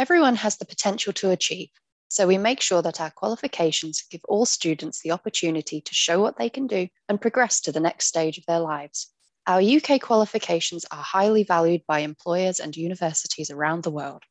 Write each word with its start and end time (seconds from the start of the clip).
Everyone 0.00 0.36
has 0.36 0.56
the 0.56 0.64
potential 0.64 1.12
to 1.12 1.28
achieve, 1.28 1.68
so 2.08 2.26
we 2.26 2.38
make 2.38 2.62
sure 2.62 2.80
that 2.80 3.02
our 3.02 3.10
qualifications 3.10 4.02
give 4.10 4.22
all 4.24 4.46
students 4.46 5.02
the 5.02 5.10
opportunity 5.10 5.82
to 5.82 5.94
show 5.94 6.22
what 6.22 6.38
they 6.38 6.48
can 6.48 6.66
do 6.66 6.88
and 7.10 7.20
progress 7.20 7.60
to 7.60 7.70
the 7.70 7.80
next 7.80 8.06
stage 8.06 8.38
of 8.38 8.46
their 8.46 8.60
lives. 8.60 9.08
Our 9.46 9.60
UK 9.60 10.00
qualifications 10.00 10.86
are 10.90 11.02
highly 11.02 11.42
valued 11.42 11.82
by 11.86 11.98
employers 11.98 12.60
and 12.60 12.74
universities 12.74 13.50
around 13.50 13.82
the 13.82 13.90
world. 13.90 14.22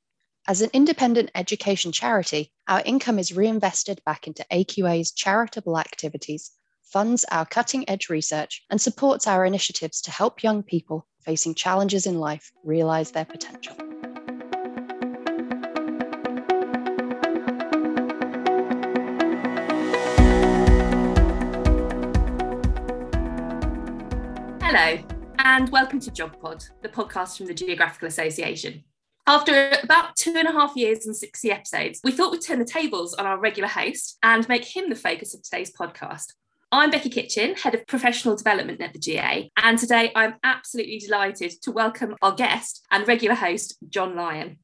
As 0.47 0.63
an 0.63 0.71
independent 0.73 1.29
education 1.35 1.91
charity, 1.91 2.51
our 2.67 2.81
income 2.83 3.19
is 3.19 3.31
reinvested 3.31 4.01
back 4.03 4.25
into 4.25 4.43
AQA's 4.51 5.11
charitable 5.11 5.77
activities, 5.77 6.49
funds 6.81 7.25
our 7.25 7.45
cutting 7.45 7.87
edge 7.87 8.09
research, 8.09 8.65
and 8.71 8.81
supports 8.81 9.27
our 9.27 9.45
initiatives 9.45 10.01
to 10.01 10.09
help 10.09 10.41
young 10.41 10.63
people 10.63 11.05
facing 11.23 11.53
challenges 11.53 12.07
in 12.07 12.17
life 12.17 12.51
realise 12.63 13.11
their 13.11 13.25
potential. 13.25 13.75
Hello, 24.71 25.03
and 25.39 25.67
welcome 25.69 25.99
to 25.99 26.11
GeogPod, 26.11 26.69
the 26.83 26.89
podcast 26.89 27.37
from 27.37 27.47
the 27.47 27.55
Geographical 27.55 28.07
Association. 28.07 28.83
After 29.25 29.71
about 29.81 30.15
two 30.15 30.35
and 30.37 30.47
a 30.47 30.51
half 30.51 30.75
years 30.75 31.07
and 31.07 31.15
60 31.15 31.51
episodes, 31.51 32.01
we 32.03 32.11
thought 32.11 32.31
we'd 32.31 32.43
turn 32.43 32.59
the 32.59 32.65
tables 32.65 33.15
on 33.15 33.25
our 33.25 33.39
regular 33.39 33.67
host 33.67 34.19
and 34.21 34.47
make 34.47 34.63
him 34.63 34.87
the 34.87 34.95
focus 34.95 35.33
of 35.33 35.41
today's 35.41 35.73
podcast. 35.73 36.33
I'm 36.71 36.91
Becky 36.91 37.09
Kitchen, 37.09 37.55
Head 37.55 37.73
of 37.73 37.87
Professional 37.87 38.35
Development 38.35 38.79
at 38.79 38.93
the 38.93 38.99
GA, 38.99 39.49
and 39.57 39.79
today 39.79 40.11
I'm 40.15 40.35
absolutely 40.43 40.99
delighted 40.99 41.51
to 41.63 41.71
welcome 41.71 42.15
our 42.21 42.35
guest 42.35 42.85
and 42.91 43.07
regular 43.07 43.33
host, 43.33 43.75
John 43.89 44.15
Lyon. 44.15 44.59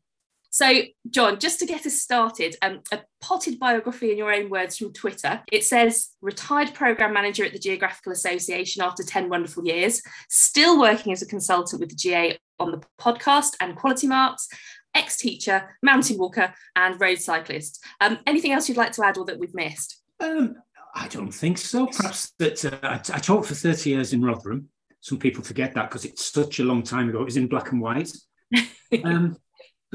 So, 0.56 0.84
John, 1.10 1.38
just 1.38 1.60
to 1.60 1.66
get 1.66 1.86
us 1.86 2.00
started, 2.00 2.56
um, 2.62 2.80
a 2.90 3.02
potted 3.20 3.60
biography 3.60 4.14
in 4.14 4.18
your 4.18 4.34
own 4.34 4.50
words 4.50 4.78
from 4.78 4.94
Twitter. 4.94 5.44
It 5.52 5.66
says, 5.66 6.12
retired 6.22 6.74
program 6.74 7.12
manager 7.12 7.44
at 7.44 7.52
the 7.52 7.60
Geographical 7.60 8.14
Association 8.14 8.82
after 8.82 9.04
10 9.04 9.28
wonderful 9.28 9.66
years, 9.66 10.02
still 10.30 10.80
working 10.80 11.12
as 11.12 11.22
a 11.22 11.26
consultant 11.26 11.82
with 11.82 11.90
the 11.90 11.96
GA 11.98 12.38
on 12.58 12.72
the 12.72 12.82
podcast 12.98 13.58
and 13.60 13.76
quality 13.76 14.08
marks, 14.08 14.48
ex 14.96 15.18
teacher, 15.18 15.76
mountain 15.84 16.18
walker, 16.18 16.54
and 16.78 17.02
road 17.02 17.20
cyclist. 17.20 17.84
Um, 18.00 18.20
anything 18.26 18.54
else 18.54 18.70
you'd 18.70 18.78
like 18.78 18.94
to 18.94 19.06
add 19.06 19.18
or 19.18 19.26
that 19.26 19.38
we've 19.38 19.54
missed? 19.54 20.04
Um, 20.22 20.56
I 20.96 21.10
don't 21.10 21.34
think 21.34 21.58
so. 21.58 21.88
Perhaps 21.88 22.32
that 22.40 22.64
uh, 22.64 22.80
I, 22.82 22.94
I 22.94 23.20
taught 23.20 23.46
for 23.46 23.56
30 23.56 23.90
years 23.90 24.14
in 24.14 24.24
Rotherham. 24.24 24.70
Some 25.02 25.20
people 25.20 25.44
forget 25.44 25.74
that 25.74 25.90
because 25.90 26.06
it's 26.06 26.32
such 26.32 26.60
a 26.60 26.64
long 26.64 26.82
time 26.82 27.10
ago. 27.10 27.20
It 27.20 27.26
was 27.26 27.36
in 27.36 27.48
black 27.48 27.74
and 27.74 27.82
white. 27.82 28.10
um, 29.04 29.36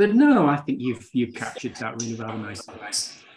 but 0.01 0.15
no, 0.15 0.47
I 0.47 0.57
think 0.57 0.81
you've 0.81 1.11
you've 1.13 1.35
captured 1.35 1.77
that 1.77 2.01
really 2.01 2.15
rather 2.15 2.39
nicely. 2.39 2.75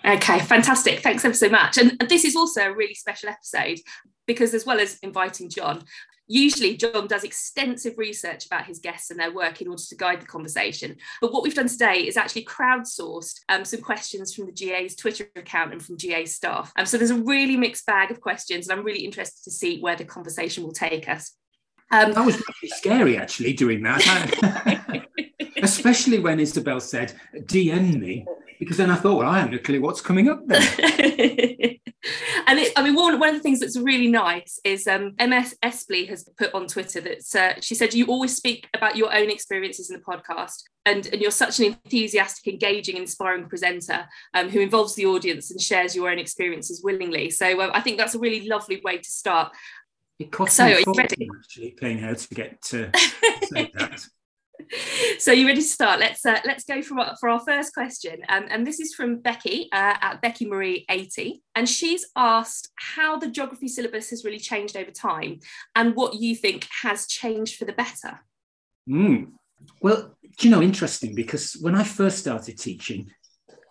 Okay, 0.06 0.39
fantastic. 0.39 1.02
Thanks 1.02 1.25
ever 1.25 1.33
so 1.33 1.50
much. 1.50 1.78
And 1.78 2.00
this 2.08 2.23
is 2.23 2.38
also 2.38 2.61
a 2.61 2.73
really 2.73 2.94
special 2.94 3.28
episode 3.28 3.80
because, 4.28 4.53
as 4.53 4.66
well 4.66 4.80
as 4.80 4.97
inviting 5.03 5.50
John, 5.50 5.84
usually 6.25 6.78
John 6.78 7.08
does 7.08 7.25
extensive 7.25 7.97
research 7.97 8.45
about 8.45 8.66
his 8.66 8.80
guests 8.80 9.11
and 9.11 9.19
their 9.19 9.34
work 9.34 9.61
in 9.61 9.67
order 9.67 9.84
to 9.89 9.95
guide 9.97 10.22
the 10.22 10.25
conversation. 10.25 10.95
But 11.19 11.34
what 11.34 11.44
we've 11.44 11.53
done 11.53 11.67
today 11.67 12.08
is 12.08 12.16
actually 12.16 12.45
crowdsourced 12.45 13.41
um, 13.50 13.66
some 13.66 13.81
questions 13.81 14.34
from 14.34 14.45
the 14.45 14.53
GA's 14.53 14.95
Twitter 14.95 15.25
account 15.36 15.73
and 15.73 15.84
from 15.84 15.97
GA 15.97 16.25
staff. 16.25 16.72
Um, 16.78 16.86
so 16.86 16.97
there's 16.97 17.11
a 17.11 17.22
really 17.23 17.58
mixed 17.58 17.86
bag 17.86 18.09
of 18.09 18.22
questions, 18.22 18.69
and 18.69 18.80
I'm 18.80 18.86
really 18.86 19.03
interested 19.03 19.44
to 19.44 19.52
see 19.52 19.81
where 19.81 19.97
the 19.97 20.06
conversation 20.06 20.64
will 20.64 20.72
take 20.72 21.09
us. 21.09 21.36
Um, 21.91 22.14
that 22.14 22.25
was 22.25 22.38
really 22.38 22.73
scary, 22.73 23.17
actually, 23.17 23.52
doing 23.52 23.84
that. 23.84 25.09
especially 25.64 26.19
when 26.19 26.39
Isabel 26.39 26.80
said, 26.80 27.14
DM 27.36 28.00
me, 28.00 28.25
because 28.59 28.78
then 28.78 28.89
I 28.89 28.95
thought, 28.95 29.17
well, 29.17 29.30
I 29.30 29.39
haven't 29.39 29.56
a 29.56 29.59
clue 29.59 29.81
what's 29.81 30.02
coming 30.02 30.30
up 30.30 30.45
there. 30.47 30.59
and 32.47 32.59
it, 32.59 32.73
I 32.75 32.83
mean, 32.83 32.95
one, 32.95 33.19
one 33.19 33.30
of 33.30 33.36
the 33.36 33.42
things 33.42 33.59
that's 33.59 33.78
really 33.78 34.08
nice 34.08 34.59
is 34.64 34.88
um, 34.88 35.14
MS 35.19 35.56
Espley 35.63 36.07
has 36.09 36.28
put 36.38 36.53
on 36.53 36.68
Twitter 36.68 37.02
that 37.02 37.35
uh, 37.35 37.59
she 37.62 37.75
said, 37.75 37.94
You 37.94 38.06
always 38.07 38.35
speak 38.35 38.68
about 38.73 38.96
your 38.96 39.13
own 39.13 39.29
experiences 39.29 39.90
in 39.90 39.97
the 39.97 40.03
podcast. 40.03 40.63
And, 40.85 41.07
and 41.07 41.22
you're 41.22 41.31
such 41.31 41.59
an 41.59 41.68
enthusiastic, 41.68 42.53
engaging, 42.53 42.97
inspiring 42.97 43.47
presenter 43.47 44.06
um, 44.34 44.50
who 44.50 44.59
involves 44.59 44.96
the 44.96 45.06
audience 45.06 45.50
and 45.50 45.62
shares 45.62 45.96
your 45.96 46.09
own 46.09 46.19
experiences 46.19 46.81
willingly. 46.84 47.29
So 47.29 47.62
uh, 47.62 47.72
I 47.73 47.79
think 47.79 47.97
that's 47.97 48.16
a 48.16 48.19
really 48.19 48.47
lovely 48.47 48.81
way 48.84 48.97
to 48.97 49.09
start. 49.09 49.53
It 50.19 50.31
cost 50.31 50.56
so, 50.56 50.66
me 50.68 50.84
actually 51.40 51.72
paying 51.72 52.00
her 52.00 52.16
to 52.16 52.35
get 52.35 52.62
to 52.63 52.91
say 53.44 53.72
that 53.75 54.06
so 55.19 55.31
you 55.31 55.46
ready 55.47 55.62
to 55.62 55.68
start? 55.68 56.00
Let's 56.00 56.25
uh, 56.25 56.40
let's 56.46 56.63
go 56.63 56.81
for, 56.81 56.97
for 57.19 57.29
our 57.29 57.40
first 57.40 57.74
question. 57.74 58.22
Um, 58.29 58.46
and 58.50 58.66
this 58.66 58.79
is 58.79 58.94
from 58.94 59.19
becky 59.19 59.69
uh, 59.72 59.96
at 60.01 60.22
becky 60.22 60.46
marie 60.46 60.85
80 60.90 61.41
and 61.56 61.68
she's 61.68 62.06
asked 62.16 62.72
how 62.75 63.18
the 63.18 63.28
geography 63.28 63.68
syllabus 63.68 64.09
has 64.09 64.23
really 64.23 64.40
changed 64.40 64.75
over 64.78 64.91
time 64.91 65.40
and 65.75 65.96
what 65.96 66.16
you 66.16 66.35
think 66.35 66.68
has 66.81 67.07
changed 67.07 67.57
for 67.57 67.66
the 67.66 67.73
better. 67.73 68.19
Mm. 68.90 69.31
well 69.81 70.18
you 70.41 70.50
know 70.50 70.62
interesting 70.62 71.16
because 71.16 71.53
when 71.62 71.73
i 71.73 71.85
first 71.85 72.18
started 72.19 72.57
teaching 72.57 73.09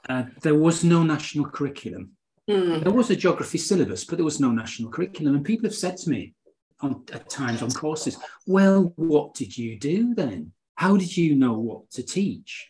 uh, 0.08 0.25
there 0.41 0.54
was 0.54 0.82
no 0.82 1.02
national 1.02 1.44
curriculum. 1.50 2.12
Mm. 2.48 2.82
there 2.82 2.92
was 2.92 3.10
a 3.10 3.16
geography 3.16 3.58
syllabus 3.58 4.04
but 4.04 4.16
there 4.16 4.25
was 4.25 4.41
no 4.41 4.50
national 4.50 4.91
curriculum. 4.91 5.36
And 5.36 5.44
people 5.44 5.66
have 5.69 5.75
said 5.75 5.97
to 5.98 6.10
me 6.10 6.34
on, 6.81 7.04
at 7.12 7.28
times 7.28 7.62
on 7.62 7.70
courses 7.70 8.16
well 8.47 8.92
what 8.97 9.34
did 9.34 9.56
you 9.56 9.78
do 9.78 10.14
then 10.14 10.52
how 10.75 10.97
did 10.97 11.16
you 11.16 11.34
know 11.34 11.55
what 11.55 11.91
to 11.93 12.03
teach? 12.03 12.69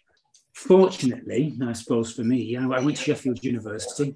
Fortunately, 0.55 1.57
I 1.65 1.73
suppose 1.73 2.13
for 2.13 2.23
me, 2.23 2.57
I 2.57 2.67
went 2.67 2.97
to 2.97 3.03
Sheffield 3.03 3.43
University. 3.43 4.15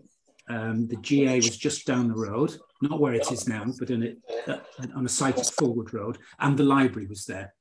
Um, 0.49 0.87
the 0.87 0.97
GA 0.97 1.37
was 1.37 1.57
just 1.57 1.87
down 1.87 2.09
the 2.09 2.15
road, 2.15 2.57
not 2.81 3.01
where 3.01 3.15
it 3.15 3.33
is 3.33 3.49
now, 3.49 3.65
but 3.79 3.91
it, 3.91 4.19
uh, 4.47 4.59
on 4.95 5.07
a 5.07 5.09
site 5.09 5.39
at 5.39 5.47
Fulwood 5.47 5.93
Road, 5.93 6.19
and 6.39 6.57
the 6.57 6.63
library 6.63 7.09
was 7.09 7.25
there. 7.25 7.53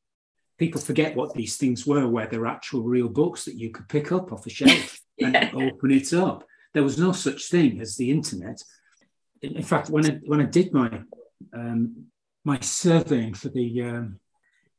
People 0.58 0.80
forget 0.80 1.16
what 1.16 1.34
these 1.34 1.58
things 1.58 1.88
were, 1.88 2.08
where 2.08 2.28
they're 2.28 2.46
actual 2.46 2.84
real 2.84 3.10
books 3.10 3.46
that 3.46 3.56
you 3.56 3.72
could 3.72 3.90
pick 3.90 4.12
up 4.12 4.32
off 4.32 4.46
a 4.46 4.50
shelf 4.50 5.00
yeah. 5.18 5.28
and 5.28 5.56
open 5.56 5.92
it 5.92 6.14
up. 6.14 6.46
There 6.74 6.84
was 6.84 7.00
no 7.00 7.12
such 7.12 7.50
thing 7.50 7.82
as 7.82 7.96
the 7.96 8.12
internet. 8.12 8.62
In, 9.42 9.56
in 9.56 9.64
fact, 9.64 9.90
when 9.90 10.06
I, 10.06 10.20
when 10.26 10.42
I 10.42 10.46
did 10.46 10.74
my 10.74 11.02
um, 11.54 12.06
my 12.44 12.60
surveying 12.60 13.34
for 13.34 13.50
the 13.50 13.82
um, 13.82 14.20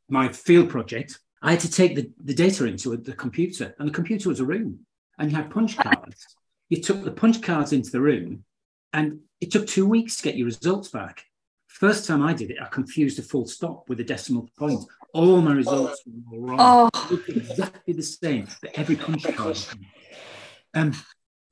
my 0.09 0.29
field 0.29 0.71
project, 0.71 1.19
I 1.43 1.53
had 1.53 1.61
to 1.61 1.71
take 1.71 1.95
the, 1.97 2.11
the 2.23 2.35
data 2.35 2.65
into 2.65 2.97
the 2.97 3.13
computer, 3.13 3.75
and 3.79 3.89
the 3.89 3.93
computer 3.93 4.29
was 4.29 4.41
a 4.41 4.45
room, 4.45 4.81
and 5.19 5.31
you 5.31 5.37
had 5.37 5.51
punch 5.51 5.77
cards. 5.79 6.27
you 6.69 6.81
took 6.81 7.05
the 7.05 7.11
punch 7.11 7.43
cards 7.43 7.73
into 7.73 7.91
the 7.91 8.01
room, 8.01 8.45
and 8.93 9.21
it 9.41 9.51
took 9.51 9.67
two 9.67 9.87
weeks 9.87 10.17
to 10.17 10.23
get 10.23 10.37
your 10.37 10.47
results 10.47 10.89
back. 10.89 11.25
First 11.69 12.07
time 12.07 12.23
I 12.23 12.33
did 12.33 12.51
it, 12.51 12.57
I 12.61 12.67
confused 12.67 13.19
a 13.19 13.23
full 13.23 13.47
stop 13.47 13.89
with 13.89 14.01
a 14.01 14.05
decimal 14.05 14.49
point. 14.59 14.83
All 15.13 15.43
my 15.43 15.53
results 15.53 16.03
were 16.07 16.41
wrong. 16.41 16.91
Oh. 16.91 17.21
exactly 17.29 17.93
the 17.93 18.03
same, 18.03 18.49
but 18.63 18.71
every 18.79 18.97
punch 18.97 19.25
card. 19.35 19.59
Um, 20.73 20.95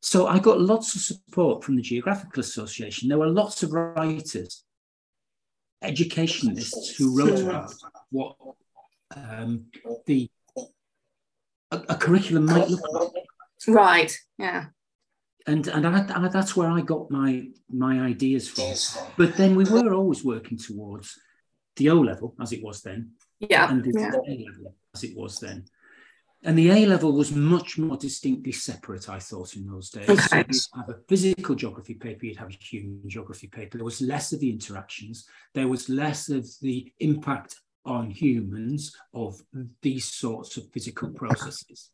so 0.00 0.26
I 0.26 0.38
got 0.38 0.60
lots 0.60 0.94
of 0.94 1.02
support 1.02 1.64
from 1.64 1.76
the 1.76 1.82
Geographical 1.82 2.40
Association. 2.40 3.08
There 3.08 3.18
were 3.18 3.28
lots 3.28 3.62
of 3.62 3.72
writers, 3.72 4.64
educationists 5.82 6.96
who 6.96 7.18
wrote 7.18 7.40
about 7.40 7.74
what 8.10 8.36
um, 9.16 9.66
the 10.06 10.30
a, 11.70 11.76
a, 11.88 11.96
curriculum 11.96 12.46
might 12.46 12.68
look 12.68 12.80
like. 12.92 13.12
Right. 13.68 14.16
Yeah. 14.38 14.66
And 15.46 15.66
and 15.68 15.86
I, 15.86 16.06
I, 16.14 16.28
that's 16.28 16.56
where 16.56 16.70
I 16.70 16.80
got 16.80 17.10
my 17.10 17.48
my 17.70 18.00
ideas 18.00 18.48
from. 18.48 18.74
But 19.16 19.36
then 19.36 19.56
we 19.56 19.64
were 19.64 19.94
always 19.94 20.24
working 20.24 20.58
towards 20.58 21.18
the 21.76 21.90
O 21.90 22.00
level 22.00 22.34
as 22.40 22.52
it 22.52 22.62
was 22.62 22.82
then. 22.82 23.12
Yeah. 23.40 23.70
And 23.70 23.84
the 23.84 23.92
yeah. 23.94 24.08
A 24.08 24.34
level 24.44 24.74
as 24.94 25.04
it 25.04 25.16
was 25.16 25.38
then. 25.40 25.64
And 26.46 26.58
the 26.58 26.70
A 26.70 26.84
level 26.84 27.12
was 27.12 27.32
much 27.32 27.78
more 27.78 27.96
distinctly 27.96 28.52
separate, 28.52 29.08
I 29.08 29.18
thought, 29.18 29.56
in 29.56 29.66
those 29.66 29.88
days. 29.88 30.08
Okay. 30.08 30.26
So 30.26 30.36
you'd 30.36 30.86
have 30.86 30.90
a 30.90 31.00
physical 31.08 31.54
geography 31.54 31.94
paper, 31.94 32.26
you'd 32.26 32.36
have 32.36 32.50
a 32.50 32.52
human 32.52 33.00
geography 33.08 33.46
paper. 33.46 33.78
There 33.78 33.84
was 33.84 34.02
less 34.02 34.34
of 34.34 34.40
the 34.40 34.50
interactions, 34.50 35.26
there 35.54 35.68
was 35.68 35.88
less 35.88 36.28
of 36.28 36.46
the 36.60 36.92
impact 37.00 37.56
on 37.84 38.10
humans 38.10 38.96
of 39.12 39.40
these 39.82 40.06
sorts 40.06 40.56
of 40.56 40.70
physical 40.70 41.10
processes. 41.10 41.90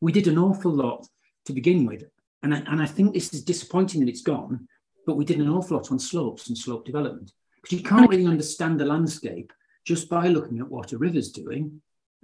We 0.00 0.12
did 0.12 0.28
an 0.28 0.38
awful 0.38 0.72
lot 0.72 1.06
to 1.46 1.52
begin 1.52 1.86
with, 1.86 2.04
and 2.42 2.54
I, 2.54 2.58
and 2.66 2.80
I 2.80 2.86
think 2.86 3.12
this 3.12 3.32
is 3.34 3.42
disappointing 3.42 4.00
that 4.00 4.08
it's 4.08 4.22
gone, 4.22 4.68
but 5.06 5.16
we 5.16 5.24
did 5.24 5.40
an 5.40 5.48
awful 5.48 5.76
lot 5.76 5.90
on 5.90 5.98
slopes 5.98 6.48
and 6.48 6.56
slope 6.56 6.84
development. 6.84 7.32
Because 7.62 7.78
you 7.78 7.84
can't 7.84 8.08
really 8.08 8.26
understand 8.26 8.78
the 8.78 8.84
landscape 8.84 9.52
just 9.84 10.08
by 10.08 10.28
looking 10.28 10.60
at 10.60 10.68
what 10.68 10.92
a 10.92 10.98
river's 10.98 11.32
doing, 11.32 11.80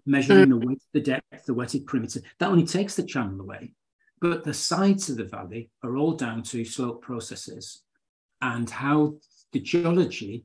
measuring 0.07 0.51
the 0.51 0.57
width, 0.57 0.87
the 0.93 1.01
depth, 1.01 1.47
the 1.47 1.55
wetted 1.55 1.87
perimeter. 1.87 2.21
That 2.39 2.51
only 2.51 2.67
takes 2.67 2.95
the 2.95 3.03
channel 3.03 3.41
away. 3.41 3.73
But 4.21 4.45
the 4.45 4.55
sides 4.55 5.11
of 5.11 5.17
the 5.17 5.25
valley 5.25 5.71
are 5.83 5.97
all 5.97 6.13
down 6.13 6.43
to 6.45 6.65
slope 6.65 7.03
processes 7.03 7.83
and 8.41 8.69
how 8.69 9.15
the 9.53 9.61
geology 9.61 10.45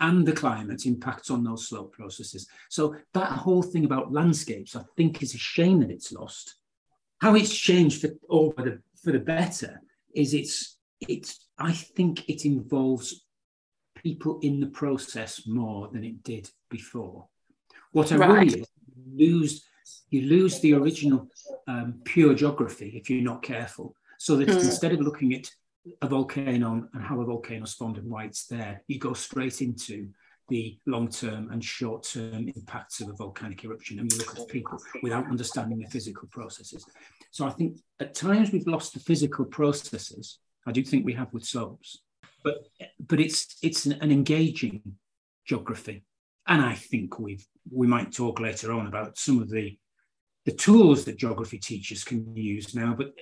and 0.00 0.26
the 0.26 0.32
climate 0.32 0.86
impacts 0.86 1.30
on 1.30 1.42
those 1.42 1.68
slope 1.68 1.92
processes. 1.92 2.46
So 2.68 2.96
that 3.14 3.30
whole 3.32 3.62
thing 3.62 3.84
about 3.84 4.12
landscapes, 4.12 4.76
I 4.76 4.82
think, 4.96 5.22
is 5.22 5.34
a 5.34 5.38
shame 5.38 5.80
that 5.80 5.90
it's 5.90 6.12
lost 6.12 6.56
how 7.18 7.34
it's 7.34 7.54
changed 7.54 8.00
for 8.00 8.10
over 8.28 8.62
the 8.62 8.82
for 9.02 9.12
the 9.12 9.18
better 9.18 9.80
is 10.14 10.34
it's 10.34 10.76
it's 11.00 11.46
I 11.58 11.72
think 11.72 12.28
it 12.28 12.44
involves 12.44 13.24
people 13.94 14.38
in 14.42 14.60
the 14.60 14.66
process 14.66 15.46
more 15.46 15.88
than 15.92 16.04
it 16.04 16.22
did 16.22 16.50
before. 16.70 17.26
What 17.92 18.12
I 18.12 18.16
right. 18.16 18.28
worry 18.28 18.46
is 18.46 18.54
you 18.54 19.16
lose 19.16 19.64
you 20.10 20.22
lose 20.22 20.60
the 20.60 20.74
original 20.74 21.28
um, 21.66 22.00
pure 22.04 22.34
geography 22.34 22.92
if 22.96 23.08
you're 23.08 23.22
not 23.22 23.42
careful. 23.42 23.94
So 24.18 24.36
that 24.36 24.48
mm. 24.48 24.54
instead 24.54 24.92
of 24.92 25.00
looking 25.00 25.34
at 25.34 25.50
a 26.02 26.08
volcano 26.08 26.88
and 26.92 27.02
how 27.02 27.20
a 27.20 27.24
volcano 27.24 27.66
formed 27.66 27.98
and 27.98 28.10
why 28.10 28.24
it's 28.24 28.46
there, 28.46 28.82
you 28.88 28.98
go 28.98 29.12
straight 29.12 29.62
into 29.62 30.08
the 30.48 30.78
long-term 30.86 31.50
and 31.50 31.64
short-term 31.64 32.48
impacts 32.54 33.00
of 33.00 33.08
a 33.08 33.12
volcanic 33.14 33.64
eruption 33.64 33.98
and 33.98 34.12
you 34.12 34.18
look 34.18 34.38
at 34.38 34.48
people 34.48 34.78
without 35.02 35.26
understanding 35.28 35.78
the 35.78 35.90
physical 35.90 36.28
processes. 36.28 36.86
So 37.30 37.46
I 37.46 37.50
think 37.50 37.78
at 38.00 38.14
times 38.14 38.52
we've 38.52 38.66
lost 38.66 38.94
the 38.94 39.00
physical 39.00 39.44
processes. 39.44 40.38
I 40.66 40.72
do 40.72 40.82
think 40.82 41.04
we 41.04 41.14
have 41.14 41.32
with 41.32 41.44
slopes, 41.44 41.98
but 42.44 42.58
but 43.00 43.20
it's 43.20 43.56
it's 43.62 43.86
an, 43.86 43.92
an 44.00 44.10
engaging 44.10 44.82
geography, 45.46 46.04
and 46.46 46.62
I 46.62 46.74
think 46.74 47.18
we've 47.18 47.46
we 47.70 47.86
might 47.86 48.12
talk 48.12 48.40
later 48.40 48.72
on 48.72 48.86
about 48.86 49.18
some 49.18 49.40
of 49.40 49.50
the 49.50 49.76
the 50.44 50.52
tools 50.52 51.04
that 51.04 51.18
geography 51.18 51.58
teachers 51.58 52.04
can 52.04 52.36
use 52.36 52.74
now. 52.74 52.94
But 52.96 53.12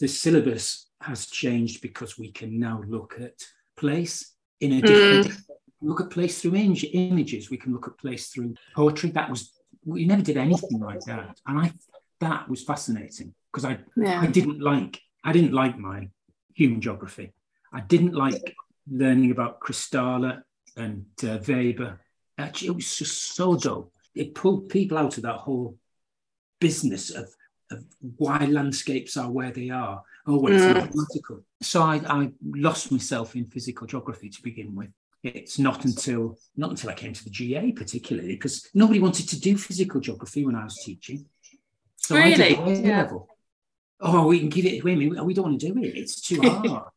the 0.00 0.08
syllabus 0.08 0.87
has 1.00 1.26
changed 1.26 1.82
because 1.82 2.18
we 2.18 2.30
can 2.32 2.58
now 2.58 2.82
look 2.86 3.20
at 3.20 3.44
place 3.76 4.34
in 4.60 4.72
a 4.72 4.80
different. 4.80 5.26
Mm. 5.26 5.44
Look 5.80 6.00
at 6.00 6.10
place 6.10 6.42
through 6.42 6.56
image, 6.56 6.84
images. 6.92 7.50
We 7.50 7.56
can 7.56 7.72
look 7.72 7.86
at 7.86 7.96
place 7.98 8.30
through 8.30 8.54
poetry. 8.74 9.10
That 9.10 9.30
was 9.30 9.52
we 9.84 10.04
never 10.04 10.22
did 10.22 10.36
anything 10.36 10.80
like 10.80 11.00
that, 11.02 11.40
and 11.46 11.60
I 11.60 11.72
that 12.20 12.48
was 12.48 12.64
fascinating 12.64 13.32
because 13.52 13.64
I 13.64 13.78
yeah. 13.96 14.20
I 14.20 14.26
didn't 14.26 14.60
like 14.60 15.00
I 15.24 15.32
didn't 15.32 15.52
like 15.52 15.78
my 15.78 16.08
human 16.54 16.80
geography. 16.80 17.32
I 17.72 17.80
didn't 17.80 18.14
like 18.14 18.56
learning 18.90 19.30
about 19.30 19.60
Christaller 19.60 20.42
and 20.76 21.06
uh, 21.22 21.38
Weber. 21.46 22.00
Actually, 22.38 22.68
it 22.68 22.74
was 22.76 22.96
just 22.96 23.34
so 23.34 23.56
dull. 23.56 23.92
It 24.14 24.34
pulled 24.34 24.68
people 24.68 24.98
out 24.98 25.16
of 25.16 25.22
that 25.24 25.36
whole 25.36 25.76
business 26.60 27.10
of, 27.10 27.28
of 27.70 27.84
why 28.16 28.44
landscapes 28.46 29.16
are 29.16 29.30
where 29.30 29.52
they 29.52 29.70
are. 29.70 30.02
Oh, 30.28 30.38
well, 30.38 30.52
it's 30.52 30.62
mm. 30.62 30.74
mathematical. 30.74 31.42
So 31.62 31.82
I, 31.82 32.02
I 32.06 32.30
lost 32.42 32.92
myself 32.92 33.34
in 33.34 33.46
physical 33.46 33.86
geography 33.86 34.28
to 34.28 34.42
begin 34.42 34.74
with. 34.74 34.90
It's 35.22 35.58
not 35.58 35.84
until 35.86 36.38
not 36.56 36.70
until 36.70 36.90
I 36.90 36.94
came 36.94 37.12
to 37.12 37.24
the 37.24 37.30
GA 37.30 37.72
particularly 37.72 38.34
because 38.34 38.68
nobody 38.74 39.00
wanted 39.00 39.28
to 39.30 39.40
do 39.40 39.56
physical 39.56 40.00
geography 40.00 40.44
when 40.44 40.54
I 40.54 40.64
was 40.64 40.80
teaching. 40.84 41.24
So 41.96 42.14
really? 42.14 42.56
I 42.56 42.64
did 42.64 42.84
yeah. 42.84 43.02
level. 43.02 43.28
Oh, 44.00 44.26
we 44.26 44.38
can 44.38 44.50
give 44.50 44.66
it. 44.66 44.82
away. 44.82 44.92
a 44.92 44.96
minute. 44.96 45.24
We 45.24 45.34
don't 45.34 45.46
want 45.46 45.60
to 45.60 45.72
do 45.72 45.82
it. 45.82 45.96
It's 45.96 46.20
too 46.20 46.40
hard. 46.42 46.90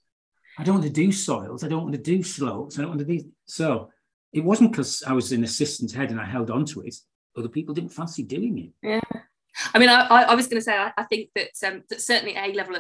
I 0.60 0.64
don't 0.64 0.76
want 0.76 0.86
to 0.86 0.92
do 0.92 1.12
soils. 1.12 1.64
I 1.64 1.70
don't 1.70 1.84
want 1.84 1.96
to 1.96 2.02
do 2.02 2.22
slopes. 2.22 2.78
I 2.78 2.82
don't 2.82 2.92
want 2.92 3.00
to 3.00 3.18
do. 3.18 3.32
So 3.46 3.90
it 4.34 4.44
wasn't 4.44 4.72
because 4.72 5.04
I 5.08 5.14
was 5.14 5.32
an 5.32 5.44
assistant 5.44 5.92
head 5.94 6.12
and 6.12 6.20
I 6.20 6.26
held 6.26 6.52
on 6.52 6.66
to 6.66 6.82
it. 6.82 6.96
Other 7.38 7.50
people 7.50 7.74
didn't 7.74 7.94
fancy 7.94 8.24
doing 8.24 8.58
it. 8.58 8.88
Yeah. 8.88 9.20
I 9.74 9.80
mean, 9.80 9.90
I, 9.90 10.06
I 10.06 10.36
was 10.36 10.48
going 10.48 10.60
to 10.60 10.64
say, 10.64 10.78
I, 10.78 10.92
I 10.98 11.04
think 11.04 11.30
that, 11.36 11.50
um, 11.66 11.84
that 11.90 12.02
certainly 12.02 12.36
A 12.36 12.54
level 12.54 12.76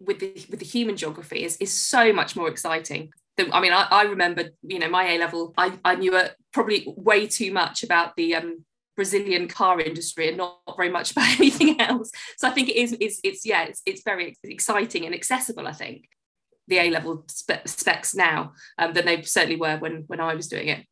with 0.00 0.18
the 0.18 0.32
with 0.48 0.58
the 0.58 0.66
human 0.66 0.96
geography 0.96 1.44
is 1.44 1.56
is 1.58 1.72
so 1.72 2.12
much 2.12 2.34
more 2.36 2.48
exciting. 2.48 3.12
Than, 3.36 3.52
I 3.52 3.60
mean, 3.60 3.72
I, 3.72 3.86
I 3.90 4.02
remember, 4.02 4.50
you 4.62 4.78
know, 4.78 4.88
my 4.88 5.12
A 5.12 5.18
level, 5.18 5.54
I, 5.56 5.78
I 5.84 5.94
knew 5.94 6.16
uh, 6.16 6.28
probably 6.52 6.84
way 6.96 7.26
too 7.26 7.52
much 7.52 7.82
about 7.82 8.16
the 8.16 8.34
um, 8.34 8.64
Brazilian 8.96 9.48
car 9.48 9.80
industry 9.80 10.28
and 10.28 10.36
not 10.36 10.60
very 10.76 10.90
much 10.90 11.10
about 11.12 11.38
anything 11.38 11.80
else. 11.80 12.10
So 12.38 12.48
I 12.48 12.50
think 12.50 12.68
it 12.68 12.76
is 12.76 12.96
it's, 13.00 13.20
it's 13.22 13.46
yeah 13.46 13.64
it's, 13.64 13.82
it's 13.86 14.02
very 14.02 14.36
exciting 14.44 15.06
and 15.06 15.14
accessible. 15.14 15.66
I 15.66 15.72
think 15.72 16.08
the 16.68 16.78
A 16.78 16.90
level 16.90 17.24
spe- 17.28 17.66
specs 17.66 18.14
now 18.14 18.52
um, 18.78 18.92
than 18.92 19.06
they 19.06 19.22
certainly 19.22 19.56
were 19.56 19.76
when 19.78 20.04
when 20.06 20.20
I 20.20 20.34
was 20.34 20.48
doing 20.48 20.68
it. 20.68 20.86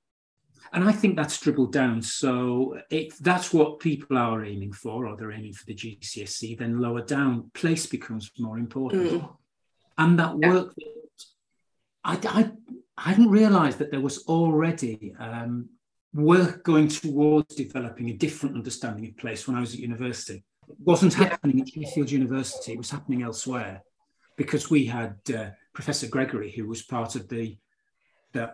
And 0.72 0.84
I 0.84 0.92
think 0.92 1.16
that's 1.16 1.40
dribbled 1.40 1.72
down. 1.72 2.02
So 2.02 2.78
if 2.90 3.18
that's 3.18 3.52
what 3.52 3.80
people 3.80 4.18
are 4.18 4.44
aiming 4.44 4.72
for, 4.72 5.06
or 5.06 5.16
they're 5.16 5.32
aiming 5.32 5.54
for 5.54 5.64
the 5.66 5.74
GCSE, 5.74 6.58
then 6.58 6.80
lower 6.80 7.02
down, 7.02 7.50
place 7.54 7.86
becomes 7.86 8.30
more 8.38 8.58
important. 8.58 9.12
Mm. 9.12 9.36
And 9.96 10.18
that 10.18 10.36
yeah. 10.40 10.52
work, 10.52 10.74
I, 12.04 12.18
I, 12.22 12.50
I 12.96 13.10
hadn't 13.10 13.30
realised 13.30 13.78
that 13.78 13.90
there 13.90 14.00
was 14.00 14.24
already 14.26 15.14
um, 15.18 15.70
work 16.12 16.64
going 16.64 16.88
towards 16.88 17.54
developing 17.54 18.10
a 18.10 18.14
different 18.14 18.56
understanding 18.56 19.06
of 19.08 19.16
place 19.16 19.46
when 19.46 19.56
I 19.56 19.60
was 19.60 19.74
at 19.74 19.80
university. 19.80 20.44
It 20.68 20.76
wasn't 20.84 21.14
happening 21.14 21.60
at 21.60 21.68
Sheffield 21.68 22.10
University, 22.10 22.72
it 22.72 22.78
was 22.78 22.90
happening 22.90 23.22
elsewhere 23.22 23.82
because 24.36 24.70
we 24.70 24.86
had 24.86 25.16
uh, 25.34 25.50
Professor 25.72 26.06
Gregory, 26.06 26.50
who 26.50 26.66
was 26.66 26.82
part 26.82 27.14
of 27.16 27.28
the, 27.28 27.56
the 28.32 28.52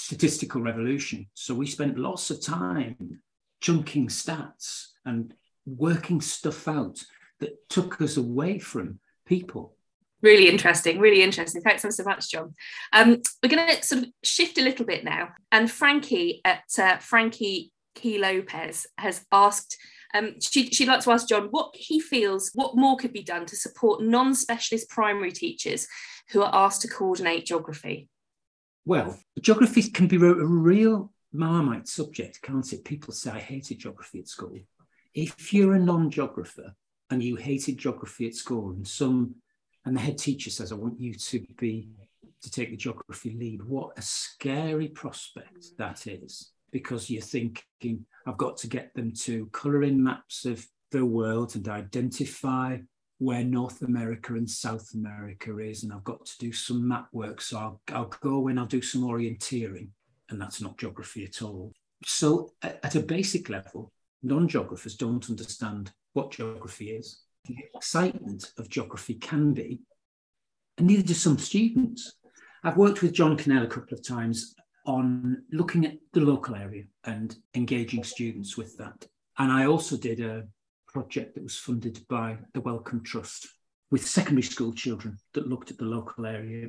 statistical 0.00 0.62
revolution. 0.62 1.26
So 1.34 1.54
we 1.54 1.66
spent 1.66 1.98
lots 1.98 2.30
of 2.30 2.42
time 2.42 3.20
chunking 3.60 4.08
stats 4.08 4.88
and 5.04 5.34
working 5.66 6.20
stuff 6.20 6.66
out 6.66 7.02
that 7.40 7.68
took 7.68 8.00
us 8.00 8.16
away 8.16 8.58
from 8.58 8.98
people. 9.26 9.76
Really 10.22 10.48
interesting 10.48 10.98
really 10.98 11.22
interesting. 11.22 11.62
Thanks 11.62 11.82
so 11.82 12.04
much 12.04 12.30
john. 12.30 12.54
Um, 12.92 13.22
we're 13.42 13.54
going 13.54 13.68
to 13.68 13.82
sort 13.82 14.02
of 14.02 14.08
shift 14.22 14.58
a 14.58 14.62
little 14.62 14.84
bit 14.84 15.04
now. 15.04 15.30
And 15.52 15.70
frankie 15.70 16.40
at 16.44 16.64
uh, 16.78 16.98
frankie 16.98 17.72
key 17.94 18.18
lopez 18.18 18.86
has 18.98 19.24
asked 19.32 19.76
um, 20.12 20.40
she, 20.40 20.70
she'd 20.70 20.88
like 20.88 21.00
to 21.00 21.12
ask 21.12 21.28
john 21.28 21.48
what 21.50 21.70
he 21.74 22.00
feels 22.00 22.50
what 22.54 22.76
more 22.76 22.96
could 22.96 23.12
be 23.12 23.22
done 23.22 23.46
to 23.46 23.56
support 23.56 24.02
non-specialist 24.02 24.88
primary 24.88 25.32
teachers 25.32 25.86
who 26.30 26.42
are 26.42 26.54
asked 26.54 26.82
to 26.82 26.88
coordinate 26.88 27.46
geography 27.46 28.08
well 28.90 29.10
geography 29.40 29.82
can 29.96 30.06
be 30.06 30.16
a 30.16 30.34
real 30.70 31.12
marmite 31.32 31.88
subject 31.88 32.42
can't 32.42 32.72
it 32.72 32.84
people 32.84 33.12
say 33.12 33.30
i 33.30 33.38
hated 33.38 33.78
geography 33.78 34.18
at 34.18 34.28
school 34.28 34.52
if 35.14 35.52
you're 35.52 35.74
a 35.74 35.78
non-geographer 35.78 36.68
and 37.10 37.22
you 37.22 37.36
hated 37.36 37.78
geography 37.78 38.26
at 38.26 38.34
school 38.34 38.70
and 38.70 38.86
some 38.86 39.34
and 39.84 39.96
the 39.96 40.00
head 40.00 40.18
teacher 40.18 40.50
says, 40.50 40.72
I 40.72 40.76
want 40.76 41.00
you 41.00 41.14
to 41.14 41.44
be 41.58 41.88
to 42.42 42.50
take 42.50 42.70
the 42.70 42.76
geography 42.76 43.36
lead. 43.38 43.62
What 43.62 43.98
a 43.98 44.02
scary 44.02 44.88
prospect 44.88 45.76
that 45.78 46.06
is, 46.06 46.52
because 46.70 47.10
you're 47.10 47.22
thinking, 47.22 48.06
I've 48.26 48.38
got 48.38 48.56
to 48.58 48.66
get 48.66 48.94
them 48.94 49.12
to 49.22 49.46
colour 49.46 49.82
in 49.82 50.02
maps 50.02 50.44
of 50.44 50.66
the 50.90 51.04
world 51.04 51.54
and 51.54 51.68
identify 51.68 52.78
where 53.20 53.44
North 53.44 53.82
America 53.82 54.34
and 54.34 54.48
South 54.48 54.94
America 54.94 55.58
is, 55.58 55.84
and 55.84 55.92
I've 55.92 56.04
got 56.04 56.24
to 56.24 56.38
do 56.38 56.52
some 56.52 56.88
map 56.88 57.08
work. 57.12 57.40
So 57.40 57.58
I'll, 57.58 57.80
I'll 57.92 58.12
go 58.20 58.48
and 58.48 58.58
I'll 58.58 58.66
do 58.66 58.82
some 58.82 59.02
orienteering, 59.02 59.88
and 60.30 60.40
that's 60.40 60.60
not 60.60 60.78
geography 60.78 61.24
at 61.24 61.42
all. 61.42 61.72
So, 62.06 62.52
at 62.62 62.94
a 62.94 63.00
basic 63.00 63.50
level, 63.50 63.92
non 64.22 64.48
geographers 64.48 64.96
don't 64.96 65.28
understand 65.28 65.92
what 66.14 66.32
geography 66.32 66.90
is 66.90 67.20
the 67.46 67.56
excitement 67.74 68.52
of 68.58 68.68
geography 68.68 69.14
can 69.14 69.52
be, 69.52 69.80
and 70.78 70.86
neither 70.86 71.02
do 71.02 71.14
some 71.14 71.38
students. 71.38 72.14
I've 72.62 72.76
worked 72.76 73.02
with 73.02 73.12
John 73.12 73.36
Cannell 73.36 73.64
a 73.64 73.68
couple 73.68 73.94
of 73.94 74.06
times 74.06 74.54
on 74.86 75.44
looking 75.52 75.86
at 75.86 75.98
the 76.12 76.20
local 76.20 76.54
area 76.54 76.84
and 77.04 77.34
engaging 77.54 78.04
students 78.04 78.56
with 78.56 78.76
that. 78.78 79.06
And 79.38 79.50
I 79.50 79.66
also 79.66 79.96
did 79.96 80.20
a 80.20 80.46
project 80.92 81.34
that 81.34 81.42
was 81.42 81.58
funded 81.58 82.06
by 82.08 82.36
the 82.54 82.60
Wellcome 82.60 83.02
Trust 83.02 83.48
with 83.90 84.06
secondary 84.06 84.42
school 84.42 84.72
children 84.72 85.18
that 85.32 85.48
looked 85.48 85.70
at 85.70 85.78
the 85.78 85.84
local 85.84 86.26
area, 86.26 86.68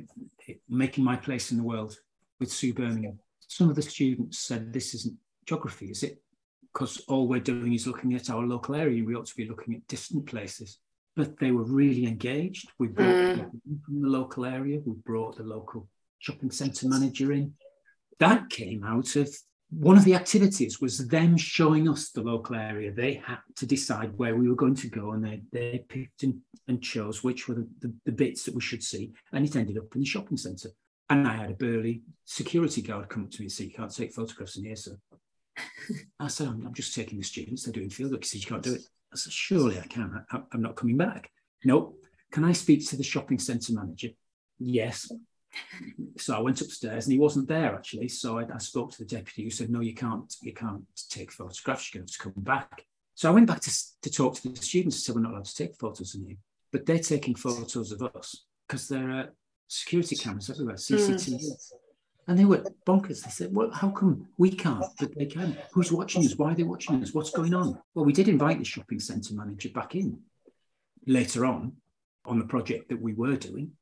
making 0.68 1.04
my 1.04 1.16
place 1.16 1.50
in 1.50 1.56
the 1.56 1.62
world 1.62 1.96
with 2.40 2.50
Sue 2.50 2.74
Birmingham. 2.74 3.18
Some 3.46 3.68
of 3.68 3.76
the 3.76 3.82
students 3.82 4.38
said, 4.38 4.72
This 4.72 4.94
isn't 4.94 5.16
geography, 5.46 5.90
is 5.90 6.02
it? 6.02 6.22
because 6.72 7.02
all 7.08 7.28
we're 7.28 7.40
doing 7.40 7.74
is 7.74 7.86
looking 7.86 8.14
at 8.14 8.30
our 8.30 8.42
local 8.42 8.74
area. 8.74 9.04
We 9.04 9.14
ought 9.14 9.26
to 9.26 9.36
be 9.36 9.48
looking 9.48 9.74
at 9.74 9.86
distant 9.88 10.26
places. 10.26 10.78
But 11.14 11.38
they 11.38 11.50
were 11.50 11.64
really 11.64 12.06
engaged. 12.06 12.70
We 12.78 12.88
brought 12.88 13.08
mm. 13.08 13.50
from 13.84 14.02
the 14.02 14.08
local 14.08 14.46
area. 14.46 14.80
We 14.84 14.94
brought 15.04 15.36
the 15.36 15.42
local 15.42 15.88
shopping 16.18 16.50
centre 16.50 16.88
manager 16.88 17.32
in. 17.32 17.52
That 18.18 18.48
came 18.48 18.82
out 18.84 19.16
of 19.16 19.28
one 19.78 19.96
of 19.96 20.04
the 20.04 20.14
activities 20.14 20.80
was 20.80 21.08
them 21.08 21.36
showing 21.36 21.88
us 21.88 22.10
the 22.10 22.20
local 22.20 22.56
area. 22.56 22.92
They 22.92 23.14
had 23.14 23.38
to 23.56 23.66
decide 23.66 24.16
where 24.18 24.36
we 24.36 24.48
were 24.48 24.54
going 24.54 24.74
to 24.76 24.88
go, 24.88 25.12
and 25.12 25.24
they, 25.24 25.42
they 25.50 25.84
picked 25.88 26.24
and, 26.24 26.38
and 26.68 26.82
chose 26.82 27.24
which 27.24 27.48
were 27.48 27.54
the, 27.54 27.68
the, 27.80 27.94
the 28.04 28.12
bits 28.12 28.44
that 28.44 28.54
we 28.54 28.60
should 28.60 28.82
see. 28.82 29.12
And 29.32 29.46
it 29.46 29.56
ended 29.56 29.78
up 29.78 29.94
in 29.94 30.00
the 30.00 30.06
shopping 30.06 30.36
centre. 30.36 30.70
And 31.08 31.26
I 31.26 31.34
had 31.34 31.50
a 31.50 31.54
burly 31.54 32.02
security 32.24 32.82
guard 32.82 33.08
come 33.08 33.24
up 33.24 33.30
to 33.30 33.40
me 33.40 33.46
and 33.46 33.52
say, 33.52 33.64
You 33.64 33.70
can't 33.70 33.94
take 33.94 34.12
photographs 34.12 34.56
in 34.56 34.64
here, 34.64 34.76
sir. 34.76 34.96
I 36.20 36.28
said, 36.28 36.48
I'm, 36.48 36.66
I'm, 36.66 36.74
just 36.74 36.94
taking 36.94 37.18
the 37.18 37.24
students, 37.24 37.64
they're 37.64 37.72
doing 37.72 37.90
field 37.90 38.12
work. 38.12 38.24
He 38.24 38.28
said, 38.28 38.40
You 38.42 38.46
can't 38.46 38.62
do 38.62 38.74
it. 38.74 38.82
I 39.12 39.16
said, 39.16 39.32
Surely 39.32 39.78
I 39.78 39.86
can. 39.86 40.24
I, 40.30 40.40
I'm 40.52 40.62
not 40.62 40.76
coming 40.76 40.96
back. 40.96 41.30
Nope. 41.64 41.98
Can 42.30 42.44
I 42.44 42.52
speak 42.52 42.88
to 42.88 42.96
the 42.96 43.02
shopping 43.02 43.38
centre 43.38 43.72
manager? 43.72 44.08
Yes. 44.58 45.10
So 46.16 46.34
I 46.34 46.40
went 46.40 46.60
upstairs 46.60 47.06
and 47.06 47.12
he 47.12 47.18
wasn't 47.18 47.48
there 47.48 47.74
actually. 47.74 48.08
So 48.08 48.38
I, 48.38 48.46
I 48.54 48.58
spoke 48.58 48.92
to 48.92 48.98
the 48.98 49.04
deputy 49.04 49.44
who 49.44 49.50
said, 49.50 49.70
No, 49.70 49.80
you 49.80 49.94
can't, 49.94 50.32
you 50.42 50.52
can't 50.52 50.84
take 51.10 51.32
photographs, 51.32 51.92
you're 51.92 52.00
going 52.00 52.06
to 52.06 52.12
have 52.12 52.18
to 52.18 52.22
come 52.22 52.42
back. 52.42 52.86
So 53.14 53.28
I 53.28 53.32
went 53.32 53.46
back 53.46 53.60
to, 53.60 53.72
to 54.02 54.10
talk 54.10 54.34
to 54.36 54.48
the 54.48 54.56
students 54.56 54.96
and 54.96 55.02
said, 55.02 55.14
we're 55.14 55.22
not 55.22 55.32
allowed 55.32 55.44
to 55.44 55.54
take 55.54 55.76
photos 55.76 56.14
of 56.14 56.22
you, 56.22 56.36
but 56.70 56.86
they're 56.86 56.98
taking 56.98 57.34
photos 57.34 57.92
of 57.92 58.02
us 58.16 58.46
because 58.66 58.88
there 58.88 59.10
are 59.10 59.32
security 59.68 60.16
cameras 60.16 60.50
everywhere, 60.50 60.76
CCTV. 60.76 61.34
Mm. 61.34 61.72
And 62.28 62.38
they 62.38 62.44
were 62.44 62.64
bonkers. 62.86 63.24
They 63.24 63.30
said, 63.30 63.54
Well, 63.54 63.70
how 63.72 63.90
come 63.90 64.28
we 64.38 64.50
can't, 64.50 64.84
but 64.98 65.14
they 65.16 65.26
can? 65.26 65.58
Who's 65.72 65.90
watching 65.90 66.24
us? 66.24 66.36
Why 66.36 66.52
are 66.52 66.54
they 66.54 66.62
watching 66.62 67.02
us? 67.02 67.12
What's 67.12 67.30
going 67.30 67.52
on? 67.52 67.78
Well, 67.94 68.04
we 68.04 68.12
did 68.12 68.28
invite 68.28 68.58
the 68.58 68.64
shopping 68.64 69.00
centre 69.00 69.34
manager 69.34 69.70
back 69.70 69.96
in 69.96 70.20
later 71.06 71.44
on 71.44 71.72
on 72.24 72.38
the 72.38 72.44
project 72.44 72.88
that 72.90 73.02
we 73.02 73.12
were 73.12 73.36
doing. 73.36 73.72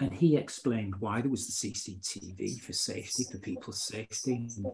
And 0.00 0.12
he 0.12 0.36
explained 0.36 0.94
why 0.98 1.20
there 1.20 1.30
was 1.30 1.46
the 1.46 1.68
CCTV 1.72 2.60
for 2.60 2.72
safety, 2.72 3.24
for 3.30 3.38
people's 3.38 3.82
safety. 3.82 4.48
And 4.56 4.66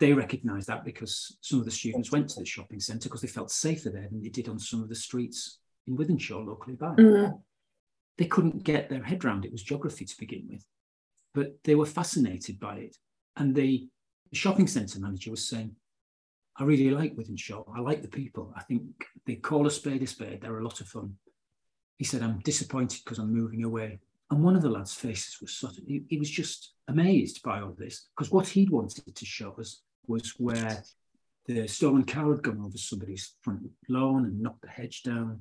they 0.00 0.12
recognised 0.12 0.68
that 0.68 0.84
because 0.84 1.38
some 1.40 1.58
of 1.58 1.64
the 1.64 1.70
students 1.70 2.12
went 2.12 2.28
to 2.30 2.40
the 2.40 2.46
shopping 2.46 2.80
centre 2.80 3.08
because 3.08 3.22
they 3.22 3.28
felt 3.28 3.50
safer 3.50 3.90
there 3.90 4.08
than 4.10 4.22
they 4.22 4.28
did 4.28 4.48
on 4.48 4.58
some 4.58 4.82
of 4.82 4.88
the 4.88 4.94
streets 4.94 5.58
in 5.86 5.96
Wythenshawe 5.96 6.46
locally 6.46 6.76
by. 6.76 6.94
Mm. 6.94 7.40
They 8.18 8.26
couldn't 8.26 8.64
get 8.64 8.90
their 8.90 9.02
head 9.02 9.24
round 9.24 9.44
it. 9.44 9.48
It 9.48 9.52
was 9.52 9.62
geography 9.62 10.04
to 10.04 10.18
begin 10.18 10.46
with 10.50 10.64
but 11.38 11.52
they 11.62 11.76
were 11.76 11.86
fascinated 11.86 12.58
by 12.58 12.76
it. 12.78 12.96
And 13.36 13.54
the 13.54 13.88
shopping 14.32 14.66
centre 14.66 14.98
manager 14.98 15.30
was 15.30 15.48
saying, 15.48 15.70
I 16.56 16.64
really 16.64 16.90
like 16.90 17.14
Wythenshawe. 17.14 17.72
I 17.76 17.80
like 17.80 18.02
the 18.02 18.08
people. 18.08 18.52
I 18.56 18.62
think 18.62 18.82
they 19.24 19.36
call 19.36 19.66
a 19.66 19.70
spade 19.70 20.02
a 20.02 20.06
spade. 20.08 20.40
They're 20.40 20.58
a 20.58 20.64
lot 20.64 20.80
of 20.80 20.88
fun. 20.88 21.14
He 21.96 22.04
said, 22.04 22.22
I'm 22.22 22.40
disappointed 22.40 23.02
because 23.04 23.18
I'm 23.18 23.32
moving 23.32 23.62
away. 23.62 24.00
And 24.30 24.42
one 24.42 24.56
of 24.56 24.62
the 24.62 24.68
lads' 24.68 24.94
faces 24.94 25.40
was 25.40 25.52
sort 25.52 25.78
of, 25.78 25.84
he, 25.84 26.02
he 26.08 26.18
was 26.18 26.30
just 26.30 26.74
amazed 26.86 27.42
by 27.42 27.60
all 27.60 27.74
this 27.78 28.08
because 28.14 28.30
what 28.30 28.46
he'd 28.48 28.70
wanted 28.70 29.14
to 29.14 29.26
show 29.26 29.52
us 29.58 29.82
was 30.06 30.34
where 30.38 30.82
the 31.46 31.66
stolen 31.66 32.04
car 32.04 32.30
had 32.30 32.42
gone 32.42 32.60
over 32.60 32.76
somebody's 32.76 33.34
front 33.40 33.62
lawn 33.88 34.26
and 34.26 34.40
knocked 34.40 34.62
the 34.62 34.68
hedge 34.68 35.02
down. 35.02 35.40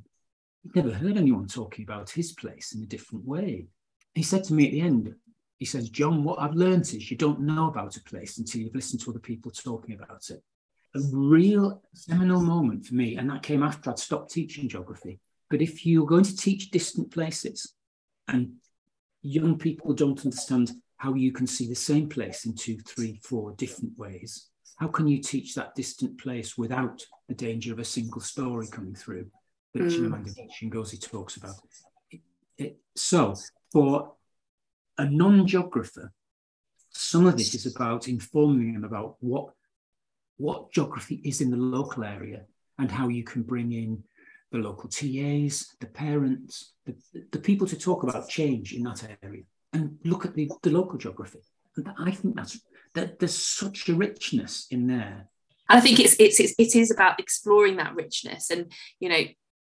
He'd 0.64 0.76
never 0.76 0.94
heard 0.94 1.18
anyone 1.18 1.48
talking 1.48 1.84
about 1.84 2.10
his 2.10 2.32
place 2.32 2.74
in 2.74 2.82
a 2.82 2.86
different 2.86 3.26
way. 3.26 3.68
He 4.16 4.24
said 4.24 4.44
to 4.46 4.54
me 4.54 4.68
at 4.68 4.72
the 4.72 4.82
end, 4.82 5.14
he 5.60 5.66
says, 5.66 5.90
John, 5.90 6.24
what 6.24 6.40
I've 6.40 6.54
learned 6.54 6.84
is 6.84 7.10
you 7.10 7.18
don't 7.18 7.42
know 7.42 7.68
about 7.68 7.98
a 7.98 8.04
place 8.04 8.38
until 8.38 8.62
you've 8.62 8.76
listened 8.76 9.02
to 9.02 9.10
other 9.10 9.20
people 9.20 9.52
talking 9.52 9.96
about 9.96 10.30
it. 10.30 10.42
A 10.96 11.00
real 11.12 11.82
seminal 11.94 12.42
moment 12.42 12.86
for 12.86 12.96
me, 12.96 13.18
and 13.18 13.30
that 13.30 13.44
came 13.44 13.64
after 13.64 13.90
I'd 13.90 14.00
stopped 14.00 14.32
teaching 14.32 14.70
geography. 14.70 15.20
But 15.50 15.62
if 15.62 15.86
you're 15.86 16.06
going 16.06 16.24
to 16.24 16.36
teach 16.36 16.72
distant 16.72 17.12
places 17.12 17.74
and 18.28 18.54
young 19.22 19.58
people 19.58 19.94
don't 19.94 20.24
understand 20.24 20.72
how 20.98 21.14
you 21.14 21.32
can 21.32 21.48
see 21.48 21.68
the 21.68 21.76
same 21.76 22.10
place 22.10 22.46
in 22.46 22.56
two, 22.56 22.78
three, 22.80 23.20
four 23.24 23.54
different 23.54 23.98
ways, 23.98 24.50
how 24.78 24.88
can 24.88 25.08
you 25.08 25.20
teach 25.20 25.56
that 25.56 25.76
distant 25.76 26.20
place 26.20 26.58
without 26.58 27.06
the 27.28 27.36
danger 27.36 27.72
of 27.72 27.80
a 27.80 27.86
single 27.86 28.22
story 28.22 28.68
coming 28.68 28.96
through 28.96 29.28
that 29.74 29.84
mm. 29.84 29.90
Chimamanda 29.90 30.36
Ngozi 30.64 31.02
talks 31.02 31.38
about? 31.38 31.56
It, 32.12 32.22
it, 32.58 32.78
so 32.96 33.36
for 33.72 34.14
a 34.98 35.06
non-geographer, 35.06 36.12
some 36.92 37.28
of 37.28 37.38
this 37.38 37.54
is 37.54 37.76
about 37.76 38.08
informing 38.08 38.74
them 38.74 38.84
about 38.84 39.18
what, 39.20 39.54
what 40.38 40.72
geography 40.72 41.22
is 41.24 41.42
in 41.42 41.52
the 41.52 41.58
local 41.58 42.04
area 42.04 42.46
and 42.80 42.92
how 42.92 43.08
you 43.08 43.24
can 43.24 43.44
bring 43.44 43.72
in 43.72 44.04
the 44.52 44.58
local 44.58 44.90
TAs, 44.90 45.76
the 45.80 45.88
parents, 45.88 46.74
the, 46.86 46.96
the 47.32 47.40
people 47.40 47.68
to 47.68 47.78
talk 47.78 48.04
about 48.04 48.30
change 48.30 48.74
in 48.74 48.84
that 48.84 49.08
area 49.22 49.44
and 49.74 49.98
look 50.04 50.26
at 50.26 50.34
the, 50.34 50.50
the 50.64 50.70
local 50.70 50.98
geography. 50.98 51.40
And 51.76 51.90
I 52.00 52.12
think 52.12 52.36
that's 52.36 52.60
that 52.96 53.20
there's 53.20 53.38
such 53.38 53.90
a 53.90 53.94
richness 53.94 54.68
in 54.72 54.88
there. 54.88 55.28
I 55.70 55.82
think 55.82 56.00
it's, 56.00 56.16
it's 56.20 56.40
it's 56.40 56.54
it 56.58 56.76
is 56.76 56.92
about 56.92 57.20
exploring 57.20 57.76
that 57.76 57.94
richness 57.94 58.50
and 58.50 58.72
you 59.00 59.10
know 59.10 59.22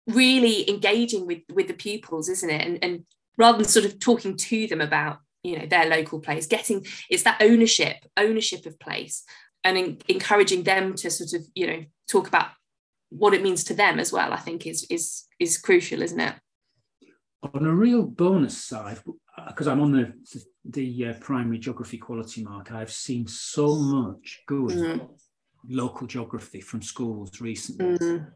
really 0.06 0.68
engaging 0.70 1.26
with 1.26 1.40
with 1.52 1.68
the 1.68 1.74
pupils, 1.74 2.28
isn't 2.28 2.48
it? 2.48 2.66
And 2.66 2.78
and 2.82 3.04
rather 3.36 3.58
than 3.58 3.66
sort 3.66 3.84
of 3.84 3.98
talking 3.98 4.36
to 4.36 4.66
them 4.68 4.80
about 4.80 5.18
you 5.42 5.58
know 5.58 5.66
their 5.66 5.86
local 5.86 6.20
place 6.20 6.46
getting 6.46 6.84
it's 7.08 7.22
that 7.22 7.40
ownership 7.40 7.96
ownership 8.16 8.66
of 8.66 8.78
place 8.78 9.24
and 9.64 9.78
in, 9.78 9.98
encouraging 10.08 10.62
them 10.64 10.94
to 10.94 11.10
sort 11.10 11.32
of 11.32 11.46
you 11.54 11.66
know 11.66 11.84
talk 12.08 12.28
about 12.28 12.48
what 13.10 13.34
it 13.34 13.42
means 13.42 13.64
to 13.64 13.74
them 13.74 13.98
as 13.98 14.12
well 14.12 14.32
i 14.32 14.36
think 14.36 14.66
is 14.66 14.86
is 14.90 15.24
is 15.38 15.58
crucial 15.58 16.02
isn't 16.02 16.20
it 16.20 16.34
on 17.54 17.66
a 17.66 17.72
real 17.72 18.02
bonus 18.02 18.56
side 18.56 18.98
because 19.46 19.66
i'm 19.66 19.80
on 19.80 19.92
the 19.92 20.12
the 20.64 21.08
uh, 21.08 21.12
primary 21.20 21.58
geography 21.58 21.98
quality 21.98 22.42
mark 22.42 22.72
i've 22.72 22.92
seen 22.92 23.26
so 23.26 23.76
much 23.76 24.42
good 24.46 24.70
mm. 24.70 25.08
local 25.68 26.06
geography 26.06 26.60
from 26.60 26.82
schools 26.82 27.40
recently 27.40 27.98
mm 27.98 28.26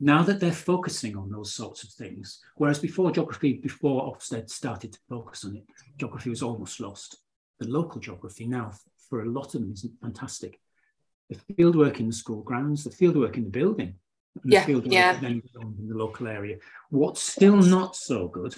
now 0.00 0.22
that 0.22 0.40
they're 0.40 0.52
focusing 0.52 1.16
on 1.16 1.30
those 1.30 1.54
sorts 1.54 1.82
of 1.82 1.90
things, 1.90 2.42
whereas 2.56 2.78
before 2.78 3.10
geography, 3.10 3.54
before 3.54 4.14
Ofsted 4.14 4.50
started 4.50 4.92
to 4.92 4.98
focus 5.08 5.44
on 5.44 5.56
it, 5.56 5.64
geography 5.96 6.30
was 6.30 6.42
almost 6.42 6.80
lost. 6.80 7.16
The 7.58 7.68
local 7.68 8.00
geography 8.00 8.46
now, 8.46 8.72
for 9.08 9.22
a 9.22 9.30
lot 9.30 9.54
of 9.54 9.62
them, 9.62 9.72
is 9.72 9.88
fantastic. 10.02 10.60
The 11.30 11.36
fieldwork 11.54 11.98
in 11.98 12.08
the 12.08 12.12
school 12.12 12.42
grounds, 12.42 12.84
the 12.84 12.90
fieldwork 12.90 13.36
in 13.36 13.44
the 13.44 13.50
building, 13.50 13.94
and 14.42 14.52
yeah, 14.52 14.66
yeah. 14.84 15.12
then 15.20 15.42
in 15.60 15.88
the 15.88 15.94
local 15.94 16.28
area. 16.28 16.56
What's 16.90 17.22
still 17.22 17.56
not 17.56 17.96
so 17.96 18.28
good, 18.28 18.54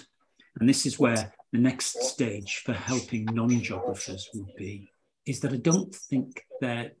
and 0.59 0.67
this 0.67 0.85
is 0.85 0.99
where 0.99 1.33
the 1.51 1.59
next 1.59 2.03
stage 2.03 2.61
for 2.65 2.73
helping 2.73 3.25
non-geographers 3.25 4.29
would 4.33 4.55
be, 4.55 4.89
is 5.25 5.39
that 5.39 5.53
I 5.53 5.57
don't 5.57 5.93
think 5.93 6.45
their, 6.61 6.91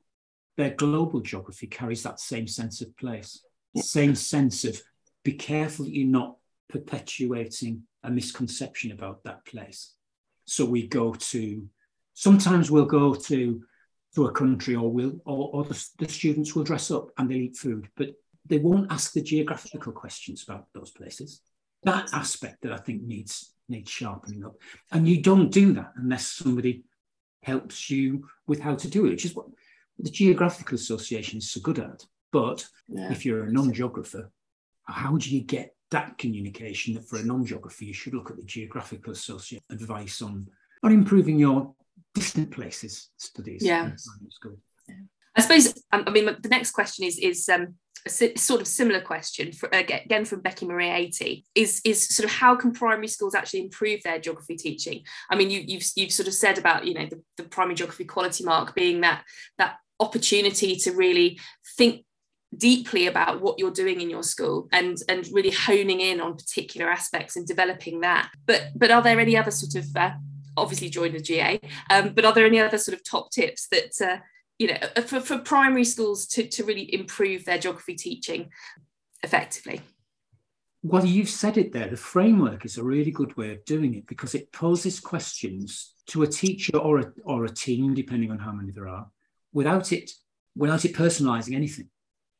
their 0.57 0.71
global 0.71 1.19
geography 1.19 1.67
carries 1.67 2.03
that 2.03 2.19
same 2.19 2.47
sense 2.47 2.81
of 2.81 2.95
place 2.97 3.43
same 3.77 4.15
sense 4.15 4.63
of 4.65 4.81
be 5.23 5.33
careful 5.33 5.85
that 5.85 5.95
you're 5.95 6.07
not 6.07 6.37
perpetuating 6.69 7.83
a 8.03 8.09
misconception 8.09 8.91
about 8.91 9.23
that 9.23 9.45
place. 9.45 9.93
So 10.45 10.65
we 10.65 10.87
go 10.87 11.13
to, 11.13 11.67
sometimes 12.13 12.71
we'll 12.71 12.85
go 12.85 13.13
to 13.15 13.63
to 14.15 14.25
a 14.25 14.31
country 14.31 14.75
or 14.75 14.91
will 14.91 15.19
or, 15.23 15.51
or 15.53 15.63
the, 15.63 15.87
the 15.99 16.07
students 16.07 16.55
will 16.55 16.63
dress 16.63 16.89
up 16.89 17.09
and 17.17 17.29
they'll 17.29 17.37
eat 17.37 17.55
food, 17.55 17.87
but 17.95 18.09
they 18.49 18.59
won't 18.59 18.91
ask 18.91 19.13
the 19.13 19.21
geographical 19.21 19.91
questions 19.91 20.43
about 20.43 20.67
those 20.73 20.91
places. 20.91 21.41
That 21.83 22.09
aspect 22.13 22.61
that 22.63 22.73
I 22.73 22.77
think 22.77 23.03
needs 23.03 23.53
needs 23.69 23.89
sharpening 23.89 24.43
up. 24.43 24.55
And 24.91 25.07
you 25.07 25.21
don't 25.21 25.51
do 25.51 25.73
that 25.73 25.93
unless 25.95 26.27
somebody 26.27 26.83
helps 27.43 27.89
you 27.89 28.27
with 28.47 28.59
how 28.59 28.75
to 28.75 28.87
do 28.89 29.05
it, 29.05 29.11
which 29.11 29.25
is 29.25 29.35
what 29.35 29.45
the 29.97 30.09
Geographical 30.09 30.75
Association 30.75 31.37
is 31.37 31.51
so 31.51 31.61
good 31.61 31.79
at. 31.79 32.03
But 32.31 32.67
yeah. 32.87 33.11
if 33.11 33.25
you're 33.25 33.45
a 33.45 33.51
non-geographer, 33.51 34.31
how 34.83 35.17
do 35.17 35.33
you 35.33 35.41
get 35.41 35.75
that 35.91 36.17
communication 36.17 36.93
that 36.93 37.07
for 37.07 37.17
a 37.17 37.23
non-geographer 37.23 37.83
you 37.83 37.93
should 37.93 38.13
look 38.13 38.29
at 38.29 38.37
the 38.37 38.43
geographical 38.43 39.11
associate 39.11 39.63
advice 39.71 40.21
on 40.21 40.47
on 40.83 40.91
improving 40.91 41.37
your 41.39 41.73
distant 42.13 42.51
places 42.51 43.09
studies 43.17 43.63
yeah, 43.63 43.91
i 45.35 45.41
suppose 45.41 45.73
um, 45.91 46.03
i 46.07 46.11
mean 46.11 46.25
the 46.25 46.49
next 46.49 46.71
question 46.71 47.05
is 47.05 47.17
is 47.17 47.49
um, 47.49 47.75
a 48.05 48.37
sort 48.37 48.61
of 48.61 48.67
similar 48.67 49.01
question 49.01 49.51
for, 49.51 49.69
again 49.71 50.25
from 50.25 50.41
Becky 50.41 50.65
Marie 50.65 50.89
80 50.89 51.45
is 51.55 51.81
is 51.83 52.07
sort 52.07 52.25
of 52.25 52.31
how 52.35 52.55
can 52.55 52.71
primary 52.71 53.07
schools 53.07 53.35
actually 53.35 53.61
improve 53.61 54.01
their 54.03 54.19
geography 54.19 54.55
teaching? 54.55 55.03
I 55.29 55.35
mean 55.35 55.49
you, 55.49 55.63
you've 55.65 55.85
you've 55.95 56.11
sort 56.11 56.27
of 56.27 56.33
said 56.33 56.57
about 56.57 56.85
you 56.85 56.93
know 56.93 57.07
the, 57.09 57.21
the 57.37 57.43
primary 57.43 57.75
geography 57.75 58.05
quality 58.05 58.43
mark 58.43 58.73
being 58.75 59.01
that 59.01 59.23
that 59.57 59.77
opportunity 59.99 60.75
to 60.77 60.91
really 60.91 61.39
think 61.77 62.05
deeply 62.57 63.05
about 63.05 63.41
what 63.41 63.59
you're 63.59 63.71
doing 63.71 64.01
in 64.01 64.09
your 64.09 64.23
school 64.23 64.67
and 64.71 64.97
and 65.07 65.27
really 65.31 65.51
honing 65.51 65.99
in 65.99 66.19
on 66.19 66.35
particular 66.35 66.89
aspects 66.89 67.35
and 67.35 67.45
developing 67.45 68.01
that. 68.01 68.29
But 68.45 68.69
but 68.75 68.91
are 68.91 69.01
there 69.01 69.19
any 69.19 69.37
other 69.37 69.51
sort 69.51 69.75
of 69.75 69.95
uh, 69.95 70.11
obviously 70.57 70.89
join 70.89 71.13
the 71.13 71.21
GA 71.21 71.59
um, 71.89 72.13
but 72.13 72.25
are 72.25 72.33
there 72.33 72.45
any 72.45 72.59
other 72.59 72.77
sort 72.77 72.97
of 72.97 73.03
top 73.03 73.31
tips 73.31 73.67
that 73.67 74.01
uh, 74.01 74.17
you 74.59 74.67
know 74.67 74.77
uh, 74.95 75.01
for, 75.01 75.19
for 75.19 75.39
primary 75.39 75.83
schools 75.83 76.27
to, 76.27 76.47
to 76.47 76.63
really 76.63 76.93
improve 76.93 77.45
their 77.45 77.57
geography 77.57 77.95
teaching 77.95 78.49
effectively 79.23 79.81
well 80.83 81.05
you've 81.05 81.29
said 81.29 81.57
it 81.57 81.73
there 81.73 81.87
the 81.87 81.97
framework 81.97 82.65
is 82.65 82.77
a 82.77 82.83
really 82.83 83.11
good 83.11 83.35
way 83.37 83.51
of 83.51 83.65
doing 83.65 83.95
it 83.95 84.05
because 84.05 84.35
it 84.35 84.51
poses 84.51 84.99
questions 84.99 85.93
to 86.05 86.23
a 86.23 86.27
teacher 86.27 86.77
or 86.77 86.99
a, 86.99 87.11
or 87.23 87.45
a 87.45 87.49
team 87.49 87.93
depending 87.93 88.31
on 88.31 88.37
how 88.37 88.51
many 88.51 88.71
there 88.71 88.87
are 88.87 89.07
without 89.53 89.91
it 89.91 90.11
without 90.55 90.85
it 90.85 90.93
personalizing 90.93 91.55
anything 91.55 91.89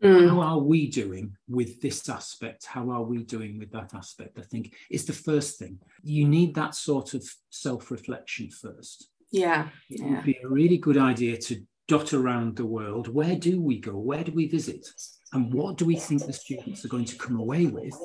Mm. 0.04 0.30
How 0.30 0.40
are 0.40 0.60
we 0.60 0.88
doing 0.88 1.36
with 1.50 1.82
this 1.82 2.08
aspect? 2.08 2.66
How 2.66 2.90
are 2.90 3.04
we 3.04 3.24
doing 3.24 3.60
with 3.60 3.72
that 3.72 3.94
aspect? 3.94 4.40
I 4.40 4.44
think 4.44 4.74
is 4.90 5.06
the 5.06 5.14
first 5.14 5.60
thing. 5.60 5.80
You 6.04 6.26
need 6.28 6.56
that 6.56 6.74
sort 6.76 7.14
of 7.14 7.24
self 7.50 7.92
reflection 7.92 8.50
first. 8.50 9.10
Yeah. 9.32 9.68
It 9.90 10.00
yeah. 10.00 10.08
would 10.10 10.24
be 10.24 10.38
a 10.42 10.48
really 10.48 10.78
good 10.78 10.98
idea 10.98 11.38
to 11.38 11.62
dot 11.90 12.14
around 12.14 12.56
the 12.56 12.66
world. 12.66 13.08
Where 13.08 13.36
do 13.36 13.60
we 13.60 13.80
go? 13.80 13.98
Where 13.98 14.24
do 14.24 14.32
we 14.32 14.48
visit? 14.48 14.88
And 15.34 15.52
what 15.52 15.78
do 15.78 15.86
we 15.86 15.96
think 15.96 16.26
the 16.26 16.32
students 16.32 16.86
are 16.86 16.90
going 16.90 17.06
to 17.06 17.18
come 17.18 17.38
away 17.38 17.66
with 17.66 18.00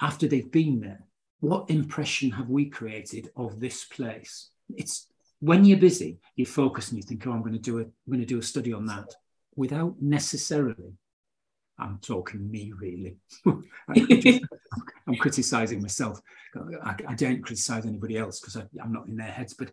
after 0.00 0.26
they've 0.26 0.50
been 0.50 0.80
there? 0.80 1.04
What 1.40 1.70
impression 1.70 2.30
have 2.32 2.48
we 2.48 2.70
created 2.70 3.28
of 3.36 3.60
this 3.60 3.84
place? 3.84 4.48
It's 4.74 5.06
when 5.40 5.66
you're 5.66 5.78
busy, 5.78 6.20
you 6.34 6.46
focus 6.46 6.88
and 6.88 6.96
you 6.96 7.02
think, 7.02 7.26
oh, 7.26 7.32
I'm 7.32 7.42
going 7.42 7.52
to 7.52 7.58
do 7.58 7.78
a, 7.78 7.82
I'm 7.82 7.92
going 8.08 8.20
to 8.20 8.26
do 8.26 8.38
a 8.38 8.42
study 8.42 8.72
on 8.72 8.86
that 8.86 9.14
without 9.54 9.96
necessarily 10.00 10.94
I'm 11.78 11.98
talking 11.98 12.50
me 12.50 12.72
really. 12.78 13.16
I'm 13.46 15.16
criticizing 15.18 15.82
myself. 15.82 16.20
I, 16.84 16.94
I 17.08 17.14
don't 17.14 17.42
criticize 17.42 17.86
anybody 17.86 18.16
else 18.16 18.40
because 18.40 18.56
I'm 18.56 18.92
not 18.92 19.08
in 19.08 19.16
their 19.16 19.26
heads. 19.26 19.54
But 19.54 19.72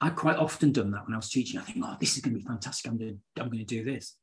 I 0.00 0.10
quite 0.10 0.36
often 0.36 0.72
done 0.72 0.92
that 0.92 1.04
when 1.06 1.14
I 1.14 1.18
was 1.18 1.30
teaching. 1.30 1.58
I 1.58 1.64
think, 1.64 1.84
oh, 1.84 1.96
this 1.98 2.16
is 2.16 2.22
going 2.22 2.34
to 2.34 2.40
be 2.40 2.46
fantastic. 2.46 2.90
I'm 2.90 2.98
going 2.98 3.20
to, 3.36 3.42
I'm 3.42 3.48
going 3.48 3.64
to 3.64 3.64
do 3.64 3.84
this 3.84 4.16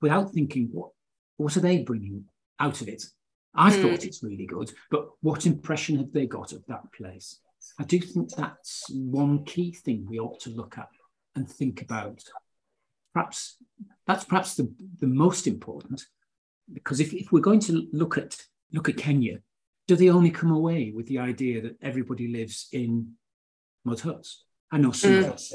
without 0.00 0.32
thinking, 0.32 0.68
what, 0.72 0.90
what 1.36 1.56
are 1.56 1.60
they 1.60 1.78
bringing 1.78 2.24
out 2.58 2.80
of 2.80 2.88
it? 2.88 3.04
I 3.54 3.70
mm. 3.70 3.82
thought 3.82 4.04
it's 4.04 4.22
really 4.22 4.46
good, 4.46 4.72
but 4.90 5.08
what 5.20 5.46
impression 5.46 5.98
have 5.98 6.12
they 6.12 6.26
got 6.26 6.52
of 6.52 6.64
that 6.68 6.92
place? 6.92 7.40
I 7.78 7.84
do 7.84 7.98
think 7.98 8.30
that's 8.30 8.84
one 8.90 9.44
key 9.44 9.72
thing 9.72 10.06
we 10.08 10.18
ought 10.18 10.40
to 10.40 10.50
look 10.50 10.78
at 10.78 10.88
and 11.34 11.48
think 11.48 11.82
about. 11.82 12.22
Perhaps 13.12 13.56
that's 14.06 14.24
perhaps 14.24 14.54
the, 14.54 14.72
the 15.00 15.06
most 15.06 15.46
important, 15.46 16.04
because 16.72 17.00
if, 17.00 17.12
if 17.12 17.32
we're 17.32 17.40
going 17.40 17.60
to 17.60 17.88
look 17.92 18.16
at 18.16 18.36
look 18.72 18.88
at 18.88 18.96
Kenya, 18.96 19.40
do 19.88 19.96
they 19.96 20.10
only 20.10 20.30
come 20.30 20.52
away 20.52 20.92
with 20.94 21.06
the 21.06 21.18
idea 21.18 21.60
that 21.60 21.76
everybody 21.82 22.28
lives 22.28 22.68
in 22.72 23.14
mud 23.84 24.00
huts? 24.00 24.44
I 24.70 24.78
know 24.78 24.92
some 24.92 25.12
mm. 25.12 25.18
of 25.20 25.32
us 25.32 25.52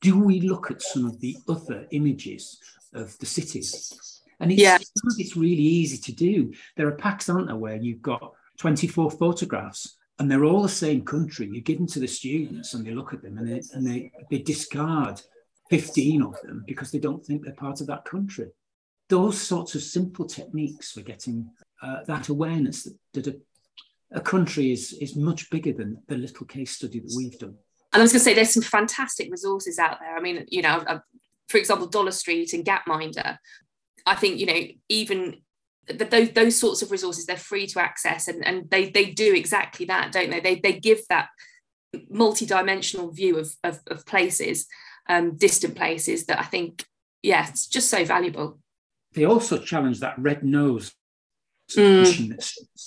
do. 0.00 0.18
we 0.18 0.40
look 0.40 0.70
at 0.70 0.82
some 0.82 1.04
of 1.04 1.20
the 1.20 1.36
other 1.48 1.86
images 1.90 2.58
of 2.94 3.18
the 3.18 3.26
cities? 3.26 4.22
And 4.40 4.52
it's, 4.52 4.60
yeah. 4.60 4.78
it's 5.18 5.36
really 5.36 5.62
easy 5.62 5.98
to 5.98 6.12
do. 6.12 6.52
There 6.76 6.86
are 6.86 6.96
packs, 6.96 7.28
aren't 7.28 7.48
there, 7.48 7.56
where 7.56 7.76
you've 7.76 8.02
got 8.02 8.32
24 8.58 9.10
photographs 9.12 9.96
and 10.18 10.30
they're 10.30 10.44
all 10.44 10.62
the 10.62 10.68
same 10.68 11.04
country. 11.04 11.48
You 11.52 11.60
give 11.60 11.78
them 11.78 11.86
to 11.88 12.00
the 12.00 12.08
students 12.08 12.74
and 12.74 12.86
they 12.86 12.92
look 12.92 13.12
at 13.12 13.22
them 13.22 13.38
and 13.38 13.48
they, 13.48 13.62
and 13.72 13.86
they, 13.86 14.10
they 14.30 14.38
discard 14.38 15.20
15 15.70 16.22
of 16.22 16.40
them 16.42 16.64
because 16.66 16.90
they 16.90 16.98
don't 16.98 17.24
think 17.24 17.44
they're 17.44 17.54
part 17.54 17.80
of 17.80 17.86
that 17.88 18.04
country. 18.04 18.48
Those 19.08 19.40
sorts 19.40 19.74
of 19.74 19.82
simple 19.82 20.26
techniques 20.26 20.92
for 20.92 21.00
getting 21.00 21.50
uh, 21.82 22.04
that 22.06 22.28
awareness 22.28 22.84
that, 22.84 22.96
that 23.14 23.26
a, 23.28 23.36
a 24.12 24.20
country 24.20 24.72
is, 24.72 24.92
is 25.00 25.16
much 25.16 25.50
bigger 25.50 25.72
than 25.72 26.02
the 26.08 26.16
little 26.16 26.46
case 26.46 26.72
study 26.72 27.00
that 27.00 27.14
we've 27.16 27.38
done. 27.38 27.56
And 27.92 28.00
I 28.00 28.04
was 28.04 28.12
going 28.12 28.20
to 28.20 28.24
say, 28.24 28.34
there's 28.34 28.52
some 28.52 28.62
fantastic 28.62 29.30
resources 29.30 29.78
out 29.78 29.98
there. 30.00 30.16
I 30.16 30.20
mean, 30.20 30.44
you 30.48 30.62
know, 30.62 30.84
for 31.48 31.58
example, 31.58 31.86
Dollar 31.86 32.10
Street 32.10 32.52
and 32.52 32.64
Gapminder. 32.64 33.38
I 34.08 34.14
think 34.14 34.38
you 34.38 34.46
know 34.46 34.60
even 34.88 35.42
those, 35.88 36.30
those 36.30 36.58
sorts 36.58 36.82
of 36.82 36.90
resources 36.90 37.26
they're 37.26 37.36
free 37.36 37.66
to 37.66 37.80
access 37.80 38.28
and, 38.28 38.44
and 38.46 38.70
they 38.70 38.90
they 38.90 39.06
do 39.06 39.34
exactly 39.34 39.86
that 39.86 40.12
don't 40.12 40.30
they 40.30 40.40
they, 40.40 40.56
they 40.56 40.72
give 40.72 41.00
that 41.08 41.28
multi-dimensional 42.10 43.10
view 43.10 43.38
of, 43.38 43.54
of, 43.64 43.80
of 43.86 44.04
places 44.04 44.66
um, 45.08 45.36
distant 45.36 45.74
places 45.74 46.26
that 46.26 46.38
i 46.38 46.42
think 46.42 46.84
yeah 47.22 47.48
it's 47.48 47.66
just 47.66 47.88
so 47.88 48.04
valuable 48.04 48.58
they 49.14 49.24
also 49.24 49.56
challenge 49.58 50.00
that 50.00 50.18
red 50.18 50.44
nose 50.44 50.92
mm. 51.76 52.36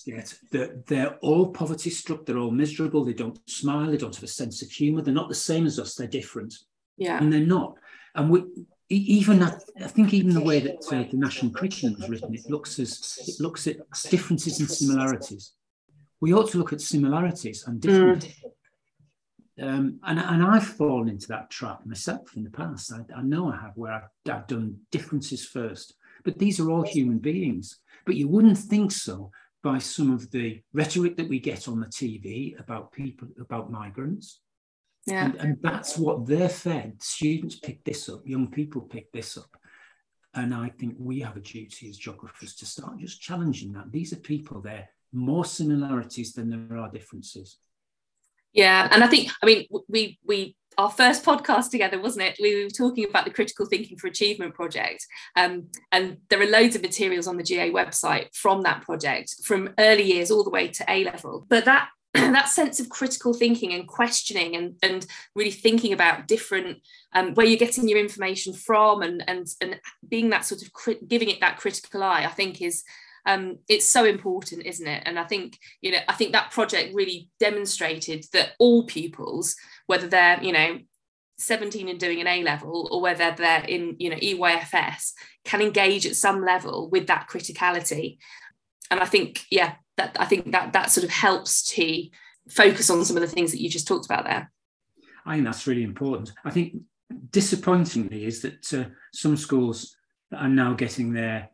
that 0.05 0.33
they're, 0.51 0.75
they're 0.87 1.15
all 1.17 1.51
poverty 1.51 1.89
struck 1.89 2.25
they're 2.25 2.37
all 2.37 2.51
miserable 2.51 3.05
they 3.05 3.13
don't 3.13 3.39
smile 3.49 3.89
they 3.89 3.97
don't 3.97 4.15
have 4.15 4.23
a 4.23 4.27
sense 4.27 4.61
of 4.61 4.71
humor 4.71 5.01
they're 5.01 5.13
not 5.13 5.29
the 5.29 5.35
same 5.35 5.65
as 5.65 5.79
us 5.79 5.95
they're 5.95 6.07
different 6.07 6.53
yeah 6.97 7.17
and 7.19 7.31
they're 7.31 7.39
not 7.41 7.75
and 8.15 8.29
we 8.29 8.43
even 8.91 9.41
I 9.41 9.51
think 9.87 10.13
even 10.13 10.33
the 10.33 10.43
way 10.43 10.59
that 10.59 10.85
uh, 10.91 11.09
the 11.09 11.17
national 11.17 11.53
curriculum 11.53 12.01
is 12.01 12.09
written, 12.09 12.35
it 12.35 12.49
looks 12.49 12.77
as 12.77 13.19
it 13.25 13.41
looks 13.41 13.65
at 13.67 13.77
differences 14.09 14.59
and 14.59 14.69
similarities. 14.69 15.53
We 16.19 16.33
ought 16.33 16.49
to 16.51 16.57
look 16.57 16.73
at 16.73 16.81
similarities 16.81 17.65
and 17.65 17.79
differences. 17.79 18.33
Mm. 18.43 18.51
Um, 19.61 19.99
and, 20.03 20.19
and 20.19 20.43
I've 20.43 20.65
fallen 20.65 21.07
into 21.07 21.27
that 21.27 21.49
trap 21.49 21.85
myself 21.85 22.35
in 22.35 22.43
the 22.43 22.49
past. 22.49 22.91
I, 22.91 23.01
I 23.15 23.21
know 23.21 23.51
I 23.51 23.57
have, 23.57 23.73
where 23.75 23.93
I've, 23.93 24.31
I've 24.31 24.47
done 24.47 24.77
differences 24.91 25.45
first. 25.45 25.93
But 26.23 26.39
these 26.39 26.59
are 26.59 26.69
all 26.69 26.83
human 26.83 27.19
beings. 27.19 27.79
But 28.05 28.15
you 28.15 28.27
wouldn't 28.27 28.57
think 28.57 28.91
so 28.91 29.31
by 29.63 29.77
some 29.77 30.11
of 30.11 30.31
the 30.31 30.61
rhetoric 30.73 31.17
that 31.17 31.29
we 31.29 31.39
get 31.39 31.67
on 31.67 31.79
the 31.79 31.87
TV 31.87 32.59
about 32.59 32.91
people, 32.91 33.27
about 33.39 33.71
migrants, 33.71 34.39
yeah. 35.07 35.25
And, 35.25 35.35
and 35.35 35.57
that's 35.61 35.97
what 35.97 36.27
they're 36.27 36.49
fed. 36.49 37.01
Students 37.01 37.55
pick 37.55 37.83
this 37.83 38.07
up, 38.07 38.21
young 38.25 38.51
people 38.51 38.81
pick 38.81 39.11
this 39.11 39.37
up. 39.37 39.49
And 40.33 40.53
I 40.53 40.69
think 40.69 40.95
we 40.97 41.19
have 41.21 41.35
a 41.35 41.41
duty 41.41 41.89
as 41.89 41.97
geographers 41.97 42.55
to 42.55 42.65
start 42.65 42.99
just 42.99 43.21
challenging 43.21 43.73
that. 43.73 43.91
These 43.91 44.13
are 44.13 44.17
people, 44.17 44.61
there 44.61 44.89
more 45.11 45.45
similarities 45.45 46.33
than 46.33 46.49
there 46.49 46.77
are 46.77 46.89
differences. 46.89 47.57
Yeah, 48.53 48.87
and 48.91 49.03
I 49.03 49.07
think 49.07 49.31
I 49.41 49.45
mean 49.45 49.67
we 49.87 50.19
we 50.25 50.55
our 50.77 50.89
first 50.89 51.23
podcast 51.23 51.69
together, 51.69 51.99
wasn't 51.99 52.25
it? 52.25 52.37
We 52.41 52.63
were 52.63 52.69
talking 52.69 53.05
about 53.07 53.25
the 53.25 53.31
critical 53.31 53.65
thinking 53.65 53.97
for 53.97 54.07
achievement 54.07 54.53
project, 54.53 55.05
um, 55.35 55.67
and 55.91 56.17
there 56.29 56.41
are 56.41 56.45
loads 56.45 56.75
of 56.75 56.81
materials 56.81 57.27
on 57.27 57.37
the 57.37 57.43
GA 57.43 57.71
website 57.71 58.35
from 58.35 58.61
that 58.63 58.83
project, 58.83 59.35
from 59.43 59.73
early 59.77 60.03
years 60.03 60.31
all 60.31 60.43
the 60.43 60.49
way 60.49 60.67
to 60.69 60.85
A 60.87 61.03
level. 61.03 61.45
But 61.49 61.65
that 61.65 61.89
that 62.13 62.49
sense 62.49 62.79
of 62.79 62.89
critical 62.89 63.33
thinking 63.33 63.73
and 63.73 63.87
questioning 63.87 64.55
and, 64.55 64.75
and 64.83 65.05
really 65.33 65.51
thinking 65.51 65.93
about 65.93 66.27
different 66.27 66.79
um, 67.13 67.33
where 67.35 67.45
you're 67.45 67.57
getting 67.57 67.87
your 67.87 67.99
information 67.99 68.53
from 68.53 69.01
and 69.01 69.23
and 69.27 69.47
and 69.61 69.79
being 70.07 70.29
that 70.29 70.45
sort 70.45 70.61
of 70.61 70.73
crit- 70.73 71.07
giving 71.07 71.29
it 71.29 71.39
that 71.39 71.57
critical 71.57 72.03
eye 72.03 72.25
i 72.25 72.27
think 72.27 72.61
is 72.61 72.83
um, 73.25 73.59
it's 73.69 73.89
so 73.89 74.05
important 74.05 74.65
isn't 74.65 74.87
it 74.87 75.03
and 75.05 75.19
i 75.19 75.23
think 75.23 75.57
you 75.81 75.91
know 75.91 75.99
i 76.07 76.13
think 76.13 76.31
that 76.31 76.51
project 76.51 76.93
really 76.93 77.29
demonstrated 77.39 78.25
that 78.33 78.51
all 78.59 78.85
pupils 78.85 79.55
whether 79.87 80.07
they're 80.07 80.41
you 80.43 80.51
know 80.51 80.79
17 81.37 81.89
and 81.89 81.99
doing 81.99 82.21
an 82.21 82.27
A 82.27 82.43
level 82.43 82.87
or 82.91 83.01
whether 83.01 83.33
they're 83.35 83.63
in 83.63 83.95
you 83.97 84.11
know 84.11 84.15
EYFS 84.15 85.13
can 85.43 85.59
engage 85.59 86.05
at 86.05 86.15
some 86.15 86.45
level 86.45 86.87
with 86.89 87.07
that 87.07 87.27
criticality 87.27 88.19
and 88.91 88.99
I 88.99 89.05
think 89.05 89.45
yeah 89.49 89.73
that 89.97 90.15
I 90.19 90.25
think 90.25 90.51
that 90.51 90.73
that 90.73 90.91
sort 90.91 91.03
of 91.03 91.09
helps 91.09 91.63
to 91.73 92.07
focus 92.49 92.89
on 92.89 93.05
some 93.05 93.17
of 93.17 93.21
the 93.21 93.27
things 93.27 93.51
that 93.51 93.61
you 93.61 93.69
just 93.69 93.87
talked 93.87 94.05
about 94.05 94.25
there. 94.25 94.51
I 95.25 95.35
think 95.35 95.45
that's 95.45 95.67
really 95.67 95.83
important. 95.83 96.31
I 96.43 96.51
think 96.51 96.77
disappointingly 97.29 98.25
is 98.25 98.41
that 98.41 98.73
uh, 98.73 98.85
some 99.13 99.37
schools 99.37 99.95
are 100.35 100.49
now 100.49 100.73
getting 100.73 101.13
their 101.13 101.49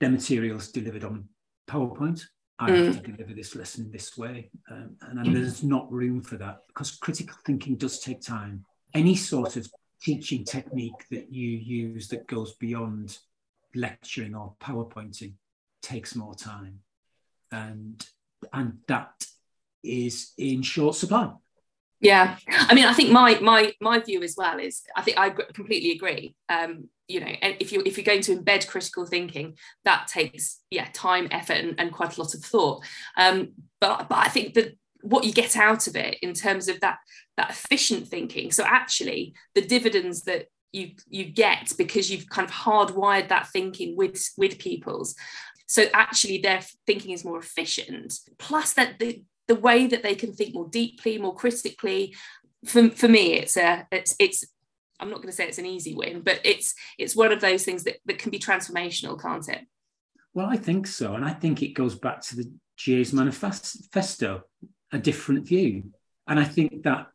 their 0.00 0.10
materials 0.10 0.72
delivered 0.72 1.04
on 1.04 1.28
PowerPoint. 1.68 2.22
I 2.58 2.70
mm. 2.70 2.86
have 2.86 3.02
to 3.02 3.12
deliver 3.12 3.32
this 3.32 3.54
lesson 3.54 3.90
this 3.90 4.18
way, 4.18 4.50
um, 4.70 4.96
and, 5.02 5.20
and 5.20 5.36
there's 5.36 5.62
not 5.62 5.90
room 5.90 6.20
for 6.20 6.36
that 6.36 6.60
because 6.66 6.90
critical 6.90 7.36
thinking 7.46 7.76
does 7.76 8.00
take 8.00 8.20
time. 8.20 8.64
Any 8.92 9.14
sort 9.14 9.56
of 9.56 9.66
teaching 10.02 10.44
technique 10.44 11.06
that 11.10 11.32
you 11.32 11.48
use 11.48 12.08
that 12.08 12.26
goes 12.26 12.54
beyond 12.56 13.18
lecturing 13.74 14.34
or 14.34 14.54
PowerPointing 14.60 15.34
takes 15.82 16.16
more 16.16 16.34
time 16.34 16.80
and 17.52 18.06
and 18.52 18.78
that 18.88 19.24
is 19.82 20.32
in 20.38 20.62
short 20.62 20.94
supply. 20.94 21.30
Yeah, 22.00 22.36
I 22.48 22.74
mean, 22.74 22.86
I 22.86 22.94
think 22.94 23.10
my 23.10 23.38
my 23.40 23.74
my 23.80 23.98
view 24.00 24.22
as 24.22 24.34
well 24.36 24.58
is 24.58 24.82
I 24.96 25.02
think 25.02 25.18
I 25.18 25.30
completely 25.30 25.92
agree. 25.92 26.34
Um, 26.48 26.88
you 27.08 27.20
know, 27.20 27.32
if 27.42 27.72
you 27.72 27.82
if 27.84 27.96
you're 27.98 28.04
going 28.04 28.22
to 28.22 28.36
embed 28.36 28.66
critical 28.66 29.04
thinking, 29.04 29.56
that 29.84 30.08
takes 30.08 30.60
yeah 30.70 30.88
time, 30.94 31.28
effort, 31.30 31.58
and, 31.58 31.74
and 31.78 31.92
quite 31.92 32.16
a 32.16 32.22
lot 32.22 32.34
of 32.34 32.42
thought. 32.42 32.84
Um, 33.18 33.52
but 33.80 34.08
but 34.08 34.18
I 34.18 34.28
think 34.28 34.54
that 34.54 34.76
what 35.02 35.24
you 35.24 35.32
get 35.32 35.56
out 35.56 35.86
of 35.86 35.96
it 35.96 36.18
in 36.22 36.32
terms 36.32 36.68
of 36.68 36.80
that 36.80 36.98
that 37.36 37.50
efficient 37.50 38.08
thinking. 38.08 38.50
So 38.50 38.64
actually, 38.64 39.34
the 39.54 39.62
dividends 39.62 40.22
that 40.22 40.46
you 40.72 40.92
you 41.08 41.26
get 41.26 41.72
because 41.76 42.10
you've 42.10 42.30
kind 42.30 42.48
of 42.48 42.54
hardwired 42.54 43.28
that 43.28 43.48
thinking 43.48 43.94
with 43.96 44.24
with 44.38 44.58
pupils 44.58 45.16
so 45.70 45.84
actually 45.94 46.38
their 46.38 46.62
thinking 46.84 47.12
is 47.12 47.24
more 47.24 47.38
efficient. 47.38 48.12
Plus 48.40 48.72
that 48.72 48.98
the, 48.98 49.22
the 49.50 49.56
way 49.56 49.88
that 49.88 50.04
they 50.04 50.14
can 50.14 50.32
think 50.32 50.54
more 50.54 50.68
deeply, 50.68 51.18
more 51.18 51.34
critically. 51.34 52.14
For, 52.64 52.88
for 52.90 53.08
me, 53.08 53.34
it's 53.34 53.56
a 53.56 53.84
it's 53.90 54.14
it's 54.20 54.44
I'm 55.00 55.10
not 55.10 55.16
going 55.16 55.28
to 55.28 55.34
say 55.34 55.48
it's 55.48 55.58
an 55.58 55.66
easy 55.66 55.92
win, 55.92 56.20
but 56.20 56.38
it's 56.44 56.72
it's 56.98 57.16
one 57.16 57.32
of 57.32 57.40
those 57.40 57.64
things 57.64 57.82
that, 57.82 57.96
that 58.06 58.20
can 58.20 58.30
be 58.30 58.38
transformational, 58.38 59.20
can't 59.20 59.48
it? 59.48 59.62
Well, 60.34 60.46
I 60.46 60.56
think 60.56 60.86
so. 60.86 61.14
And 61.14 61.24
I 61.24 61.32
think 61.32 61.62
it 61.62 61.74
goes 61.74 61.96
back 61.96 62.20
to 62.26 62.36
the 62.36 62.52
GA's 62.78 63.12
manifesto, 63.12 64.42
a 64.92 64.98
different 64.98 65.48
view. 65.48 65.90
And 66.28 66.38
I 66.38 66.44
think 66.44 66.84
that 66.84 67.08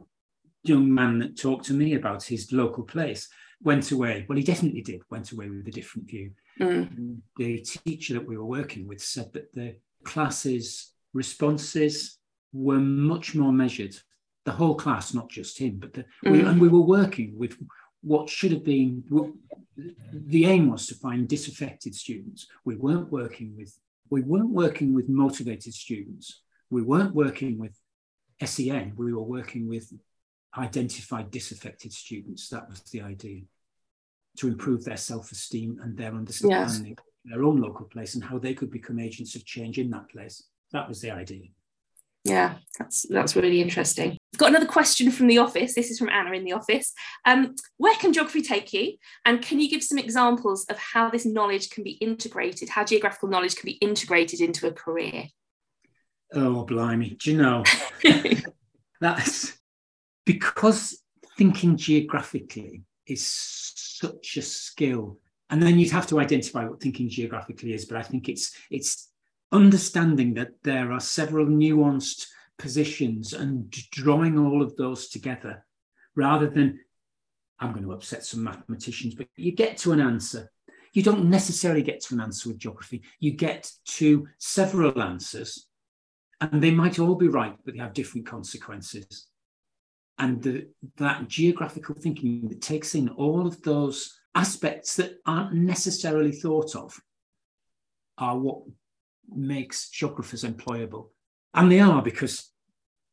young 0.63 0.93
man 0.93 1.19
that 1.19 1.38
talked 1.38 1.65
to 1.67 1.74
me 1.74 1.93
about 1.93 2.24
his 2.24 2.52
local 2.52 2.84
place 2.84 3.30
went 3.63 3.91
away. 3.91 4.26
Well, 4.28 4.38
he 4.38 4.43
definitely 4.43 4.82
did, 4.82 5.02
went 5.10 5.32
away 5.32 5.50
with 5.50 5.65
a 5.69 5.71
different 5.71 6.10
view. 6.10 6.32
Mm. 6.60 7.19
The 7.38 7.62
teacher 7.62 8.15
that 8.15 8.28
we 8.28 8.36
were 8.36 8.52
working 8.60 8.89
with 8.89 9.02
said 9.02 9.32
that 9.32 9.54
the 9.54 9.78
class's 10.04 10.91
responses 11.13 12.19
were 12.55 12.79
much 12.79 13.35
more 13.35 13.51
measured. 13.51 13.95
The 14.45 14.51
whole 14.51 14.75
class, 14.75 15.13
not 15.13 15.29
just 15.29 15.57
him, 15.57 15.77
but 15.79 15.93
the, 15.93 16.05
mm. 16.23 16.31
we, 16.31 16.41
and 16.41 16.61
we 16.61 16.67
were 16.67 16.79
working 16.79 17.37
with 17.37 17.57
what 18.01 18.29
should 18.29 18.51
have 18.51 18.63
been 18.63 19.03
the 19.75 20.45
aim 20.45 20.69
was 20.69 20.87
to 20.87 20.95
find 20.95 21.27
disaffected 21.27 21.95
students. 21.95 22.47
We 22.63 22.75
weren't 22.75 23.11
working 23.11 23.55
with 23.57 23.77
we 24.09 24.21
weren't 24.21 24.51
working 24.51 24.93
with 24.93 25.09
motivated 25.09 25.73
students. 25.73 26.43
We 26.69 26.83
weren't 26.83 27.15
working 27.15 27.57
with 27.57 27.75
SEN. 28.43 28.93
We 28.95 29.13
were 29.13 29.23
working 29.23 29.67
with 29.67 29.91
identified 30.55 31.31
disaffected 31.31 31.91
students. 31.91 32.49
That 32.49 32.69
was 32.69 32.81
the 32.81 33.01
idea 33.01 33.41
to 34.37 34.47
improve 34.47 34.83
their 34.83 34.97
self 34.97 35.31
esteem 35.31 35.79
and 35.81 35.97
their 35.97 36.13
understanding 36.13 36.95
yes. 36.97 37.05
their 37.25 37.43
own 37.43 37.59
local 37.59 37.85
place 37.85 38.15
and 38.15 38.23
how 38.23 38.37
they 38.37 38.53
could 38.53 38.71
become 38.71 38.99
agents 38.99 39.35
of 39.35 39.45
change 39.45 39.79
in 39.79 39.89
that 39.91 40.09
place. 40.09 40.43
That 40.71 40.87
was 40.87 41.01
the 41.01 41.11
idea. 41.11 41.47
Yeah, 42.25 42.55
that's 42.79 43.05
that's 43.07 43.35
really 43.35 43.61
interesting. 43.61 44.17
Got 44.38 44.49
another 44.49 44.65
question 44.65 45.11
from 45.11 45.27
the 45.27 45.38
office. 45.38 45.75
This 45.75 45.91
is 45.91 45.99
from 45.99 46.09
Anna 46.09 46.31
in 46.31 46.43
the 46.43 46.53
office. 46.53 46.91
Um, 47.23 47.55
where 47.77 47.95
can 47.95 48.13
geography 48.13 48.41
take 48.41 48.73
you? 48.73 48.95
And 49.25 49.43
can 49.43 49.59
you 49.59 49.69
give 49.69 49.83
some 49.83 49.99
examples 49.99 50.65
of 50.65 50.77
how 50.79 51.11
this 51.11 51.23
knowledge 51.23 51.69
can 51.69 51.83
be 51.83 51.91
integrated, 51.91 52.69
how 52.69 52.83
geographical 52.83 53.29
knowledge 53.29 53.55
can 53.55 53.67
be 53.67 53.73
integrated 53.73 54.41
into 54.41 54.67
a 54.67 54.71
career? 54.71 55.25
Oh, 56.33 56.65
blimey. 56.65 57.15
Do 57.19 57.31
you 57.31 57.38
know? 57.38 57.63
that's 58.99 59.55
because 60.25 61.03
thinking 61.38 61.77
geographically 61.77 62.81
is 63.05 63.23
such 63.25 64.38
a 64.38 64.41
skill. 64.41 65.19
And 65.51 65.61
then 65.61 65.77
you'd 65.77 65.91
have 65.91 66.07
to 66.07 66.19
identify 66.19 66.65
what 66.65 66.81
thinking 66.81 67.07
geographically 67.07 67.73
is. 67.73 67.85
But 67.85 67.99
I 67.99 68.01
think 68.01 68.29
it's 68.29 68.55
it's 68.71 69.11
understanding 69.51 70.34
that 70.36 70.51
there 70.63 70.91
are 70.91 70.99
several 70.99 71.45
nuanced 71.45 72.27
positions 72.58 73.34
and 73.34 73.69
drawing 73.91 74.38
all 74.38 74.62
of 74.62 74.75
those 74.75 75.10
together 75.10 75.65
rather 76.15 76.49
than 76.49 76.79
I'm 77.60 77.71
going 77.71 77.84
to 77.84 77.93
upset 77.93 78.25
some 78.25 78.43
mathematicians, 78.43 79.15
but 79.15 79.27
you 79.36 79.51
get 79.51 79.77
to 79.79 79.91
an 79.93 80.01
answer. 80.01 80.51
You 80.93 81.03
don't 81.03 81.29
necessarily 81.29 81.84
get 81.84 82.01
to 82.03 82.15
an 82.15 82.21
answer 82.21 82.49
with 82.49 82.58
geography. 82.58 83.03
You 83.19 83.31
get 83.31 83.71
to 83.86 84.27
several 84.38 85.01
answers, 85.01 85.67
and 86.39 86.62
they 86.62 86.71
might 86.71 86.99
all 86.99 87.15
be 87.15 87.27
right, 87.27 87.55
but 87.63 87.73
they 87.73 87.79
have 87.79 87.93
different 87.93 88.27
consequences. 88.27 89.27
And 90.17 90.41
the, 90.41 90.67
that 90.97 91.27
geographical 91.27 91.95
thinking 91.95 92.47
that 92.47 92.62
takes 92.62 92.95
in 92.95 93.10
all 93.10 93.45
of 93.45 93.62
those 93.62 94.17
aspects 94.34 94.95
that 94.95 95.17
aren't 95.25 95.53
necessarily 95.53 96.31
thought 96.31 96.75
of 96.75 96.99
are 98.17 98.38
what 98.38 98.62
makes 99.33 99.89
geographers 99.89 100.43
employable. 100.43 101.09
And 101.53 101.71
they 101.71 101.79
are 101.79 102.01
because 102.01 102.51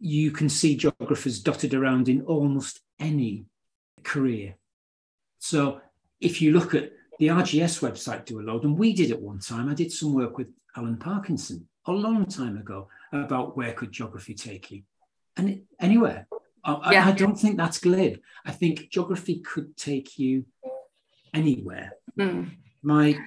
you 0.01 0.33
can 0.33 0.49
see 0.49 0.77
geographers 0.77 1.41
dotted 1.41 1.75
around 1.75 2.09
in 2.09 2.23
almost 2.23 2.81
any 2.99 3.45
career. 4.03 4.57
So 5.39 5.81
if 6.21 6.43
you 6.43 6.53
look 6.53 6.75
at 6.75 6.93
the 7.19 7.29
RGS 7.29 7.81
website, 7.81 8.25
do 8.25 8.41
a 8.41 8.43
load, 8.43 8.65
and 8.65 8.77
we 8.77 8.93
did 8.93 9.11
at 9.11 9.21
one 9.21 9.39
time, 9.39 9.69
I 9.69 9.75
did 9.75 9.93
some 9.93 10.13
work 10.13 10.39
with 10.39 10.49
Alan 10.77 10.97
Parkinson 10.97 11.69
a 11.87 11.93
long 11.93 12.27
time 12.27 12.57
ago 12.57 12.89
about 13.13 13.57
where 13.57 13.73
could 13.73 13.93
geography 13.93 14.35
take 14.35 14.71
you. 14.71 14.83
And 15.37 15.51
it, 15.51 15.63
anywhere. 15.81 16.27
I, 16.65 16.93
yeah. 16.93 17.09
I, 17.09 17.13
don't 17.13 17.39
think 17.39 17.57
that's 17.57 17.79
glib. 17.79 18.21
I 18.45 18.53
think 18.53 18.91
geography 18.91 19.41
could 19.41 19.77
take 19.77 20.19
you 20.19 20.45
anywhere. 21.35 21.93
Mm. 22.19 22.51
My 22.83 23.19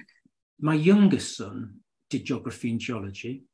my 0.60 0.74
youngest 0.74 1.36
son 1.36 1.80
did 2.10 2.24
geography 2.24 2.70
and 2.70 2.80
geology. 2.80 3.44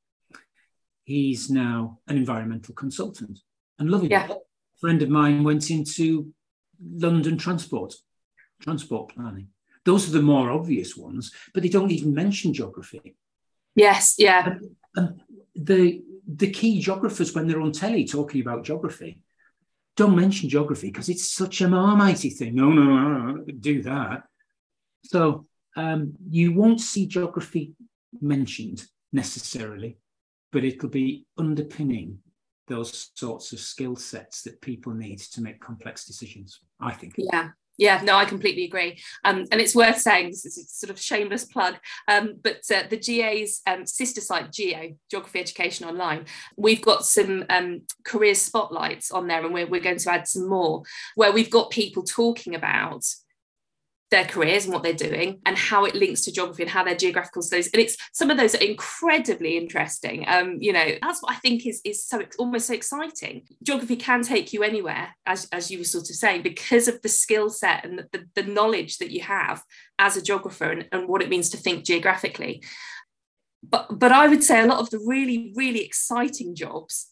He's 1.05 1.51
now 1.51 1.99
an 2.07 2.17
environmental 2.17 2.75
consultant 2.75 3.41
and 3.79 3.91
loving 3.91 4.11
yeah. 4.11 4.27
it. 4.27 4.31
A 4.31 4.81
friend 4.81 5.03
of 5.03 5.09
mine 5.09 5.43
went 5.45 5.71
into 5.71 6.33
London 6.95 7.37
transport, 7.39 7.95
transport 8.61 9.15
planning. 9.15 9.49
Those 9.85 10.09
are 10.09 10.13
the 10.13 10.23
more 10.23 10.51
obvious 10.51 10.97
ones, 10.97 11.33
but 11.53 11.63
they 11.63 11.69
don't 11.69 11.91
even 11.91 12.15
mention 12.15 12.55
geography. 12.55 13.17
Yes, 13.75 14.15
yeah. 14.19 14.47
And, 14.47 14.77
and 14.97 15.21
the 15.55 16.03
the 16.27 16.51
key 16.51 16.81
geographers, 16.81 17.35
when 17.35 17.49
they're 17.49 17.61
on 17.61 17.73
telly 17.73 18.07
talking 18.07 18.41
about 18.41 18.65
geography, 18.65 19.19
don't 19.97 20.17
mention 20.17 20.49
geography 20.49 20.89
because 20.89 21.09
it's 21.09 21.33
such 21.33 21.61
a 21.61 21.69
marmite 21.69 22.19
thing. 22.19 22.55
No, 22.55 22.71
no, 22.71 22.83
no, 22.83 23.19
no, 23.19 23.45
do 23.45 23.83
that. 23.83 24.23
So 25.05 25.47
um, 25.77 26.15
you 26.29 26.53
won't 26.53 26.81
see 26.81 27.07
geography 27.07 27.73
mentioned 28.21 28.87
necessarily, 29.13 29.99
but 30.51 30.65
it'll 30.65 30.89
be 30.89 31.27
underpinning 31.39 32.19
those 32.69 33.11
sorts 33.15 33.53
of 33.53 33.61
skill 33.61 33.97
sets 33.97 34.43
that 34.43 34.61
people 34.61 34.93
need 34.95 35.19
to 35.19 35.43
make 35.43 35.61
complex 35.61 36.05
decisions, 36.05 36.61
I 36.81 36.93
think. 36.93 37.15
Yeah. 37.17 37.51
Yeah, 37.79 38.03
no, 38.03 38.17
I 38.17 38.27
completely 38.27 38.65
agree. 38.65 39.01
Um, 39.25 39.47
and 39.51 39.61
it's 39.61 39.75
worth 39.75 39.99
saying 39.99 40.29
this 40.29 40.45
is 40.45 40.59
a 40.59 40.65
sort 40.65 40.91
of 40.91 41.01
shameless 41.01 41.47
plug, 41.47 41.77
um, 42.07 42.35
but 42.43 42.61
uh, 42.71 42.83
the 42.89 42.99
GA's 42.99 43.63
um, 43.67 43.87
sister 43.87 44.21
site, 44.21 44.53
GEO, 44.53 44.95
Geography 45.11 45.41
Education 45.41 45.89
Online, 45.89 46.27
we've 46.57 46.83
got 46.83 47.07
some 47.07 47.45
um, 47.49 47.81
career 48.05 48.35
spotlights 48.35 49.11
on 49.11 49.27
there, 49.27 49.43
and 49.43 49.55
we're, 49.55 49.67
we're 49.67 49.81
going 49.81 49.99
to 49.99 50.13
add 50.13 50.29
some 50.29 50.49
more 50.49 50.83
where 51.15 51.33
we've 51.33 51.51
got 51.51 51.71
people 51.71 52.03
talking 52.03 52.55
about 52.55 53.05
their 54.13 54.25
careers 54.27 54.65
and 54.65 54.73
what 54.73 54.83
they're 54.85 54.93
doing 54.93 55.41
and 55.47 55.57
how 55.57 55.85
it 55.85 55.95
links 55.95 56.21
to 56.21 56.31
geography 56.31 56.63
and 56.63 56.71
how 56.71 56.85
their 56.85 56.95
geographical 56.95 57.43
studies. 57.43 57.71
And 57.73 57.83
it's 57.83 57.97
some 58.13 58.31
of 58.31 58.37
those 58.37 58.55
are 58.55 58.63
incredibly 58.63 59.57
interesting. 59.57 60.25
Um 60.29 60.59
you 60.61 60.73
know 60.73 60.87
that's 61.01 61.21
what 61.23 61.33
i 61.33 61.37
think 61.37 61.67
is 61.67 61.81
is 61.85 62.07
so 62.07 62.23
almost 62.39 62.67
so 62.69 62.75
exciting. 62.75 63.43
Geography 63.63 63.97
can 63.97 64.23
take 64.23 64.53
you 64.53 64.63
anywhere 64.63 65.09
as, 65.27 65.49
as 65.51 65.71
you 65.71 65.79
were 65.79 65.85
sort 65.85 66.11
of 66.11 66.17
saying 66.17 66.43
because 66.43 66.87
of 66.87 67.01
the 67.03 67.09
skill 67.09 67.49
set 67.51 67.85
and 67.85 67.99
the, 67.99 68.07
the, 68.13 68.43
the 68.43 68.53
knowledge 68.53 68.99
that 68.99 69.11
you 69.11 69.23
have 69.23 69.63
as 69.99 70.17
a 70.17 70.23
geographer 70.23 70.71
and, 70.71 70.87
and 70.93 71.09
what 71.09 71.23
it 71.23 71.31
means 71.31 71.49
to 71.51 71.57
think 71.57 71.85
geographically. 71.85 72.63
But 73.63 73.99
but 73.99 74.13
i 74.13 74.29
would 74.29 74.45
say 74.45 74.61
a 74.61 74.67
lot 74.67 74.81
of 74.81 74.91
the 74.91 75.03
really 75.05 75.53
really 75.57 75.83
exciting 75.83 76.55
jobs 76.55 77.09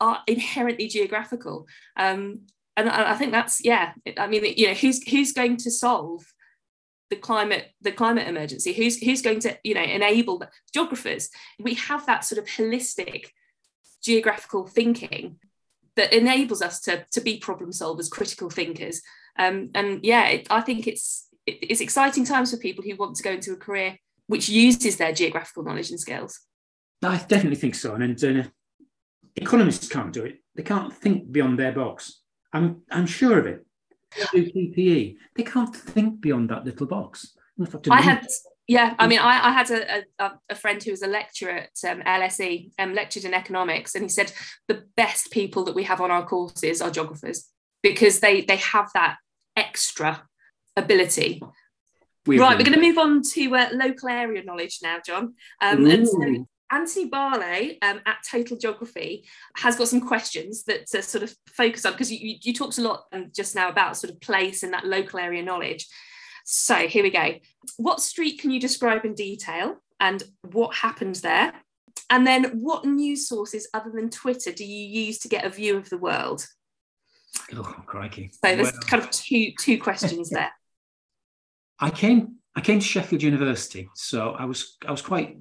are 0.00 0.22
inherently 0.26 0.88
geographical. 0.88 1.66
Um, 1.96 2.46
and 2.76 2.88
I 2.88 3.14
think 3.14 3.32
that's 3.32 3.64
yeah. 3.64 3.92
I 4.18 4.26
mean, 4.26 4.44
you 4.56 4.68
know, 4.68 4.74
who's 4.74 5.02
who's 5.08 5.32
going 5.32 5.56
to 5.58 5.70
solve 5.70 6.24
the 7.10 7.16
climate 7.16 7.70
the 7.80 7.92
climate 7.92 8.28
emergency? 8.28 8.72
Who's 8.72 8.96
who's 8.98 9.22
going 9.22 9.40
to 9.40 9.58
you 9.64 9.74
know 9.74 9.82
enable 9.82 10.42
geographers? 10.72 11.30
We 11.58 11.74
have 11.74 12.06
that 12.06 12.24
sort 12.24 12.38
of 12.38 12.46
holistic 12.46 13.26
geographical 14.02 14.66
thinking 14.66 15.36
that 15.96 16.12
enables 16.12 16.62
us 16.62 16.80
to 16.82 17.04
to 17.12 17.20
be 17.20 17.38
problem 17.38 17.70
solvers, 17.70 18.10
critical 18.10 18.50
thinkers. 18.50 19.02
Um, 19.38 19.70
and 19.74 20.00
yeah, 20.04 20.28
it, 20.28 20.46
I 20.50 20.60
think 20.60 20.86
it's 20.86 21.28
it, 21.46 21.58
it's 21.62 21.80
exciting 21.80 22.24
times 22.24 22.50
for 22.50 22.56
people 22.56 22.84
who 22.84 22.96
want 22.96 23.16
to 23.16 23.22
go 23.22 23.32
into 23.32 23.52
a 23.52 23.56
career 23.56 23.98
which 24.30 24.48
uses 24.48 24.96
their 24.96 25.12
geographical 25.12 25.64
knowledge 25.64 25.90
and 25.90 25.98
skills. 25.98 26.40
I 27.02 27.16
definitely 27.16 27.56
think 27.56 27.74
so. 27.74 27.94
And, 27.94 28.22
and 28.22 28.40
uh, 28.40 28.48
economists 29.34 29.88
can't 29.88 30.12
do 30.12 30.24
it. 30.24 30.36
They 30.54 30.62
can't 30.62 30.94
think 30.94 31.32
beyond 31.32 31.58
their 31.58 31.72
box. 31.72 32.20
I'm, 32.52 32.82
I'm 32.90 33.06
sure 33.06 33.38
of 33.38 33.46
it. 33.46 33.66
They 34.32 34.40
do 34.40 34.52
PPE. 34.52 35.16
They 35.36 35.42
can't 35.42 35.74
think 35.74 36.20
beyond 36.20 36.50
that 36.50 36.64
little 36.64 36.86
box. 36.86 37.36
I 37.90 38.00
had, 38.00 38.26
yeah, 38.66 38.94
I 38.98 39.06
mean, 39.06 39.18
I, 39.18 39.48
I 39.48 39.52
had 39.52 39.70
a, 39.70 40.04
a, 40.18 40.32
a, 40.50 40.54
friend 40.54 40.82
who 40.82 40.92
was 40.92 41.02
a 41.02 41.06
lecturer 41.06 41.50
at 41.50 41.90
um, 41.90 42.00
LSE 42.02 42.70
and 42.78 42.90
um, 42.90 42.96
lectured 42.96 43.24
in 43.24 43.34
economics, 43.34 43.94
and 43.94 44.04
he 44.04 44.08
said 44.08 44.32
the 44.68 44.84
best 44.96 45.30
people 45.30 45.64
that 45.64 45.74
we 45.74 45.84
have 45.84 46.00
on 46.00 46.10
our 46.10 46.24
courses 46.24 46.80
are 46.80 46.90
geographers 46.90 47.48
because 47.82 48.20
they 48.20 48.42
they 48.42 48.56
have 48.56 48.88
that 48.94 49.16
extra 49.56 50.22
ability. 50.76 51.42
We 52.26 52.38
right, 52.38 52.56
we're 52.56 52.64
going 52.64 52.80
to 52.80 52.80
move 52.80 52.98
on 52.98 53.22
to 53.22 53.56
uh, 53.56 53.68
local 53.72 54.08
area 54.08 54.42
knowledge 54.44 54.78
now, 54.82 54.98
John. 55.04 55.34
Um, 55.60 55.86
and 55.86 56.06
so 56.06 56.46
Anthony 56.70 57.06
Barlow 57.06 57.70
um, 57.82 58.00
at 58.06 58.18
Total 58.28 58.56
Geography 58.56 59.26
has 59.56 59.76
got 59.76 59.88
some 59.88 60.00
questions 60.00 60.62
that 60.64 60.82
uh, 60.94 61.02
sort 61.02 61.24
of 61.24 61.34
focus 61.48 61.84
on 61.84 61.92
because 61.92 62.12
you, 62.12 62.36
you 62.42 62.54
talked 62.54 62.78
a 62.78 62.82
lot 62.82 63.04
um, 63.12 63.30
just 63.34 63.54
now 63.54 63.68
about 63.68 63.96
sort 63.96 64.12
of 64.12 64.20
place 64.20 64.62
and 64.62 64.72
that 64.72 64.86
local 64.86 65.18
area 65.18 65.42
knowledge. 65.42 65.86
So 66.44 66.74
here 66.88 67.02
we 67.02 67.10
go. 67.10 67.34
What 67.76 68.00
street 68.00 68.40
can 68.40 68.50
you 68.50 68.60
describe 68.60 69.04
in 69.04 69.14
detail 69.14 69.76
and 69.98 70.22
what 70.52 70.76
happened 70.76 71.16
there? 71.16 71.52
And 72.08 72.26
then 72.26 72.60
what 72.60 72.84
news 72.84 73.28
sources 73.28 73.68
other 73.74 73.90
than 73.94 74.10
Twitter 74.10 74.52
do 74.52 74.64
you 74.64 75.04
use 75.06 75.18
to 75.20 75.28
get 75.28 75.44
a 75.44 75.50
view 75.50 75.76
of 75.76 75.90
the 75.90 75.98
world? 75.98 76.46
Oh, 77.54 77.62
crikey. 77.86 78.30
So 78.32 78.56
there's 78.56 78.72
well, 78.72 78.80
kind 78.82 79.02
of 79.02 79.10
two 79.10 79.52
two 79.58 79.78
questions 79.78 80.30
there. 80.30 80.50
I 81.78 81.90
came 81.90 82.36
I 82.56 82.60
came 82.60 82.80
to 82.80 82.86
Sheffield 82.86 83.22
University, 83.22 83.88
so 83.94 84.32
I 84.32 84.44
was 84.44 84.76
I 84.86 84.90
was 84.90 85.02
quite 85.02 85.36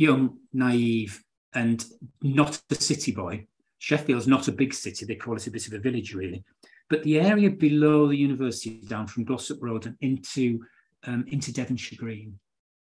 young, 0.00 0.38
naive, 0.54 1.22
and 1.52 1.84
not 2.22 2.58
a 2.70 2.74
city 2.74 3.12
boy. 3.12 3.46
Sheffield's 3.78 4.26
not 4.26 4.48
a 4.48 4.52
big 4.52 4.72
city, 4.72 5.04
they 5.04 5.14
call 5.14 5.36
it 5.36 5.46
a 5.46 5.50
bit 5.50 5.66
of 5.66 5.74
a 5.74 5.78
village, 5.78 6.14
really. 6.14 6.42
But 6.88 7.02
the 7.02 7.20
area 7.20 7.50
below 7.50 8.08
the 8.08 8.16
university, 8.16 8.80
down 8.88 9.06
from 9.06 9.24
Glossop 9.24 9.62
Road 9.62 9.84
and 9.84 9.96
into, 10.00 10.64
um, 11.04 11.26
into 11.28 11.52
Devonshire 11.52 11.98
Green, 11.98 12.38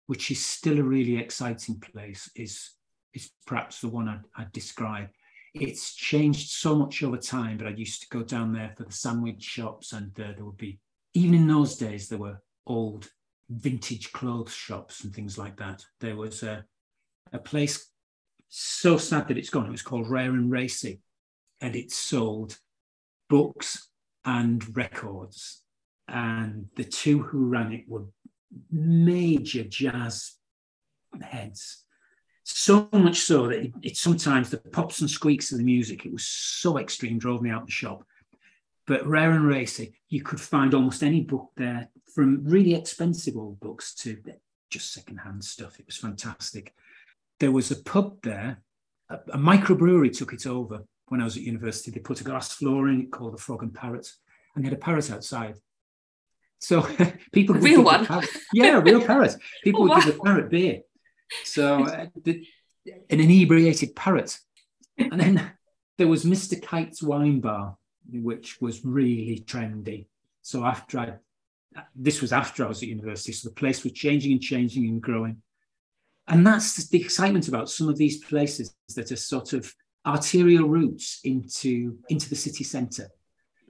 which 0.08 0.32
is 0.32 0.44
still 0.44 0.80
a 0.80 0.84
really 0.84 1.18
exciting 1.18 1.80
place, 1.80 2.30
is, 2.36 2.72
is 3.14 3.30
perhaps 3.46 3.80
the 3.80 3.90
one 3.90 4.10
I'd, 4.10 4.24
I'd 4.36 4.52
describe. 4.52 5.10
It's 5.54 5.94
changed 5.94 6.50
so 6.50 6.76
much 6.76 7.04
over 7.04 7.18
time, 7.18 7.60
but 7.60 7.68
I 7.68 7.72
used 7.72 8.02
to 8.02 8.18
go 8.18 8.24
down 8.24 8.54
there 8.54 8.74
for 8.76 8.86
the 8.86 8.92
sandwich 8.92 9.44
shops, 9.44 9.94
and 9.94 10.12
uh, 10.20 10.34
there 10.36 10.46
would 10.46 10.58
be, 10.58 10.80
even 11.14 11.36
in 11.36 11.48
those 11.48 11.76
days, 11.76 12.10
there 12.10 12.18
were 12.18 12.42
old 12.66 13.08
vintage 13.50 14.12
clothes 14.14 14.54
shops 14.54 15.04
and 15.04 15.14
things 15.14 15.38
like 15.38 15.58
that. 15.58 15.86
There 16.00 16.16
was 16.16 16.42
a, 16.42 16.66
a 17.34 17.40
place 17.40 17.90
so 18.48 18.98
sad 18.98 19.28
that 19.28 19.38
it's 19.38 19.50
gone. 19.50 19.66
It 19.66 19.72
was 19.72 19.82
called 19.82 20.10
Rare 20.10 20.30
and 20.30 20.52
Racy, 20.52 21.02
and 21.60 21.76
it 21.76 21.92
sold 21.92 22.58
books 23.30 23.90
and 24.24 24.78
records. 24.78 25.62
And 26.08 26.68
the 26.76 26.84
two 26.84 27.24
who 27.24 27.48
ran 27.48 27.74
it 27.74 27.86
were 27.88 28.06
major 28.72 29.64
jazz 29.64 30.36
heads. 31.22 31.84
So 32.44 32.90
much 32.92 33.22
so 33.22 33.48
that 33.48 33.60
it, 33.60 33.74
it, 33.82 33.98
sometimes 33.98 34.50
the 34.50 34.58
pops 34.58 35.02
and 35.02 35.10
squeaks 35.10 35.52
of 35.52 35.58
the 35.58 35.64
music, 35.64 36.06
it 36.06 36.12
was 36.12 36.26
so 36.26 36.78
extreme, 36.78 37.18
drove 37.18 37.42
me 37.42 37.50
out 37.50 37.66
the 37.66 37.72
shop. 37.72 38.04
But 38.86 39.08
Rare 39.08 39.32
and 39.32 39.48
Racy, 39.48 39.94
you 40.10 40.22
could 40.22 40.42
find 40.42 40.74
almost 40.74 41.04
any 41.04 41.22
book 41.22 41.52
there, 41.56 41.90
from 42.14 42.44
really 42.44 42.76
expensive 42.76 43.38
old 43.38 43.60
books 43.60 43.96
to 43.96 44.22
just 44.70 44.94
secondhand 44.94 45.44
stuff. 45.44 45.80
It 45.80 45.86
was 45.86 45.96
fantastic. 45.96 46.74
There 47.40 47.52
was 47.52 47.72
a 47.72 47.82
pub 47.84 48.22
there, 48.24 48.62
a, 49.10 49.16
a 49.34 49.38
microbrewery 49.38 50.16
took 50.16 50.34
it 50.34 50.48
over 50.48 50.86
when 51.08 51.22
I 51.22 51.26
was 51.26 51.38
at 51.38 51.44
university. 51.44 51.92
They 51.92 52.00
put 52.00 52.22
a 52.22 52.24
glass 52.24 52.54
floor 52.54 52.90
in 52.90 53.02
it 53.02 53.12
called 53.12 53.34
the 53.34 53.42
Frog 53.42 53.64
and 53.64 53.74
Parrot, 53.74 54.12
and 54.56 54.64
they 54.64 54.70
had 54.70 54.78
a 54.78 54.82
parrot 54.82 55.12
outside. 55.12 55.56
So 56.60 56.88
people 57.34 57.56
real 57.56 57.84
one, 57.84 58.08
yeah, 58.54 58.80
real 58.80 59.02
parrot. 59.06 59.36
People 59.64 59.84
would 59.84 60.04
give 60.04 60.16
the 60.16 60.24
parrot 60.24 60.50
beer. 60.50 60.82
So 61.44 61.84
uh, 61.86 62.06
the, 62.24 62.46
an 63.10 63.20
inebriated 63.20 63.96
parrot, 63.96 64.40
and 64.98 65.20
then 65.20 65.52
there 65.98 66.08
was 66.08 66.26
Mr. 66.26 66.62
Kite's 66.62 67.04
wine 67.04 67.40
bar, 67.40 67.78
which 68.12 68.62
was 68.62 68.86
really 68.86 69.44
trendy. 69.46 70.08
So 70.42 70.64
after 70.66 71.00
I, 71.00 71.14
this 71.96 72.22
was 72.22 72.34
after 72.34 72.66
I 72.66 72.68
was 72.68 72.82
at 72.82 72.90
university, 72.90 73.34
so 73.34 73.50
the 73.50 73.56
place 73.56 73.84
was 73.84 73.94
changing 73.94 74.32
and 74.32 74.42
changing 74.42 74.86
and 74.88 75.02
growing. 75.02 75.42
And 76.28 76.46
that's 76.46 76.88
the 76.88 77.02
excitement 77.02 77.48
about 77.48 77.70
some 77.70 77.90
of 77.90 77.98
these 77.98 78.24
places 78.24 78.74
that 78.96 79.12
are 79.12 79.18
sort 79.18 79.54
of 79.54 79.74
arterial 80.06 80.68
routes 80.68 81.20
into, 81.24 81.98
into 82.10 82.30
the 82.30 82.36
city 82.36 82.64
centre. 82.64 83.10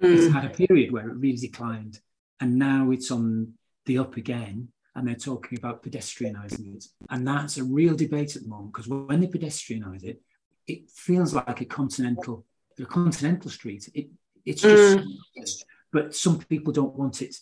Mm. 0.01 0.15
It's 0.15 0.33
had 0.33 0.45
a 0.45 0.49
period 0.49 0.91
where 0.91 1.09
it 1.09 1.15
really 1.15 1.37
declined, 1.37 1.99
and 2.39 2.55
now 2.55 2.91
it's 2.91 3.11
on 3.11 3.53
the 3.85 3.97
up 3.97 4.17
again. 4.17 4.69
And 4.95 5.07
they're 5.07 5.15
talking 5.15 5.57
about 5.57 5.81
pedestrianising 5.81 6.75
it, 6.75 6.85
and 7.09 7.27
that's 7.27 7.57
a 7.57 7.63
real 7.63 7.95
debate 7.95 8.35
at 8.35 8.43
the 8.43 8.47
moment 8.47 8.73
because 8.73 8.87
when 8.87 9.21
they 9.21 9.25
pedestrianise 9.25 10.03
it, 10.03 10.21
it 10.67 10.87
feels 10.91 11.33
like 11.33 11.61
a 11.61 11.65
continental 11.65 12.45
a 12.79 12.85
continental 12.85 13.49
street. 13.49 13.89
It 13.95 14.09
it's 14.45 14.61
just, 14.61 14.99
mm. 14.99 15.63
but 15.91 16.13
some 16.13 16.37
people 16.37 16.73
don't 16.73 16.95
want 16.95 17.23
it 17.23 17.35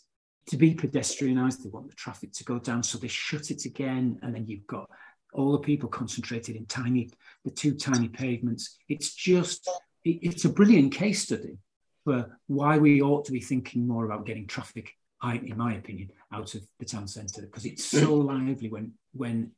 to 0.48 0.58
be 0.58 0.74
pedestrianised. 0.74 1.64
They 1.64 1.70
want 1.70 1.90
the 1.90 1.96
traffic 1.96 2.32
to 2.34 2.44
go 2.44 2.60
down, 2.60 2.84
so 2.84 2.98
they 2.98 3.08
shut 3.08 3.52
it 3.52 3.66
again, 3.66 4.20
and 4.22 4.34
then 4.34 4.48
you've 4.48 4.68
got 4.68 4.90
all 5.34 5.52
the 5.52 5.60
people 5.60 5.90
concentrated 5.90 6.56
in 6.56 6.66
tiny, 6.66 7.10
the 7.46 7.52
two 7.52 7.74
tiny 7.74 8.10
pavements. 8.10 8.78
It's 8.90 9.14
just, 9.14 9.70
it, 10.04 10.20
it's 10.22 10.46
a 10.46 10.50
brilliant 10.50 10.94
case 10.94 11.24
study 11.24 11.58
for 12.04 12.38
why 12.48 12.78
we 12.78 13.02
ought 13.02 13.26
to 13.26 13.32
be 13.32 13.42
thinking 13.42 13.88
more 13.88 14.06
about 14.06 14.26
getting 14.26 14.48
traffic, 14.48 14.94
in 15.24 15.58
my 15.58 15.76
opinion, 15.76 16.10
out 16.34 16.56
of 16.56 16.64
the 16.80 16.86
town 16.86 17.08
centre 17.08 17.42
because 17.44 17.66
it's 17.66 17.86
so 17.86 18.08
mm. 18.08 18.26
lively 18.26 18.70
when 18.70 18.94
when 19.14 19.52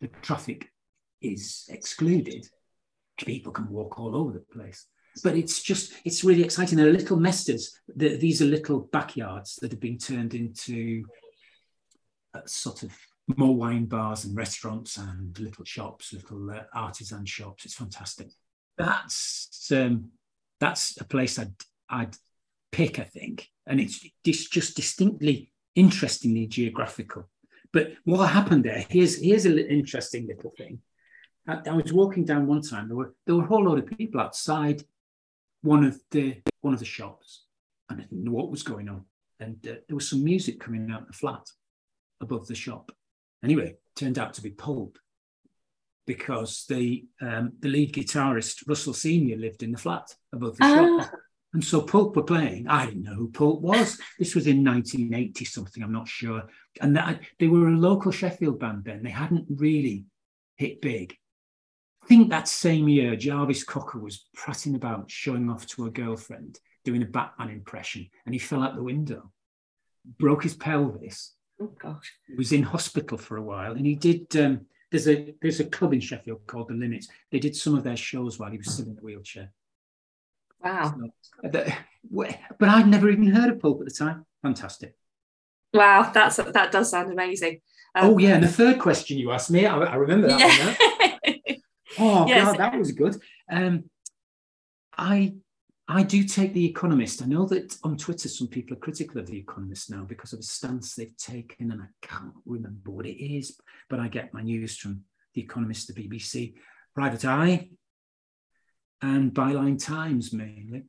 the 0.00 0.08
traffic 0.22 0.70
is 1.20 1.64
excluded. 1.68 2.46
People 3.16 3.52
can 3.52 3.68
walk 3.68 3.98
all 3.98 4.16
over 4.16 4.32
the 4.32 4.40
place 4.40 4.86
but 5.22 5.36
it's 5.36 5.62
just 5.62 5.92
it's 6.04 6.24
really 6.24 6.42
exciting. 6.42 6.76
There 6.76 6.88
are 6.88 6.92
little 6.92 7.18
mesters. 7.18 7.78
These 7.94 8.42
are 8.42 8.46
little 8.46 8.80
backyards 8.80 9.56
that 9.56 9.70
have 9.70 9.80
been 9.80 9.98
turned 9.98 10.34
into 10.34 11.04
sort 12.46 12.82
of 12.82 12.92
more 13.36 13.56
wine 13.56 13.86
bars 13.86 14.24
and 14.24 14.36
restaurants 14.36 14.96
and 14.98 15.38
little 15.38 15.64
shops, 15.64 16.12
little 16.12 16.50
uh, 16.50 16.62
artisan 16.74 17.24
shops. 17.24 17.64
It's 17.64 17.74
fantastic. 17.74 18.28
That's 18.76 19.70
um, 19.72 20.10
that's 20.60 21.00
a 21.00 21.04
place 21.04 21.38
I'd 21.38 21.54
I'd 21.88 22.16
pick, 22.72 22.98
I 22.98 23.04
think, 23.04 23.48
and 23.66 23.80
it's 23.80 24.04
it's 24.24 24.48
just 24.48 24.76
distinctly 24.76 25.50
interestingly 25.74 26.46
geographical. 26.46 27.28
But 27.72 27.94
what 28.04 28.26
happened 28.26 28.64
there? 28.64 28.84
Here's 28.88 29.20
here's 29.20 29.46
an 29.46 29.58
interesting 29.58 30.26
little 30.26 30.52
thing. 30.56 30.80
I, 31.46 31.60
I 31.66 31.72
was 31.72 31.92
walking 31.92 32.24
down 32.24 32.46
one 32.46 32.62
time. 32.62 32.88
There 32.88 32.96
were 32.96 33.14
there 33.26 33.36
were 33.36 33.44
a 33.44 33.46
whole 33.46 33.64
lot 33.64 33.78
of 33.78 33.86
people 33.86 34.20
outside 34.20 34.82
one 35.64 35.84
of 35.84 35.98
the 36.10 36.36
one 36.60 36.74
of 36.74 36.80
the 36.80 36.86
shops, 36.86 37.46
and 37.88 37.98
I 37.98 38.04
didn't 38.04 38.24
know 38.24 38.32
what 38.32 38.50
was 38.50 38.62
going 38.62 38.88
on. 38.88 39.04
And 39.40 39.56
uh, 39.66 39.74
there 39.88 39.96
was 39.96 40.08
some 40.08 40.22
music 40.22 40.60
coming 40.60 40.90
out 40.90 41.06
the 41.06 41.12
flat 41.12 41.46
above 42.20 42.46
the 42.46 42.54
shop. 42.54 42.92
Anyway, 43.42 43.76
turned 43.96 44.18
out 44.18 44.34
to 44.34 44.42
be 44.42 44.50
Pulp, 44.50 44.98
because 46.06 46.64
the 46.68 47.06
um, 47.20 47.54
the 47.60 47.68
lead 47.68 47.92
guitarist 47.94 48.68
Russell 48.68 48.94
Senior 48.94 49.36
lived 49.36 49.62
in 49.62 49.72
the 49.72 49.78
flat 49.78 50.14
above 50.32 50.56
the 50.58 50.64
shop. 50.64 51.10
Ah. 51.12 51.18
And 51.54 51.64
so 51.64 51.80
Pulp 51.80 52.16
were 52.16 52.24
playing. 52.24 52.66
I 52.66 52.86
didn't 52.86 53.04
know 53.04 53.14
who 53.14 53.30
Pulp 53.30 53.62
was. 53.62 53.98
This 54.18 54.34
was 54.34 54.48
in 54.48 54.64
1980 54.64 55.44
something, 55.44 55.84
I'm 55.84 55.92
not 55.92 56.08
sure. 56.08 56.42
And 56.80 56.96
that, 56.96 57.20
they 57.38 57.46
were 57.46 57.68
a 57.68 57.76
local 57.76 58.10
Sheffield 58.10 58.58
band 58.58 58.82
then. 58.84 59.04
They 59.04 59.10
hadn't 59.10 59.46
really 59.48 60.04
hit 60.56 60.82
big. 60.82 61.16
I 62.04 62.06
think 62.06 62.28
that 62.28 62.48
same 62.48 62.86
year, 62.86 63.16
Jarvis 63.16 63.64
Cocker 63.64 63.98
was 63.98 64.26
prattling 64.34 64.74
about, 64.74 65.10
showing 65.10 65.48
off 65.48 65.66
to 65.68 65.86
a 65.86 65.90
girlfriend, 65.90 66.60
doing 66.84 67.02
a 67.02 67.06
Batman 67.06 67.48
impression, 67.48 68.10
and 68.26 68.34
he 68.34 68.38
fell 68.38 68.62
out 68.62 68.76
the 68.76 68.82
window, 68.82 69.32
broke 70.18 70.42
his 70.42 70.54
pelvis. 70.54 71.32
Oh 71.62 71.72
gosh! 71.80 72.12
He 72.26 72.34
was 72.34 72.52
in 72.52 72.62
hospital 72.62 73.16
for 73.16 73.38
a 73.38 73.42
while, 73.42 73.72
and 73.72 73.86
he 73.86 73.94
did. 73.94 74.36
Um, 74.36 74.66
there's 74.90 75.08
a 75.08 75.34
there's 75.40 75.60
a 75.60 75.64
club 75.64 75.94
in 75.94 76.00
Sheffield 76.00 76.46
called 76.46 76.68
the 76.68 76.74
Limits. 76.74 77.08
They 77.32 77.38
did 77.38 77.56
some 77.56 77.74
of 77.74 77.84
their 77.84 77.96
shows 77.96 78.38
while 78.38 78.50
he 78.50 78.58
was 78.58 78.70
still 78.70 78.86
in 78.86 78.96
the 78.96 79.00
wheelchair. 79.00 79.50
Wow! 80.62 80.94
So, 81.22 81.54
but 82.12 82.68
I'd 82.68 82.86
never 82.86 83.08
even 83.08 83.28
heard 83.28 83.50
of 83.50 83.60
Pulp 83.60 83.80
at 83.80 83.86
the 83.86 83.94
time. 83.94 84.26
Fantastic. 84.42 84.94
Wow, 85.72 86.10
that's 86.12 86.36
that 86.36 86.70
does 86.70 86.90
sound 86.90 87.10
amazing. 87.10 87.62
Um, 87.94 88.10
oh 88.10 88.18
yeah, 88.18 88.34
and 88.34 88.44
the 88.44 88.48
third 88.48 88.78
question 88.78 89.16
you 89.16 89.30
asked 89.30 89.50
me, 89.50 89.64
I, 89.64 89.78
I 89.78 89.94
remember 89.94 90.28
that. 90.28 90.38
Yeah. 90.38 90.90
Oh 91.98 92.26
yes. 92.26 92.44
God, 92.44 92.58
that 92.58 92.78
was 92.78 92.92
good. 92.92 93.16
Um, 93.50 93.84
I 94.96 95.34
I 95.86 96.02
do 96.02 96.24
take 96.24 96.54
the 96.54 96.64
Economist. 96.64 97.22
I 97.22 97.26
know 97.26 97.46
that 97.46 97.76
on 97.84 97.96
Twitter 97.96 98.28
some 98.28 98.48
people 98.48 98.76
are 98.76 98.80
critical 98.80 99.20
of 99.20 99.26
the 99.26 99.38
Economist 99.38 99.90
now 99.90 100.04
because 100.04 100.32
of 100.32 100.38
a 100.38 100.42
stance 100.42 100.94
they've 100.94 101.16
taken, 101.16 101.72
and 101.72 101.82
I 101.82 101.86
can't 102.00 102.32
remember 102.46 102.90
what 102.90 103.06
it 103.06 103.22
is. 103.22 103.58
But 103.90 104.00
I 104.00 104.08
get 104.08 104.32
my 104.32 104.42
news 104.42 104.76
from 104.76 105.02
the 105.34 105.42
Economist, 105.42 105.94
the 105.94 106.08
BBC, 106.08 106.54
Private 106.94 107.24
Eye, 107.24 107.68
and 109.02 109.34
Byline 109.34 109.84
Times 109.84 110.32
mainly. 110.32 110.84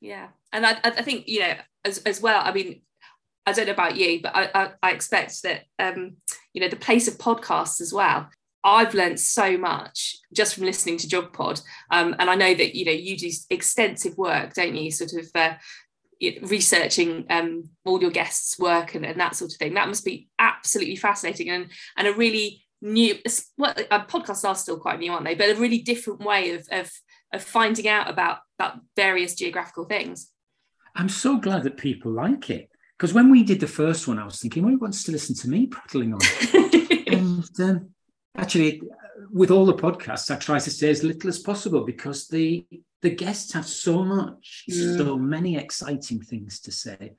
Yeah, 0.00 0.28
and 0.52 0.64
I, 0.64 0.78
I 0.84 1.02
think 1.02 1.26
you 1.26 1.40
know 1.40 1.54
as 1.84 1.98
as 1.98 2.20
well. 2.20 2.42
I 2.44 2.52
mean, 2.52 2.82
I 3.44 3.52
don't 3.52 3.66
know 3.66 3.72
about 3.72 3.96
you, 3.96 4.20
but 4.22 4.36
I, 4.36 4.50
I, 4.54 4.70
I, 4.82 4.90
expect 4.92 5.42
that 5.42 5.64
um, 5.80 6.16
you 6.52 6.60
know 6.60 6.68
the 6.68 6.76
place 6.76 7.08
of 7.08 7.18
podcasts 7.18 7.80
as 7.80 7.92
well 7.92 8.28
I've 8.64 8.94
learned 8.94 9.18
so 9.18 9.56
much 9.56 10.16
just 10.32 10.54
from 10.54 10.64
listening 10.64 10.96
to 10.98 11.06
GeogPod, 11.06 11.62
um, 11.90 12.14
and 12.18 12.30
I 12.30 12.34
know 12.34 12.54
that 12.54 12.74
you 12.74 12.84
know 12.84 12.92
you 12.92 13.16
do 13.16 13.30
extensive 13.50 14.16
work, 14.16 14.54
don't 14.54 14.76
you? 14.76 14.90
Sort 14.90 15.12
of 15.14 15.26
uh, 15.34 15.54
researching 16.42 17.26
um, 17.30 17.68
all 17.84 18.00
your 18.00 18.10
guests' 18.10 18.58
work 18.58 18.94
and, 18.94 19.04
and, 19.04 19.18
that 19.18 19.34
sort 19.34 19.52
of 19.52 19.58
thing. 19.58 19.74
That 19.74 19.88
must 19.88 20.04
be 20.04 20.28
absolutely 20.38 20.96
fascinating 20.96 21.50
and 21.50 21.68
and 21.96 22.06
a 22.06 22.12
really 22.12 22.64
new. 22.80 23.18
Well, 23.58 23.74
uh, 23.90 24.04
podcasts 24.06 24.48
are 24.48 24.54
still 24.54 24.78
quite 24.78 25.00
new, 25.00 25.12
aren't 25.12 25.24
they? 25.24 25.34
But 25.34 25.56
a 25.56 25.60
really 25.60 25.78
different 25.78 26.20
way 26.20 26.52
of 26.52 26.66
of, 26.70 26.90
of 27.32 27.42
finding 27.42 27.88
out 27.88 28.08
about 28.08 28.38
about 28.58 28.80
various 28.96 29.34
geographical 29.34 29.84
things. 29.84 30.30
I'm 30.94 31.08
so 31.08 31.38
glad 31.38 31.62
that 31.64 31.78
people 31.78 32.12
like 32.12 32.50
it 32.50 32.70
because 33.02 33.14
when 33.14 33.30
we 33.30 33.42
did 33.42 33.58
the 33.58 33.66
first 33.66 34.06
one, 34.06 34.20
I 34.20 34.24
was 34.24 34.38
thinking, 34.38 34.62
well, 34.62 34.72
who 34.72 34.78
wants 34.78 35.02
to 35.04 35.10
listen 35.10 35.34
to 35.36 35.48
me 35.48 35.66
prattling 35.66 36.14
on? 36.14 36.20
and 37.08 37.60
um, 37.60 37.90
actually 38.36 38.82
with 39.30 39.50
all 39.50 39.66
the 39.66 39.74
podcasts 39.74 40.30
i 40.30 40.36
try 40.36 40.58
to 40.58 40.70
say 40.70 40.90
as 40.90 41.02
little 41.02 41.28
as 41.28 41.38
possible 41.38 41.84
because 41.84 42.28
the 42.28 42.66
the 43.02 43.10
guests 43.10 43.52
have 43.52 43.66
so 43.66 44.02
much 44.02 44.64
yeah. 44.68 44.96
so 44.96 45.18
many 45.18 45.56
exciting 45.56 46.20
things 46.20 46.60
to 46.60 46.72
say. 46.72 47.12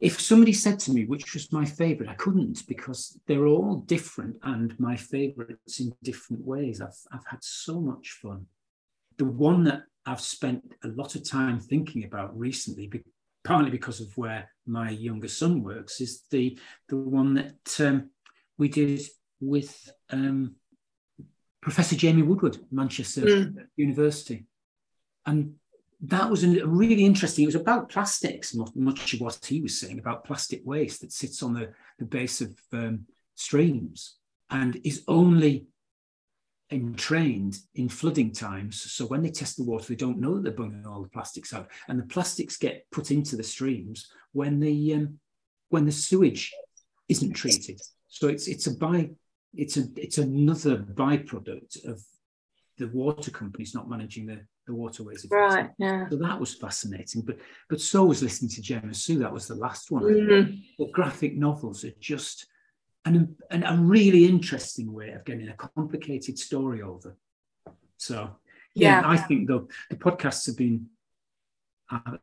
If 0.00 0.20
somebody 0.20 0.52
said 0.52 0.80
to 0.80 0.92
me 0.92 1.04
which 1.04 1.34
was 1.34 1.52
my 1.52 1.64
favorite? 1.64 2.08
I 2.08 2.14
couldn't 2.14 2.66
because 2.66 3.18
they're 3.26 3.46
all 3.46 3.76
different 3.76 4.36
and 4.42 4.78
my 4.80 4.96
favorites 4.96 5.80
in 5.80 5.94
different 6.02 6.44
ways. 6.44 6.80
I've, 6.80 6.98
I've 7.12 7.26
had 7.26 7.44
so 7.44 7.80
much 7.80 8.18
fun. 8.20 8.46
The 9.18 9.26
one 9.26 9.64
that 9.64 9.82
i've 10.06 10.20
spent 10.20 10.62
a 10.82 10.88
lot 10.88 11.14
of 11.14 11.26
time 11.26 11.58
thinking 11.58 12.04
about 12.04 12.38
recently 12.38 12.90
partly 13.42 13.70
because 13.70 14.00
of 14.00 14.18
where 14.18 14.50
my 14.66 14.90
younger 14.90 15.28
son 15.28 15.62
works 15.62 15.98
is 16.00 16.24
the 16.30 16.58
the 16.88 16.96
one 16.96 17.32
that 17.34 17.80
um, 17.80 18.10
we 18.58 18.68
did 18.68 19.00
with 19.46 19.90
um, 20.10 20.56
Professor 21.60 21.96
Jamie 21.96 22.22
Woodward, 22.22 22.58
Manchester 22.70 23.22
mm. 23.22 23.54
University. 23.76 24.46
And 25.26 25.54
that 26.02 26.30
was 26.30 26.44
a 26.44 26.66
really 26.66 27.04
interesting. 27.04 27.44
It 27.44 27.46
was 27.46 27.54
about 27.54 27.88
plastics, 27.88 28.54
much 28.74 29.14
of 29.14 29.20
what 29.20 29.44
he 29.44 29.60
was 29.60 29.80
saying 29.80 29.98
about 29.98 30.24
plastic 30.24 30.60
waste 30.64 31.00
that 31.00 31.12
sits 31.12 31.42
on 31.42 31.54
the, 31.54 31.72
the 31.98 32.04
base 32.04 32.40
of 32.40 32.54
um, 32.72 33.06
streams 33.34 34.16
and 34.50 34.78
is 34.84 35.04
only 35.08 35.66
entrained 36.70 37.56
in 37.74 37.88
flooding 37.88 38.32
times. 38.32 38.80
So 38.92 39.06
when 39.06 39.22
they 39.22 39.30
test 39.30 39.56
the 39.56 39.64
water, 39.64 39.86
they 39.88 39.96
don't 39.96 40.20
know 40.20 40.34
that 40.34 40.42
they're 40.42 40.52
bunging 40.52 40.86
all 40.86 41.02
the 41.02 41.08
plastics 41.08 41.54
out. 41.54 41.68
And 41.88 41.98
the 41.98 42.06
plastics 42.06 42.56
get 42.56 42.86
put 42.90 43.10
into 43.10 43.36
the 43.36 43.42
streams 43.42 44.10
when 44.32 44.60
the 44.60 44.94
um, 44.94 45.18
when 45.70 45.86
the 45.86 45.92
sewage 45.92 46.52
isn't 47.08 47.32
treated. 47.32 47.80
So 48.08 48.28
it's 48.28 48.48
it's 48.48 48.66
a 48.66 48.76
by 48.76 49.10
it's 49.56 49.76
a 49.76 49.84
it's 49.96 50.18
another 50.18 50.78
byproduct 50.78 51.86
of 51.86 52.02
the 52.78 52.88
water 52.88 53.30
companies 53.30 53.74
not 53.74 53.88
managing 53.88 54.26
the, 54.26 54.40
the 54.66 54.74
waterways. 54.74 55.26
Right. 55.30 55.70
Yeah. 55.78 56.08
So 56.08 56.16
that 56.16 56.40
was 56.40 56.54
fascinating. 56.54 57.22
But 57.22 57.38
but 57.68 57.80
so 57.80 58.04
was 58.04 58.22
listening 58.22 58.50
to 58.50 58.62
Gemma 58.62 58.94
Sou. 58.94 59.18
That 59.18 59.32
was 59.32 59.46
the 59.46 59.54
last 59.54 59.90
one. 59.90 60.02
Mm. 60.02 60.62
The 60.78 60.90
graphic 60.92 61.36
novels 61.36 61.84
are 61.84 61.92
just 62.00 62.46
an, 63.04 63.36
an, 63.50 63.62
a 63.64 63.76
really 63.76 64.24
interesting 64.24 64.92
way 64.92 65.10
of 65.10 65.24
getting 65.24 65.48
a 65.48 65.54
complicated 65.54 66.38
story 66.38 66.82
over. 66.82 67.16
So 67.96 68.36
yeah, 68.74 69.00
yeah. 69.00 69.08
I 69.08 69.16
think 69.16 69.46
the 69.46 69.66
the 69.90 69.96
podcasts 69.96 70.46
have 70.46 70.56
been. 70.56 70.86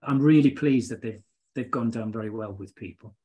I'm 0.04 0.20
really 0.20 0.52
pleased 0.52 0.92
that 0.92 1.02
they've 1.02 1.22
they've 1.56 1.72
gone 1.72 1.92
down 1.92 2.12
very 2.12 2.30
well 2.30 2.52
with 2.52 2.76
people. 2.76 3.16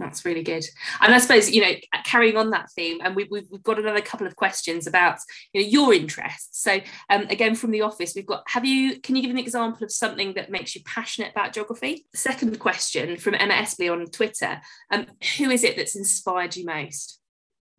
That's 0.00 0.24
really 0.24 0.42
good. 0.42 0.64
And 1.00 1.14
I 1.14 1.18
suppose, 1.18 1.50
you 1.50 1.62
know, 1.62 1.72
carrying 2.04 2.36
on 2.36 2.50
that 2.50 2.70
theme, 2.72 2.98
and 3.02 3.14
we, 3.14 3.28
we've, 3.30 3.62
got 3.62 3.78
another 3.78 4.00
couple 4.00 4.26
of 4.26 4.34
questions 4.34 4.88
about 4.88 5.18
you 5.52 5.62
know, 5.62 5.68
your 5.68 5.94
interests. 5.94 6.62
So, 6.62 6.80
um, 7.10 7.22
again, 7.30 7.54
from 7.54 7.70
the 7.70 7.82
office, 7.82 8.12
we've 8.16 8.26
got 8.26 8.42
have 8.48 8.64
you, 8.64 9.00
can 9.00 9.14
you 9.14 9.22
give 9.22 9.30
an 9.30 9.38
example 9.38 9.84
of 9.84 9.92
something 9.92 10.34
that 10.34 10.50
makes 10.50 10.74
you 10.74 10.82
passionate 10.84 11.30
about 11.30 11.52
geography? 11.52 12.06
Second 12.12 12.58
question 12.58 13.16
from 13.16 13.36
Emma 13.36 13.54
Espley 13.54 13.90
on 13.90 14.04
Twitter 14.06 14.60
um, 14.90 15.06
Who 15.38 15.50
is 15.50 15.62
it 15.62 15.76
that's 15.76 15.96
inspired 15.96 16.56
you 16.56 16.64
most? 16.64 17.20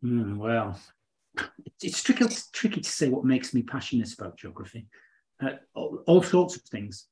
Mm, 0.02 0.38
well, 0.38 0.80
it's 1.82 2.02
tricky, 2.02 2.24
tricky 2.52 2.80
to 2.80 2.90
say 2.90 3.10
what 3.10 3.26
makes 3.26 3.52
me 3.52 3.62
passionate 3.62 4.12
about 4.14 4.38
geography. 4.38 4.86
Uh, 5.42 5.50
all, 5.74 6.02
all 6.06 6.22
sorts 6.22 6.56
of 6.56 6.62
things 6.62 7.08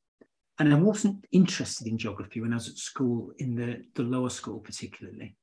and 0.59 0.73
I 0.73 0.77
wasn't 0.77 1.25
interested 1.33 1.87
in 1.87 1.99
geography 1.99 2.41
when 2.41 2.53
I 2.53 2.57
was 2.57 2.69
at 2.69 2.77
school, 2.77 3.33
in 3.39 3.55
the, 3.55 3.83
the 3.95 4.03
lower 4.03 4.31
school 4.31 4.61
particularly. 4.61 5.37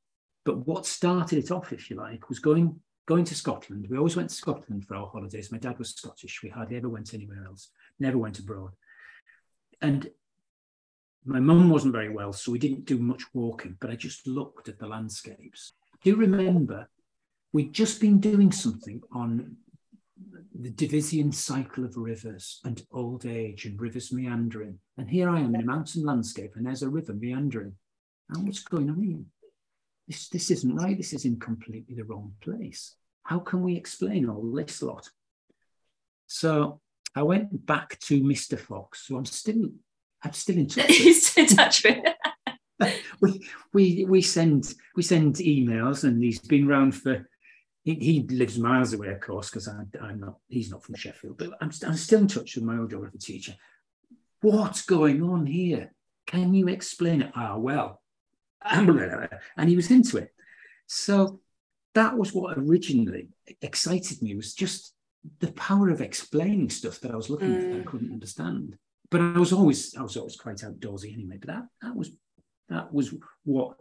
But 0.46 0.66
what 0.66 0.86
started 0.86 1.38
it 1.38 1.52
off, 1.52 1.74
if 1.74 1.90
you 1.90 1.98
like, 1.98 2.30
was 2.30 2.40
going 2.40 2.80
going 3.08 3.26
to 3.26 3.36
Scotland. 3.36 3.88
We 3.90 3.98
always 3.98 4.16
went 4.16 4.30
to 4.30 4.36
Scotland 4.36 4.86
for 4.86 4.96
our 4.96 5.08
holidays. 5.08 5.52
My 5.52 5.58
dad 5.58 5.78
was 5.80 5.90
Scottish. 5.90 6.42
We 6.42 6.50
hardly 6.50 6.78
ever 6.78 6.88
went 6.88 7.14
anywhere 7.14 7.44
else. 7.46 7.70
Never 8.00 8.18
went 8.18 8.40
abroad. 8.40 8.72
And 9.82 10.10
my 11.26 11.40
mum 11.40 11.70
wasn't 11.70 11.94
very 11.94 12.10
well, 12.10 12.32
so 12.32 12.52
we 12.52 12.60
didn't 12.60 12.86
do 12.86 12.98
much 12.98 13.24
walking. 13.34 13.76
But 13.82 13.90
I 13.90 13.96
just 13.96 14.28
looked 14.28 14.70
at 14.70 14.80
the 14.80 14.88
landscapes. 14.88 15.74
I 15.94 15.98
do 16.04 16.16
remember 16.16 16.88
we'd 17.54 17.74
just 17.74 18.00
been 18.00 18.20
doing 18.20 18.52
something 18.52 19.02
on 19.12 19.58
the 20.54 20.72
Davisian 20.72 21.34
cycle 21.34 21.86
of 21.86 21.98
rivers 21.98 22.60
and 22.64 22.82
old 22.92 23.26
age 23.26 23.66
and 23.66 23.80
rivers 23.80 24.12
meandering. 24.12 24.80
And 24.98 25.10
here 25.10 25.30
I 25.30 25.40
am 25.40 25.56
in 25.56 25.62
a 25.62 25.66
mountain 25.66 26.06
landscape 26.06 26.54
and 26.56 26.66
there's 26.66 26.84
a 26.84 26.90
river 26.90 27.14
meandering. 27.14 27.74
And 28.30 28.46
what's 28.46 28.64
going 28.64 28.90
on 28.90 29.02
here? 29.02 29.20
This, 30.08 30.30
this 30.30 30.52
isn't 30.52 30.76
right. 30.76 30.98
This 30.98 31.14
is 31.14 31.26
in 31.26 31.40
completely 31.40 31.96
the 31.96 32.04
wrong 32.04 32.34
place. 32.42 32.96
How 33.24 33.40
can 33.40 33.62
we 33.62 33.76
explain 33.76 34.30
all 34.30 34.52
this 34.52 34.82
lot? 34.82 35.10
So 36.28 36.82
I 37.16 37.24
went 37.24 37.66
back 37.66 38.00
to 38.02 38.22
Mr. 38.22 38.60
Fox, 38.60 39.08
who 39.08 39.18
I'm 39.18 39.26
still, 39.26 39.70
I'm 40.24 40.34
still 40.34 40.58
in 40.58 40.68
touch. 40.68 40.86
He's 40.96 41.38
in 41.38 41.48
touch 41.48 41.84
with. 41.84 41.98
we, 43.22 43.48
we 43.74 44.06
we 44.06 44.22
send 44.22 44.74
we 44.96 45.04
send 45.04 45.36
emails 45.36 46.04
and 46.04 46.24
he's 46.24 46.40
been 46.40 46.68
around 46.68 46.94
for 46.94 47.28
he, 47.84 47.96
he 47.96 48.22
lives 48.36 48.60
miles 48.60 48.94
away, 48.94 49.10
of 49.10 49.22
course, 49.22 49.50
because 49.50 49.68
I'm 49.68 50.20
not. 50.20 50.38
He's 50.48 50.70
not 50.72 50.84
from 50.84 50.96
Sheffield, 50.96 51.38
but 51.38 51.52
I'm, 51.62 51.72
I'm 51.86 51.96
still 51.96 52.20
in 52.20 52.28
touch 52.28 52.56
with 52.56 52.64
my 52.64 52.78
old 52.78 52.90
geography 52.90 53.18
teacher. 53.18 53.56
What's 54.42 54.84
going 54.84 55.24
on 55.24 55.46
here? 55.46 55.94
Can 56.28 56.54
you 56.54 56.68
explain 56.68 57.22
it? 57.24 57.32
Ah, 57.36 57.58
well, 57.58 58.02
and 58.64 59.70
he 59.70 59.76
was 59.76 59.90
into 59.92 60.18
it. 60.18 60.34
So 60.88 61.40
that 61.96 62.18
was 62.18 62.34
what 62.34 62.58
originally 62.58 63.30
excited 63.62 64.22
me 64.22 64.36
was 64.36 64.54
just 64.54 64.94
the 65.40 65.52
power 65.54 65.90
of 65.90 66.02
explaining 66.02 66.70
stuff 66.70 67.00
that 67.00 67.12
I 67.12 67.16
was 67.16 67.30
looking 67.30 67.50
mm. 67.50 67.76
at 67.76 67.82
I 67.82 67.84
couldn't 67.84 68.14
understand. 68.14 68.78
But 69.10 69.22
I 69.22 69.38
was 69.38 69.54
always 69.54 69.96
I 69.96 70.02
was 70.02 70.18
always 70.18 70.36
quite 70.36 70.58
outdoorsy 70.58 71.14
anyway. 71.14 71.38
But 71.40 71.48
that 71.48 71.64
that 71.82 71.96
was 71.96 72.12
that 72.70 72.94
was 72.94 73.14
what 73.44 73.76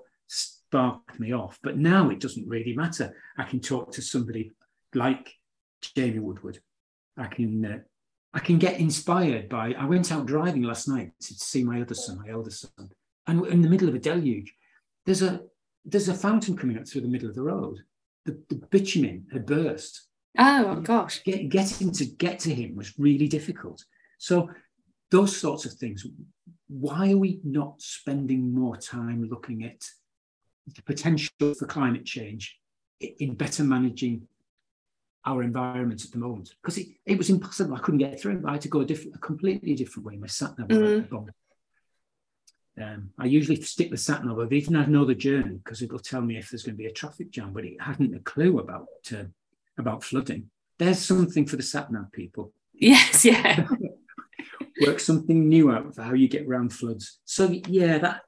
sparked 0.70 1.18
me 1.18 1.32
off. 1.32 1.58
But 1.62 1.76
now 1.78 2.10
it 2.10 2.20
doesn't 2.20 2.48
really 2.48 2.74
matter. 2.74 3.14
I 3.36 3.42
can 3.42 3.60
talk 3.60 3.90
to 3.92 4.02
somebody 4.02 4.52
like 4.94 5.34
Jamie 5.96 6.20
Woodward. 6.20 6.60
I 7.16 7.26
can 7.26 7.64
uh, 7.64 7.78
I 8.32 8.38
can 8.38 8.58
get 8.58 8.78
inspired 8.78 9.48
by. 9.48 9.74
I 9.76 9.84
went 9.86 10.12
out 10.12 10.26
driving 10.26 10.62
last 10.62 10.86
night 10.86 11.10
to 11.22 11.34
see 11.34 11.64
my 11.64 11.80
other 11.80 11.94
son, 11.94 12.20
my 12.24 12.32
eldest 12.32 12.60
son, 12.76 12.90
and 13.26 13.44
in 13.46 13.62
the 13.62 13.68
middle 13.68 13.88
of 13.88 13.94
a 13.96 13.98
deluge, 13.98 14.54
there's 15.06 15.22
a 15.22 15.40
there's 15.84 16.08
a 16.08 16.14
fountain 16.14 16.56
coming 16.56 16.78
up 16.78 16.86
through 16.86 17.00
the 17.00 17.08
middle 17.08 17.28
of 17.28 17.34
the 17.34 17.42
road. 17.42 17.78
The, 18.26 18.40
the 18.48 18.56
bitumen 18.70 19.26
had 19.32 19.46
burst. 19.46 20.06
Oh 20.38 20.76
gosh! 20.76 21.24
Get, 21.24 21.48
getting 21.48 21.90
to 21.92 22.04
get 22.04 22.38
to 22.40 22.54
him 22.54 22.76
was 22.76 22.96
really 22.96 23.26
difficult. 23.26 23.84
So 24.18 24.50
those 25.10 25.36
sorts 25.36 25.64
of 25.64 25.72
things. 25.72 26.06
Why 26.68 27.10
are 27.10 27.16
we 27.16 27.40
not 27.42 27.82
spending 27.82 28.54
more 28.54 28.76
time 28.76 29.28
looking 29.28 29.64
at 29.64 29.82
the 30.74 30.82
potential 30.82 31.54
for 31.54 31.66
climate 31.66 32.04
change 32.04 32.58
in 33.00 33.34
better 33.34 33.64
managing 33.64 34.26
our 35.24 35.42
environment 35.42 36.04
at 36.04 36.10
the 36.12 36.18
moment 36.18 36.54
because 36.62 36.78
it, 36.78 36.88
it 37.04 37.18
was 37.18 37.30
impossible. 37.30 37.74
I 37.74 37.80
couldn't 37.80 37.98
get 37.98 38.20
through. 38.20 38.42
I 38.46 38.52
had 38.52 38.62
to 38.62 38.68
go 38.68 38.80
a 38.80 38.84
different, 38.84 39.16
a 39.16 39.18
completely 39.18 39.74
different 39.74 40.06
way. 40.06 40.16
My 40.16 40.26
sat 40.26 40.58
nav 40.58 40.68
mm. 40.68 41.28
um, 42.80 43.10
I 43.18 43.26
usually 43.26 43.60
stick 43.60 43.90
the 43.90 43.98
sat 43.98 44.24
nav 44.24 44.38
over, 44.38 44.52
even 44.54 44.76
I 44.76 44.86
know 44.86 45.04
the 45.04 45.14
journey 45.14 45.60
because 45.62 45.82
it'll 45.82 45.98
tell 45.98 46.22
me 46.22 46.38
if 46.38 46.50
there's 46.50 46.62
going 46.62 46.76
to 46.76 46.82
be 46.82 46.86
a 46.86 46.92
traffic 46.92 47.30
jam. 47.30 47.52
But 47.52 47.64
it 47.64 47.80
hadn't 47.80 48.14
a 48.14 48.20
clue 48.20 48.58
about 48.58 48.88
uh, 49.12 49.24
about 49.78 50.04
flooding. 50.04 50.50
There's 50.78 50.98
something 50.98 51.46
for 51.46 51.56
the 51.56 51.62
sat 51.62 51.92
nav 51.92 52.10
people. 52.12 52.52
Yes, 52.72 53.24
yeah. 53.24 53.66
Work 54.86 55.00
something 55.00 55.48
new 55.48 55.70
out 55.70 55.94
for 55.94 56.02
how 56.02 56.14
you 56.14 56.28
get 56.28 56.46
around 56.46 56.72
floods. 56.72 57.18
So 57.26 57.50
yeah, 57.68 57.98
that 57.98 58.22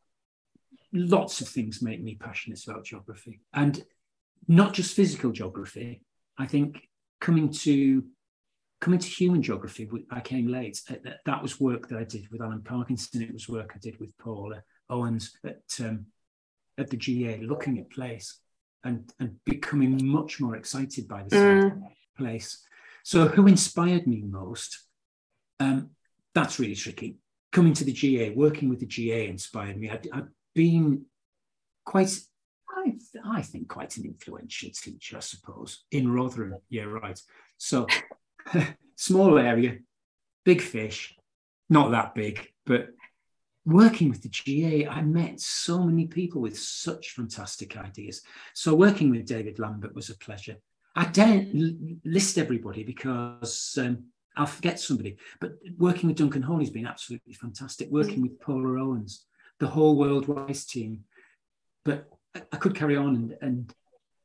lots 0.92 1.40
of 1.40 1.48
things 1.48 1.82
make 1.82 2.02
me 2.02 2.16
passionate 2.16 2.62
about 2.66 2.84
geography 2.84 3.40
and 3.54 3.82
not 4.48 4.74
just 4.74 4.94
physical 4.94 5.30
geography. 5.30 6.02
I 6.38 6.46
think 6.46 6.88
coming 7.20 7.50
to 7.50 8.04
coming 8.80 8.98
to 8.98 9.08
human 9.08 9.42
geography, 9.42 9.88
I 10.10 10.20
came 10.20 10.48
late. 10.48 10.80
That 11.24 11.42
was 11.42 11.60
work 11.60 11.88
that 11.88 11.98
I 11.98 12.04
did 12.04 12.28
with 12.30 12.42
Alan 12.42 12.62
Parkinson. 12.62 13.22
It 13.22 13.32
was 13.32 13.48
work 13.48 13.72
I 13.74 13.78
did 13.78 13.98
with 14.00 14.16
Paula 14.18 14.62
Owens 14.90 15.36
at 15.44 15.62
um, 15.80 16.06
at 16.78 16.90
the 16.90 16.96
GA, 16.96 17.38
looking 17.38 17.78
at 17.78 17.90
place 17.90 18.40
and 18.84 19.12
and 19.20 19.36
becoming 19.44 20.04
much 20.06 20.40
more 20.40 20.56
excited 20.56 21.06
by 21.08 21.22
the 21.28 21.36
mm. 21.36 21.82
place. 22.18 22.64
So, 23.04 23.28
who 23.28 23.46
inspired 23.46 24.06
me 24.06 24.22
most? 24.22 24.84
Um, 25.60 25.90
that's 26.34 26.58
really 26.58 26.74
tricky. 26.74 27.18
Coming 27.52 27.74
to 27.74 27.84
the 27.84 27.92
GA, 27.92 28.30
working 28.30 28.68
with 28.68 28.80
the 28.80 28.86
GA 28.86 29.28
inspired 29.28 29.78
me. 29.78 29.90
I, 29.90 30.00
I 30.12 30.22
been 30.54 31.06
quite, 31.84 32.10
I, 32.70 32.94
I 33.24 33.42
think, 33.42 33.68
quite 33.68 33.96
an 33.96 34.04
influential 34.04 34.70
teacher, 34.70 35.16
I 35.16 35.20
suppose, 35.20 35.84
in 35.90 36.12
Rotherham. 36.12 36.56
Yeah, 36.68 36.84
right. 36.84 37.20
So, 37.58 37.86
small 38.96 39.38
area, 39.38 39.78
big 40.44 40.60
fish, 40.60 41.16
not 41.68 41.90
that 41.92 42.14
big, 42.14 42.48
but 42.66 42.88
working 43.64 44.10
with 44.10 44.22
the 44.22 44.28
GA, 44.28 44.88
I 44.88 45.02
met 45.02 45.40
so 45.40 45.82
many 45.82 46.06
people 46.06 46.40
with 46.40 46.58
such 46.58 47.10
fantastic 47.10 47.76
ideas. 47.76 48.22
So, 48.54 48.74
working 48.74 49.10
with 49.10 49.26
David 49.26 49.58
Lambert 49.58 49.94
was 49.94 50.10
a 50.10 50.16
pleasure. 50.16 50.56
I 50.94 51.06
don't 51.06 52.00
list 52.04 52.36
everybody 52.36 52.84
because 52.84 53.78
um, 53.80 54.04
I'll 54.36 54.46
forget 54.46 54.78
somebody, 54.78 55.16
but 55.40 55.52
working 55.78 56.08
with 56.08 56.18
Duncan 56.18 56.42
Hawley's 56.42 56.70
been 56.70 56.86
absolutely 56.86 57.34
fantastic. 57.34 57.90
Working 57.90 58.18
mm. 58.18 58.22
with 58.22 58.40
Paula 58.40 58.82
Owens, 58.82 59.26
the 59.62 59.68
whole 59.68 59.96
World 59.96 60.26
Wise 60.26 60.64
team. 60.64 61.04
But 61.84 62.08
I, 62.34 62.56
could 62.56 62.74
carry 62.74 62.96
on 62.96 63.14
and, 63.14 63.36
and 63.40 63.74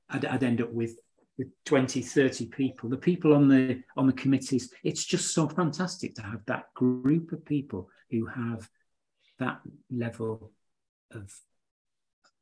I'd, 0.10 0.26
I'd, 0.26 0.44
end 0.44 0.62
up 0.62 0.72
with, 0.72 0.98
with 1.38 1.50
20, 1.66 2.02
30 2.02 2.48
people. 2.48 2.90
The 2.90 2.98
people 2.98 3.36
on 3.36 3.48
the 3.48 3.84
on 3.96 4.08
the 4.08 4.14
committees, 4.14 4.74
it's 4.84 5.06
just 5.06 5.36
so 5.36 5.48
fantastic 5.48 6.16
to 6.16 6.24
have 6.24 6.44
that 6.48 6.74
group 6.74 7.32
of 7.34 7.46
people 7.46 7.88
who 8.10 8.26
have 8.26 8.68
that 9.38 9.62
level 9.92 10.52
of 11.12 11.32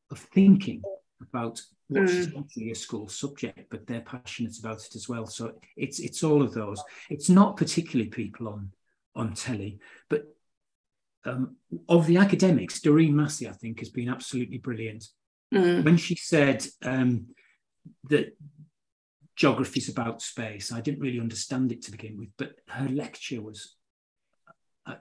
of 0.10 0.20
thinking 0.20 0.82
about 1.22 1.62
what's 1.90 2.14
mm. 2.14 2.40
actually 2.40 2.72
a 2.72 2.76
school 2.76 3.10
subject, 3.10 3.70
but 3.70 3.86
they're 3.86 4.02
passionate 4.02 4.58
about 4.58 4.86
it 4.86 4.96
as 4.96 5.10
well. 5.10 5.26
So 5.26 5.54
it's 5.76 6.00
it's 6.00 6.24
all 6.24 6.42
of 6.42 6.54
those. 6.54 6.82
It's 7.10 7.28
not 7.28 7.58
particularly 7.58 8.10
people 8.10 8.48
on 8.48 8.72
on 9.18 9.34
telly, 9.34 9.80
but 10.10 10.35
um, 11.26 11.56
of 11.90 12.06
the 12.08 12.18
academics, 12.18 12.80
Doreen 12.80 13.16
Massey, 13.16 13.48
I 13.48 13.52
think, 13.52 13.80
has 13.80 13.90
been 13.90 14.10
absolutely 14.10 14.60
brilliant. 14.60 15.06
Mm. 15.54 15.84
When 15.84 15.98
she 15.98 16.16
said 16.16 16.66
um, 16.84 17.28
that 18.10 18.38
geography 19.36 19.80
is 19.80 19.90
about 19.90 20.22
space, 20.22 20.72
I 20.72 20.82
didn't 20.82 21.02
really 21.02 21.20
understand 21.20 21.72
it 21.72 21.82
to 21.84 21.92
begin 21.92 22.18
with, 22.18 22.30
but 22.38 22.56
her 22.70 22.88
lecture 22.88 23.42
was 23.42 23.76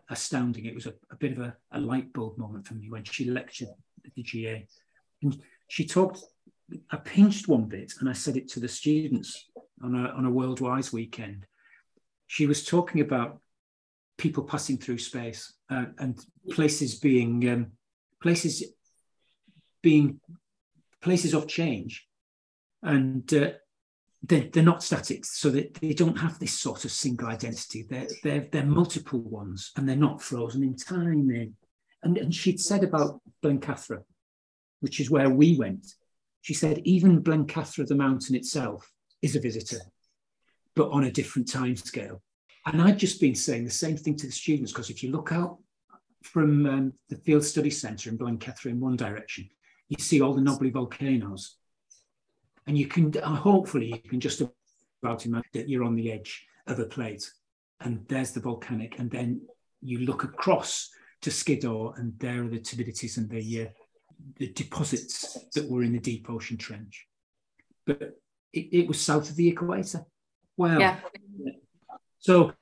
astounding. 0.09 0.65
It 0.65 0.75
was 0.75 0.87
a, 0.87 0.95
a 1.11 1.17
bit 1.17 1.33
of 1.33 1.39
a, 1.39 1.57
a, 1.73 1.81
light 1.81 2.13
bulb 2.13 2.39
moment 2.39 2.67
for 2.67 2.75
me 2.75 2.91
when 2.91 3.05
she 3.05 3.31
lectured 3.31 3.69
at 4.05 4.15
the 4.15 4.23
GA. 4.23 4.67
And 5.23 5.41
she 5.69 5.87
talked, 5.87 6.21
I 6.91 6.97
pinched 6.97 7.49
one 7.49 7.67
bit 7.67 7.93
and 8.01 8.09
I 8.09 8.15
said 8.15 8.37
it 8.37 8.49
to 8.53 8.61
the 8.61 8.69
students 8.69 9.51
on 9.83 9.95
a, 9.95 10.09
on 10.11 10.25
a 10.25 10.31
World 10.31 10.61
Wise 10.61 10.93
weekend. 10.93 11.47
She 12.27 12.47
was 12.47 12.65
talking 12.65 13.01
about 13.01 13.41
people 14.17 14.45
passing 14.45 14.79
through 14.79 14.99
space 14.99 15.53
uh, 15.71 15.87
and 15.99 16.19
places 16.51 16.97
being 16.97 17.49
um, 17.49 17.67
places 18.23 18.65
being 19.83 20.21
places 21.01 21.35
of 21.35 21.47
change. 21.47 22.07
And 22.83 23.33
uh, 23.33 23.53
they're, 24.23 24.49
they're 24.51 24.63
not 24.63 24.83
static 24.83 25.25
so 25.25 25.51
they, 25.51 25.71
they 25.81 25.93
don't 25.93 26.19
have 26.19 26.39
this 26.39 26.59
sort 26.59 26.85
of 26.85 26.93
single 26.93 27.29
identity. 27.29 27.87
They're, 27.89 28.09
they're, 28.23 28.47
they're 28.51 28.67
multiple 28.67 29.21
ones 29.21 29.73
and 29.77 29.87
they're 29.87 29.97
not 29.97 30.23
frozen 30.23 30.63
in 30.63 30.77
time. 30.77 31.55
And, 32.03 32.19
and 32.19 32.35
she'd 32.35 32.61
said 32.61 32.85
about 32.85 33.21
Blencathra 33.43 34.03
which 34.85 35.01
is 35.01 35.11
where 35.11 35.31
we 35.31 35.57
went. 35.57 35.95
She 36.43 36.53
said 36.53 36.83
even 36.85 37.23
Blencathra 37.23 37.87
the 37.87 37.95
mountain 37.95 38.35
itself 38.37 38.93
is 39.23 39.35
a 39.35 39.41
visitor 39.41 39.81
but 40.77 40.91
on 40.91 41.05
a 41.05 41.11
different 41.11 41.51
time 41.51 41.75
scale 41.75 42.21
and 42.67 42.81
I'd 42.81 42.99
just 42.99 43.21
been 43.21 43.35
saying 43.35 43.65
the 43.65 43.71
same 43.71 43.97
thing 43.97 44.17
to 44.17 44.27
the 44.27 44.33
students 44.33 44.73
because 44.73 44.91
if 44.91 45.03
you 45.03 45.11
look 45.11 45.33
out 45.33 45.59
from 46.23 46.67
um, 46.67 46.93
the 47.11 47.17
Field 47.17 47.45
Study 47.45 47.71
Centre 47.71 48.09
in 48.11 48.19
Blencathra 48.19 48.71
in 48.71 48.81
one 48.81 48.97
direction, 48.97 49.49
you 49.89 49.97
see 49.99 50.21
all 50.21 50.35
the 50.35 50.41
knobbly 50.41 50.71
volcanoes. 50.71 51.57
And 52.67 52.79
you 52.79 52.87
can, 52.87 53.15
uh, 53.23 53.35
hopefully, 53.35 53.89
you 54.03 54.11
can 54.11 54.21
just 54.21 54.41
about 54.41 55.27
imagine 55.27 55.51
that 55.53 55.69
you're 55.69 55.85
on 55.85 55.95
the 55.95 56.11
edge 56.11 56.47
of 56.67 56.79
a 56.79 56.87
plate 56.87 57.31
and 57.81 58.07
there's 58.09 58.33
the 58.33 58.41
volcanic. 58.41 58.99
And 58.99 59.11
then 59.11 59.43
you 59.83 59.99
look 59.99 60.25
across 60.25 60.89
to 61.21 61.31
Skiddaw 61.31 61.93
and 61.97 62.19
there 62.19 62.45
are 62.45 62.49
the 62.49 62.59
turbidites 62.59 63.19
and 63.19 63.29
the, 63.29 63.63
uh, 63.63 63.69
the 64.37 64.51
deposits 64.53 65.39
that 65.55 65.69
were 65.69 65.83
in 65.83 65.93
the 65.93 65.99
deep 65.99 66.31
ocean 66.31 66.57
trench. 66.57 67.07
But 67.87 68.19
it, 68.55 68.69
it 68.73 68.89
was 68.89 68.99
south 68.99 69.29
of 69.29 69.37
the 69.37 69.49
equator. 69.49 70.07
Wow. 70.57 70.79
Yeah. 70.79 70.97
So 72.25 72.55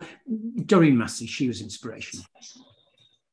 Doreen 0.67 0.99
Massey, 0.99 1.27
she 1.27 1.47
was 1.47 1.61
inspirational. 1.61 2.27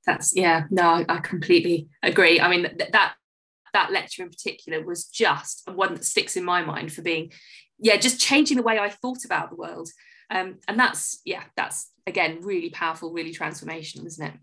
That's 0.05 0.35
yeah, 0.35 0.65
no, 0.69 1.03
I 1.09 1.17
completely 1.17 1.89
agree. 2.03 2.39
I 2.39 2.47
mean 2.47 2.65
th- 2.77 2.91
that 2.91 3.15
that 3.73 3.91
lecture 3.91 4.21
in 4.21 4.29
particular 4.29 4.85
was 4.85 5.05
just 5.05 5.67
one 5.73 5.95
that 5.95 6.05
sticks 6.05 6.37
in 6.37 6.43
my 6.43 6.61
mind 6.63 6.93
for 6.93 7.01
being, 7.01 7.31
yeah, 7.79 7.97
just 7.97 8.19
changing 8.19 8.57
the 8.57 8.63
way 8.63 8.77
I 8.77 8.89
thought 8.89 9.25
about 9.25 9.49
the 9.49 9.55
world. 9.55 9.89
Um, 10.29 10.59
and 10.67 10.79
that's 10.79 11.19
yeah, 11.25 11.45
that's 11.57 11.89
again 12.05 12.41
really 12.43 12.69
powerful, 12.69 13.11
really 13.11 13.33
transformational, 13.33 14.05
isn't 14.05 14.27
it? 14.27 14.33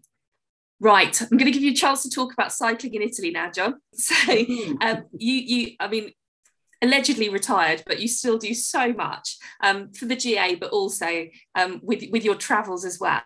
Right, 0.80 1.22
I'm 1.22 1.38
going 1.38 1.44
to 1.44 1.52
give 1.52 1.62
you 1.62 1.70
a 1.70 1.76
chance 1.76 2.02
to 2.02 2.10
talk 2.10 2.32
about 2.32 2.52
cycling 2.52 2.94
in 2.94 3.02
Italy 3.02 3.30
now, 3.30 3.52
John. 3.52 3.74
So, 3.94 4.32
um, 4.80 5.04
you, 5.16 5.34
you, 5.34 5.76
I 5.78 5.86
mean, 5.86 6.10
allegedly 6.86 7.28
retired, 7.28 7.82
but 7.86 8.00
you 8.00 8.08
still 8.08 8.38
do 8.38 8.54
so 8.54 8.92
much 8.92 9.36
um, 9.62 9.92
for 9.92 10.06
the 10.06 10.16
GA, 10.16 10.54
but 10.54 10.70
also 10.70 11.26
um, 11.54 11.80
with, 11.82 12.04
with 12.10 12.24
your 12.24 12.34
travels 12.34 12.84
as 12.84 12.98
well. 13.00 13.22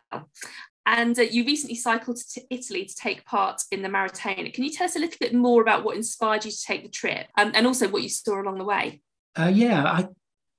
And 0.86 1.18
uh, 1.18 1.22
you 1.22 1.44
recently 1.44 1.76
cycled 1.76 2.16
to 2.32 2.40
Italy 2.50 2.84
to 2.84 2.94
take 2.94 3.24
part 3.24 3.62
in 3.70 3.82
the 3.82 3.88
Maratona. 3.88 4.52
Can 4.52 4.64
you 4.64 4.70
tell 4.70 4.86
us 4.86 4.96
a 4.96 4.98
little 4.98 5.18
bit 5.20 5.34
more 5.34 5.62
about 5.62 5.84
what 5.84 5.96
inspired 5.96 6.44
you 6.44 6.50
to 6.50 6.62
take 6.62 6.82
the 6.82 6.88
trip 6.88 7.26
um, 7.38 7.52
and 7.54 7.66
also 7.66 7.88
what 7.88 8.02
you 8.02 8.08
saw 8.08 8.40
along 8.40 8.58
the 8.58 8.64
way? 8.64 9.00
Uh, 9.38 9.52
yeah, 9.54 9.84
I, 9.84 10.08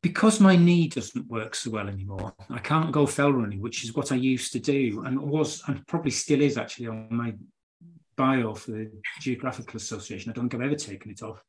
because 0.01 0.39
my 0.39 0.55
knee 0.55 0.87
doesn't 0.87 1.27
work 1.27 1.55
so 1.55 1.71
well 1.71 1.87
anymore, 1.87 2.33
I 2.49 2.59
can't 2.59 2.91
go 2.91 3.05
fell 3.05 3.33
running, 3.33 3.61
which 3.61 3.83
is 3.83 3.93
what 3.93 4.11
I 4.11 4.15
used 4.15 4.53
to 4.53 4.59
do 4.59 5.03
and 5.05 5.19
was 5.19 5.63
and 5.67 5.85
probably 5.87 6.11
still 6.11 6.41
is 6.41 6.57
actually 6.57 6.87
on 6.87 7.07
my 7.09 7.33
bio 8.15 8.53
for 8.53 8.71
the 8.71 8.91
Geographical 9.19 9.77
Association. 9.77 10.31
I 10.31 10.33
don't 10.33 10.49
think 10.49 10.61
I've 10.61 10.67
ever 10.67 10.75
taken 10.75 11.11
it 11.11 11.23
off 11.23 11.43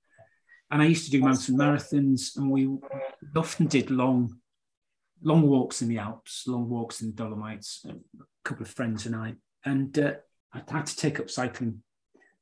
and 0.73 0.81
I 0.81 0.87
used 0.87 1.05
to 1.05 1.11
do 1.11 1.21
mountain 1.21 1.59
marathons, 1.59 2.35
and 2.37 2.51
we 2.51 2.67
often 3.37 3.67
did 3.67 3.91
long, 3.91 4.39
long 5.23 5.43
walks 5.43 5.83
in 5.83 5.89
the 5.89 5.99
Alps, 5.99 6.45
long 6.47 6.67
walks 6.67 7.03
in 7.03 7.09
the 7.09 7.13
Dolomites. 7.13 7.85
A 7.85 7.95
couple 8.43 8.65
of 8.65 8.71
friends 8.71 9.05
and 9.05 9.15
I, 9.15 9.35
and 9.67 9.97
uh, 9.99 10.15
I 10.53 10.63
had 10.67 10.87
to 10.87 10.97
take 10.97 11.21
up 11.21 11.29
cycling, 11.29 11.83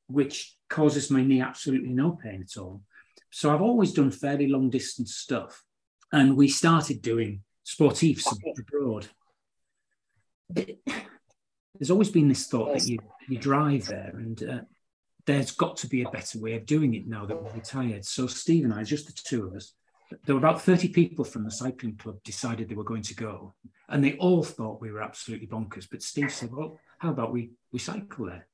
which 0.07 0.55
causes 0.69 1.11
my 1.11 1.21
knee 1.21 1.41
absolutely 1.41 1.89
no 1.89 2.11
pain 2.23 2.41
at 2.41 2.57
all. 2.57 2.81
So 3.31 3.53
I've 3.53 3.61
always 3.61 3.91
done 3.91 4.11
fairly 4.11 4.47
long 4.47 4.69
distance 4.69 5.13
stuff, 5.15 5.61
and 6.13 6.37
we 6.37 6.47
started 6.47 7.01
doing 7.01 7.43
sportifs 7.65 8.25
abroad. 8.57 9.07
there's 10.55 11.91
always 11.91 12.09
been 12.09 12.29
this 12.29 12.47
thought 12.47 12.73
that 12.73 12.87
you 12.87 12.97
you 13.27 13.37
drive 13.37 13.87
there 13.87 14.13
and 14.15 14.43
uh, 14.43 14.61
there's 15.25 15.51
got 15.51 15.77
to 15.77 15.87
be 15.87 16.03
a 16.03 16.09
better 16.09 16.39
way 16.39 16.55
of 16.55 16.65
doing 16.65 16.93
it 16.93 17.07
now 17.07 17.25
that 17.25 17.41
we're 17.41 17.51
retired. 17.51 18.05
So 18.05 18.27
Steve 18.27 18.65
and 18.65 18.73
I, 18.73 18.83
just 18.83 19.07
the 19.07 19.13
two 19.13 19.47
of 19.47 19.53
us, 19.53 19.73
there 20.25 20.35
were 20.35 20.39
about 20.39 20.61
30 20.61 20.89
people 20.89 21.23
from 21.23 21.43
the 21.43 21.51
cycling 21.51 21.95
club 21.95 22.17
decided 22.23 22.67
they 22.67 22.75
were 22.75 22.83
going 22.83 23.03
to 23.03 23.15
go. 23.15 23.53
And 23.89 24.03
they 24.03 24.13
all 24.17 24.43
thought 24.43 24.81
we 24.81 24.91
were 24.91 25.01
absolutely 25.01 25.47
bonkers. 25.47 25.87
But 25.89 26.01
Steve 26.01 26.31
said, 26.31 26.51
well, 26.51 26.79
how 26.99 27.11
about 27.11 27.31
we, 27.31 27.51
we 27.71 27.79
cycle 27.79 28.25
there? 28.25 28.47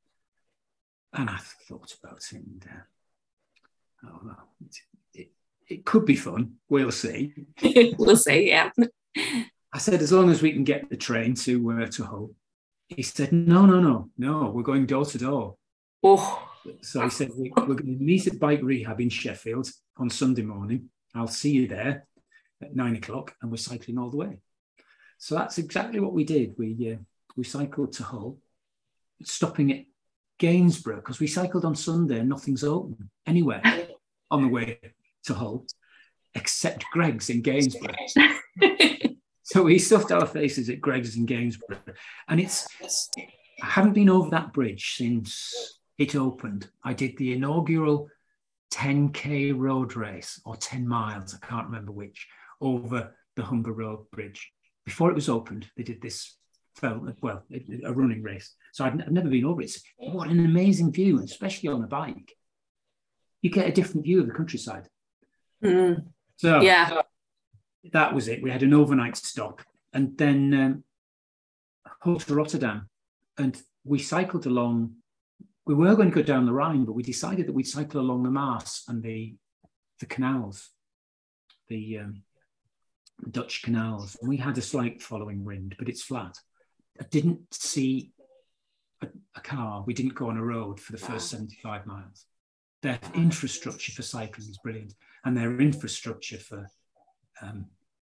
And 1.14 1.30
I 1.30 1.38
thought 1.68 1.96
about 2.02 2.22
it 2.32 2.34
and, 2.34 2.66
uh, 2.70 4.08
oh, 4.08 4.20
well, 4.24 4.50
it, 4.66 4.78
it, 5.14 5.32
it 5.68 5.86
could 5.86 6.06
be 6.06 6.16
fun. 6.16 6.56
We'll 6.70 6.92
see. 6.92 7.34
we'll 7.98 8.18
see, 8.18 8.50
yeah. 8.50 8.72
I 9.74 9.78
said, 9.80 10.02
as 10.02 10.12
long 10.12 10.30
as 10.30 10.42
we 10.42 10.52
can 10.52 10.64
get 10.64 10.90
the 10.90 10.98
train 10.98 11.34
to, 11.36 11.72
uh, 11.72 11.86
to 11.88 12.04
Hull. 12.04 12.32
He 12.88 13.02
said, 13.04 13.34
no, 13.34 13.66
no, 13.66 13.82
no, 13.82 14.10
no, 14.18 14.50
we're 14.50 14.64
going 14.64 14.86
door 14.86 15.06
to 15.06 15.18
door. 15.18 15.56
Oh. 16.04 16.48
So 16.82 17.02
he 17.02 17.10
said, 17.10 17.32
we, 17.38 17.52
are 17.56 17.66
going 17.66 17.78
to 17.78 18.04
meet 18.04 18.28
at 18.28 18.40
Bike 18.40 18.62
Rehab 18.62 19.00
in 19.02 19.10
Sheffield 19.10 19.70
on 19.98 20.10
Sunday 20.10 20.42
morning. 20.42 20.90
I'll 21.16 21.28
see 21.28 21.52
you 21.52 21.68
there 21.68 22.06
at 22.62 22.76
nine 22.76 22.96
o'clock, 22.96 23.36
and 23.42 23.52
we're 23.52 23.58
cycling 23.58 23.98
all 23.98 24.10
the 24.10 24.18
way. 24.18 24.40
So 25.18 25.36
that's 25.36 25.58
exactly 25.58 26.00
what 26.00 26.14
we 26.14 26.24
did. 26.24 26.56
We 26.58 26.94
uh, 26.94 27.04
we 27.36 27.44
cycled 27.44 27.94
to 27.94 28.04
Hull, 28.04 28.38
stopping 29.24 29.72
at 29.72 29.86
Gainsborough 30.40 30.98
because 30.98 31.20
we 31.20 31.28
cycled 31.28 31.66
on 31.66 31.76
Sunday 31.76 32.20
and 32.20 32.30
nothing's 32.30 32.64
open 32.64 33.10
anywhere 33.26 33.62
on 34.32 34.44
the 34.44 34.48
way 34.50 34.80
to 35.26 35.34
Hull 35.34 35.66
except 36.36 36.86
Greggs 36.92 37.30
in 37.30 37.42
Gainsborough. 37.42 37.96
so 39.44 39.64
we 39.64 39.80
stuffed 39.80 40.12
our 40.12 40.28
faces 40.28 40.70
at 40.70 40.82
Greggs 40.82 41.16
in 41.16 41.26
Gainsborough, 41.26 41.80
and 42.28 42.40
it's 42.40 42.68
I 43.62 43.66
haven't 43.66 43.94
been 43.94 44.10
over 44.10 44.30
that 44.32 44.54
bridge 44.54 44.96
since 44.98 45.77
it 45.98 46.16
opened, 46.16 46.70
I 46.84 46.94
did 46.94 47.18
the 47.18 47.34
inaugural 47.34 48.10
10K 48.72 49.58
road 49.58 49.96
race 49.96 50.40
or 50.46 50.56
10 50.56 50.88
miles, 50.88 51.36
I 51.36 51.46
can't 51.46 51.66
remember 51.66 51.92
which, 51.92 52.28
over 52.62 53.16
the 53.36 53.44
Humber 53.44 53.74
Road 53.74 54.10
Bridge. 54.12 54.52
Before 54.86 55.10
it 55.10 55.16
was 55.16 55.30
opened, 55.30 55.70
they 55.76 55.84
did 55.84 56.02
this, 56.02 56.38
well, 56.82 57.44
a 57.84 57.94
running 57.94 58.24
race. 58.24 58.54
So 58.74 58.86
I've, 58.86 58.94
I've 58.94 59.12
never 59.12 59.30
been 59.30 59.46
over 59.46 59.62
it. 59.62 59.76
What 59.98 60.30
an 60.30 60.44
amazing 60.44 60.92
view, 60.92 61.20
especially 61.24 61.70
on 61.70 61.84
a 61.84 61.88
bike. 61.88 62.34
You 63.42 63.50
get 63.50 63.68
a 63.68 63.72
different 63.72 64.06
view 64.06 64.22
of 64.22 64.28
the 64.28 64.34
countryside. 64.34 64.88
Mm. 65.64 66.06
So 66.38 66.62
yeah, 66.62 67.02
that 67.92 68.14
was 68.14 68.28
it. 68.28 68.44
We 68.44 68.52
had 68.52 68.64
an 68.64 68.74
overnight 68.74 69.18
stop 69.18 69.62
and 69.94 70.18
then 70.18 70.84
um, 72.06 72.20
to 72.20 72.36
Rotterdam. 72.36 72.90
And 73.38 73.60
we 73.84 74.00
cycled 74.00 74.46
along 74.46 74.96
we 75.68 75.74
were 75.74 75.96
going 75.96 76.10
to 76.10 76.16
go 76.16 76.24
down 76.24 76.46
the 76.46 76.54
Rhine, 76.54 76.86
but 76.86 76.94
we 76.94 77.04
decided 77.04 77.46
that 77.46 77.54
we'd 77.54 77.68
cycle 77.68 78.00
along 78.00 78.24
the 78.24 78.32
Maas 78.32 78.84
and 78.88 79.04
the 79.04 79.36
the 80.00 80.06
canals, 80.06 80.70
the 81.68 82.00
um, 82.00 82.22
Dutch 83.32 83.64
canals. 83.64 84.16
And 84.22 84.30
we 84.30 84.38
had 84.38 84.58
a 84.58 84.62
slight 84.62 85.02
following 85.02 85.44
wind, 85.44 85.76
but 85.78 85.90
it's 85.90 86.04
flat. 86.04 86.38
I 87.02 87.04
didn't 87.06 87.42
see 87.52 88.12
a, 89.02 89.08
a 89.36 89.42
car. 89.42 89.84
We 89.86 89.94
didn't 89.94 90.16
go 90.16 90.30
on 90.30 90.38
a 90.38 90.44
road 90.44 90.80
for 90.80 90.92
the 90.92 91.00
first 91.00 91.30
75 91.30 91.86
miles. 91.86 92.26
Their 92.84 93.00
infrastructure 93.16 93.92
for 93.92 94.04
cycling 94.04 94.50
is 94.50 94.60
brilliant, 94.60 94.94
and 95.26 95.36
their 95.36 95.60
infrastructure 95.60 96.38
for, 96.38 96.68
um, 97.42 97.66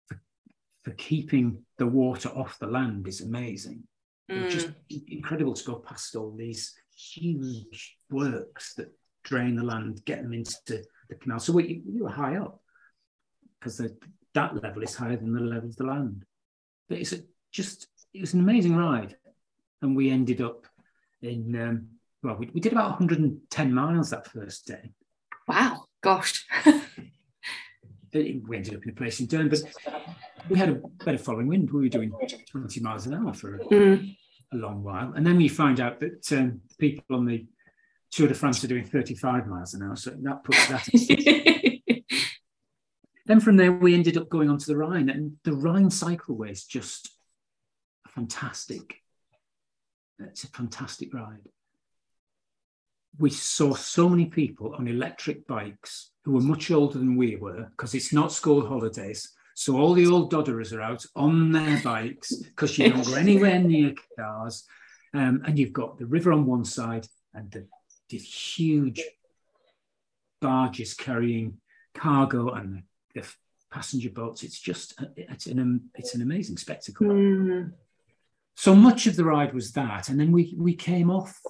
for, 0.06 0.18
for 0.82 0.92
keeping 0.92 1.58
the 1.76 1.86
water 1.86 2.30
off 2.30 2.58
the 2.58 2.66
land 2.66 3.06
is 3.06 3.20
amazing. 3.20 3.84
Mm. 4.30 4.48
Just 4.48 4.70
incredible 4.88 5.52
to 5.52 5.64
go 5.64 5.74
past 5.74 6.16
all 6.16 6.34
these 6.34 6.74
huge 6.96 7.96
works 8.10 8.74
that 8.74 8.92
drain 9.24 9.56
the 9.56 9.64
land, 9.64 10.04
get 10.04 10.22
them 10.22 10.32
into 10.32 10.84
the 11.08 11.14
canal. 11.16 11.40
So 11.40 11.52
we, 11.52 11.82
we 11.86 12.02
were 12.02 12.10
high 12.10 12.36
up 12.36 12.60
because 13.58 13.80
that 14.34 14.62
level 14.62 14.82
is 14.82 14.94
higher 14.94 15.16
than 15.16 15.32
the 15.32 15.40
level 15.40 15.68
of 15.68 15.76
the 15.76 15.84
land. 15.84 16.24
But 16.88 16.98
it's 16.98 17.12
a, 17.12 17.20
just, 17.50 17.88
it 18.12 18.20
was 18.20 18.34
an 18.34 18.40
amazing 18.40 18.76
ride. 18.76 19.16
And 19.82 19.96
we 19.96 20.10
ended 20.10 20.40
up 20.40 20.66
in, 21.22 21.60
um, 21.60 21.88
well, 22.22 22.36
we, 22.36 22.50
we 22.52 22.60
did 22.60 22.72
about 22.72 22.90
110 22.90 23.72
miles 23.72 24.10
that 24.10 24.26
first 24.26 24.66
day. 24.66 24.92
Wow, 25.48 25.84
gosh. 26.02 26.46
we 28.14 28.42
ended 28.54 28.74
up 28.74 28.82
in 28.82 28.90
a 28.90 28.94
place 28.94 29.20
in 29.20 29.26
Durham, 29.26 29.48
but 29.48 29.62
we 30.48 30.58
had 30.58 30.70
a 30.70 30.80
better 31.04 31.18
following 31.18 31.48
wind. 31.48 31.70
We 31.70 31.82
were 31.82 31.88
doing 31.88 32.12
20 32.50 32.80
miles 32.80 33.06
an 33.06 33.14
hour 33.14 33.32
for 33.32 33.58
mm. 33.58 34.16
A 34.54 34.58
long 34.58 34.82
while. 34.82 35.12
And 35.14 35.26
then 35.26 35.36
we 35.36 35.48
find 35.48 35.80
out 35.80 36.00
that 36.00 36.32
um, 36.32 36.60
people 36.78 37.16
on 37.16 37.26
the 37.26 37.46
Tour 38.10 38.28
de 38.28 38.34
France 38.34 38.62
are 38.62 38.68
doing 38.68 38.84
35 38.84 39.48
miles 39.48 39.74
an 39.74 39.82
hour, 39.82 39.96
so 39.96 40.10
that 40.10 40.44
puts 40.44 40.68
that. 40.68 40.86
then 43.26 43.40
from 43.40 43.56
there, 43.56 43.72
we 43.72 43.94
ended 43.94 44.16
up 44.16 44.28
going 44.28 44.48
onto 44.48 44.66
the 44.66 44.76
Rhine, 44.76 45.08
and 45.08 45.32
the 45.42 45.52
Rhine 45.52 45.88
cycleway 45.88 46.52
is 46.52 46.64
just 46.64 47.10
fantastic. 48.14 49.02
It's 50.20 50.44
a 50.44 50.48
fantastic 50.48 51.12
ride. 51.12 51.48
We 53.18 53.30
saw 53.30 53.74
so 53.74 54.08
many 54.08 54.26
people 54.26 54.74
on 54.76 54.86
electric 54.86 55.46
bikes 55.46 56.10
who 56.24 56.32
were 56.32 56.40
much 56.40 56.70
older 56.70 56.98
than 56.98 57.16
we 57.16 57.36
were 57.36 57.68
because 57.70 57.94
it's 57.94 58.12
not 58.12 58.32
school 58.32 58.66
holidays. 58.66 59.32
So 59.54 59.78
all 59.78 59.94
the 59.94 60.06
old 60.06 60.32
dodderers 60.32 60.72
are 60.72 60.82
out 60.82 61.04
on 61.14 61.52
their 61.52 61.80
bikes 61.82 62.34
because 62.34 62.76
you 62.76 62.90
don't 62.90 63.06
go 63.06 63.14
anywhere 63.18 63.60
near 63.60 63.94
cars. 64.18 64.64
Um, 65.14 65.42
and 65.46 65.58
you've 65.58 65.72
got 65.72 65.96
the 65.96 66.06
river 66.06 66.32
on 66.32 66.44
one 66.44 66.64
side 66.64 67.06
and 67.34 67.50
the, 67.52 67.66
the 68.08 68.18
huge 68.18 69.00
barges 70.40 70.92
carrying 70.94 71.58
cargo 71.94 72.50
and 72.50 72.82
the, 73.14 73.20
the, 73.20 73.26
passenger 73.70 74.10
boats. 74.10 74.44
It's 74.44 74.60
just 74.60 74.94
it's 75.16 75.46
an 75.46 75.90
it's 75.96 76.14
an 76.14 76.22
amazing 76.22 76.58
spectacle. 76.58 77.08
Mm. 77.08 77.72
So 78.54 78.72
much 78.72 79.08
of 79.08 79.16
the 79.16 79.24
ride 79.24 79.52
was 79.52 79.72
that, 79.72 80.08
and 80.08 80.20
then 80.20 80.30
we 80.30 80.54
we 80.56 80.76
came 80.76 81.10
off 81.10 81.40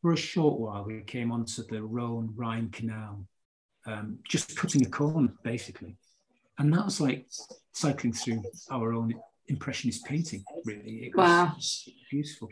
for 0.00 0.12
a 0.14 0.16
short 0.16 0.58
while. 0.58 0.84
We 0.84 1.02
came 1.02 1.30
onto 1.30 1.62
the 1.62 1.82
Rhone 1.82 2.32
Rhine 2.34 2.70
Canal, 2.70 3.26
um, 3.86 4.18
just 4.26 4.56
cutting 4.56 4.86
a 4.86 4.88
corner 4.88 5.34
basically, 5.42 5.98
and 6.58 6.72
that 6.72 6.84
was 6.84 7.00
like 7.00 7.26
cycling 7.72 8.12
through 8.12 8.42
our 8.70 8.92
own 8.92 9.14
impressionist 9.48 10.04
painting. 10.04 10.44
Really, 10.64 11.06
it 11.06 11.16
was 11.16 11.26
wow. 11.28 11.56
beautiful 12.10 12.48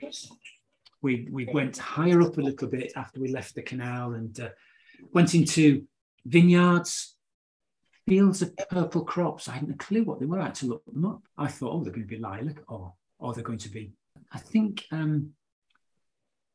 we 1.03 1.29
we 1.31 1.45
went 1.53 1.77
higher 1.77 2.23
up 2.23 2.39
a 2.39 2.41
little 2.41 2.69
bit 2.69 2.93
after 2.97 3.21
we 3.21 3.29
left 3.29 3.55
the 3.55 3.63
canal 3.63 4.15
and 4.15 4.39
uh, 4.41 4.49
went 5.13 5.35
into 5.35 5.85
vineyards, 6.25 7.17
fields 8.07 8.41
of 8.41 8.57
purple 8.71 9.05
crops. 9.05 9.49
I 9.49 9.53
hadn't 9.53 9.75
a 9.75 9.77
clue 9.77 10.05
what 10.05 10.21
they 10.21 10.27
were. 10.27 10.41
I 10.41 10.45
had 10.45 10.55
to 10.57 10.67
look 10.67 10.85
them 10.87 11.05
up. 11.05 11.23
I 11.37 11.49
thought, 11.49 11.73
oh, 11.73 11.83
they're 11.83 11.93
going 11.93 12.07
to 12.07 12.15
be 12.15 12.21
lilac, 12.21 12.63
or 12.69 12.95
or 13.19 13.35
they're 13.35 13.45
going 13.45 13.59
to 13.59 13.69
be. 13.69 13.93
I 14.33 14.39
think 14.39 14.87
um, 14.93 15.31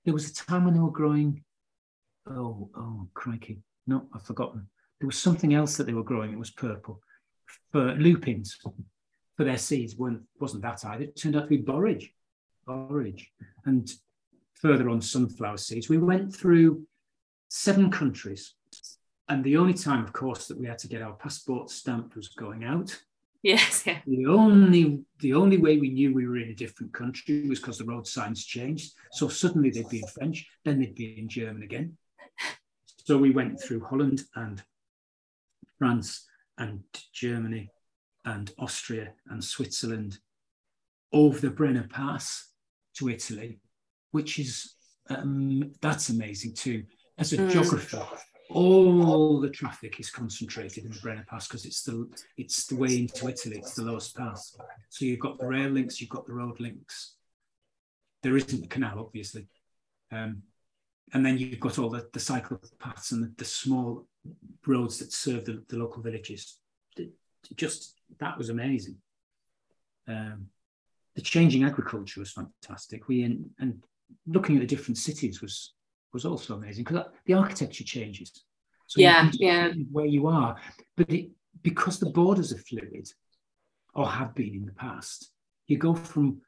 there 0.06 0.14
was 0.14 0.30
a 0.30 0.34
time 0.34 0.66
when 0.66 0.74
they 0.74 0.80
were 0.80 0.92
growing. 0.92 1.44
Oh, 2.26 2.70
oh, 2.76 3.08
crikey! 3.14 3.62
No, 3.86 4.08
I've 4.14 4.24
forgotten. 4.24 4.68
There 5.00 5.08
was 5.08 5.20
something 5.20 5.54
else 5.54 5.78
that 5.78 5.86
they 5.86 5.94
were 5.94 6.04
growing. 6.04 6.32
It 6.32 6.40
was 6.40 6.52
purple 6.52 7.02
for 7.72 7.94
lupins 7.96 8.58
for 9.36 9.44
their 9.44 9.58
seeds. 9.58 9.96
weren't 9.96 10.22
wasn't 10.40 10.64
that 10.64 10.84
either. 10.86 11.04
It 11.04 11.16
turned 11.16 11.36
out 11.36 11.44
to 11.44 11.48
be 11.48 11.58
borage, 11.58 12.12
borage, 12.66 13.32
and 13.66 13.90
further 14.56 14.90
on 14.90 15.02
sunflower 15.02 15.58
seeds. 15.58 15.90
We 15.90 15.98
went 15.98 16.36
through 16.36 16.86
seven 17.50 17.92
countries. 17.92 18.54
And 19.30 19.44
the 19.44 19.58
only 19.58 19.74
time, 19.74 20.04
of 20.04 20.14
course, 20.14 20.48
that 20.48 20.58
we 20.58 20.68
had 20.68 20.78
to 20.80 20.88
get 20.88 21.02
our 21.02 21.14
passport 21.14 21.70
stamped 21.70 22.16
was 22.16 22.30
going 22.30 22.64
out. 22.64 22.98
Yes, 23.44 23.84
yeah. 23.86 24.00
The 24.08 24.26
only 24.26 25.04
the 25.20 25.34
only 25.34 25.58
way 25.58 25.78
we 25.78 25.90
knew 25.90 26.14
we 26.14 26.28
were 26.28 26.38
in 26.38 26.50
a 26.50 26.56
different 26.56 26.94
country 26.94 27.48
was 27.48 27.60
because 27.60 27.78
the 27.78 27.86
road 27.86 28.08
signs 28.08 28.44
changed. 28.44 28.94
So 29.12 29.28
suddenly 29.28 29.70
they'd 29.70 29.90
be 29.90 30.00
in 30.00 30.08
French, 30.08 30.48
then 30.66 30.80
they'd 30.80 30.96
be 30.96 31.20
in 31.20 31.30
German 31.30 31.64
again. 31.64 31.98
So 33.06 33.18
we 33.18 33.32
went 33.32 33.62
through 33.62 33.86
Holland 33.86 34.24
and 34.36 34.62
France 35.80 36.27
and 36.58 36.84
Germany 37.14 37.70
and 38.26 38.52
Austria 38.60 39.14
and 39.30 39.44
Switzerland 39.44 40.20
over 41.14 41.40
the 41.40 41.50
Brenner 41.50 41.88
Pass 41.90 42.52
to 42.96 43.10
Italy 43.10 43.60
which 44.12 44.40
is 44.40 44.74
um, 45.10 45.72
that's 45.82 46.10
amazing 46.10 46.54
too. 46.54 46.84
As 47.18 47.34
a 47.34 47.38
mm. 47.38 47.52
geographer, 47.52 48.06
all 48.50 49.40
the 49.40 49.50
traffic 49.50 50.00
is 50.00 50.10
concentrated 50.10 50.86
in 50.86 50.92
the 50.92 51.00
Brenner 51.00 51.26
Pass 51.30 51.48
because 51.48 51.66
it's 51.66 51.84
the 51.84 52.10
it's 52.38 52.66
the 52.68 52.76
way 52.76 52.98
into 52.98 53.28
Italy. 53.28 53.58
It's 53.58 53.76
the 53.76 53.84
lowest 53.84 54.16
pass. 54.16 54.56
So 54.90 55.06
you've 55.06 55.20
got 55.20 55.38
the 55.38 55.48
rail 55.48 55.70
links, 55.70 56.00
you've 56.02 56.10
got 56.10 56.26
the 56.26 56.34
road 56.34 56.60
links. 56.60 57.16
There 58.24 58.36
isn't 58.36 58.62
the 58.62 58.68
canal, 58.68 59.00
obviously, 59.00 59.48
um, 60.12 60.42
and 61.14 61.26
then 61.26 61.38
you've 61.38 61.60
got 61.60 61.78
all 61.78 61.90
the, 61.90 62.08
the 62.12 62.20
cycle 62.20 62.60
paths 62.80 63.12
and 63.12 63.24
the, 63.24 63.32
the 63.38 63.46
small 63.46 64.08
roads 64.66 65.00
that 65.00 65.14
serve 65.14 65.46
the, 65.46 65.64
the 65.70 65.78
local 65.78 66.02
villages. 66.02 66.58
Just 67.56 67.96
that 68.20 68.38
was 68.38 68.50
amazing. 68.50 68.98
Um, 70.08 70.48
the 71.16 71.22
changing 71.22 71.64
agriculture 71.64 72.20
was 72.20 72.32
fantastic. 72.32 73.08
We 73.08 73.24
in, 73.24 73.50
and 73.60 73.84
looking 74.26 74.56
at 74.56 74.62
the 74.62 74.68
different 74.68 74.98
cities 74.98 75.42
was 75.42 75.74
was 76.14 76.26
also 76.26 76.56
amazing 76.56 76.84
because 76.84 77.06
the 77.26 77.34
architecture 77.34 77.84
changes. 77.84 78.44
So 78.88 79.02
yeah, 79.02 79.30
yeah. 79.34 79.72
Where 79.92 80.06
you 80.06 80.28
are, 80.28 80.56
but 80.96 81.12
it, 81.12 81.30
because 81.62 82.00
the 82.00 82.10
borders 82.10 82.54
are 82.54 82.58
fluid, 82.58 83.08
or 83.94 84.08
have 84.08 84.36
been 84.36 84.54
in 84.54 84.66
the 84.66 84.74
past, 84.74 85.32
you 85.68 85.78
go 85.78 85.94
from 85.96 86.42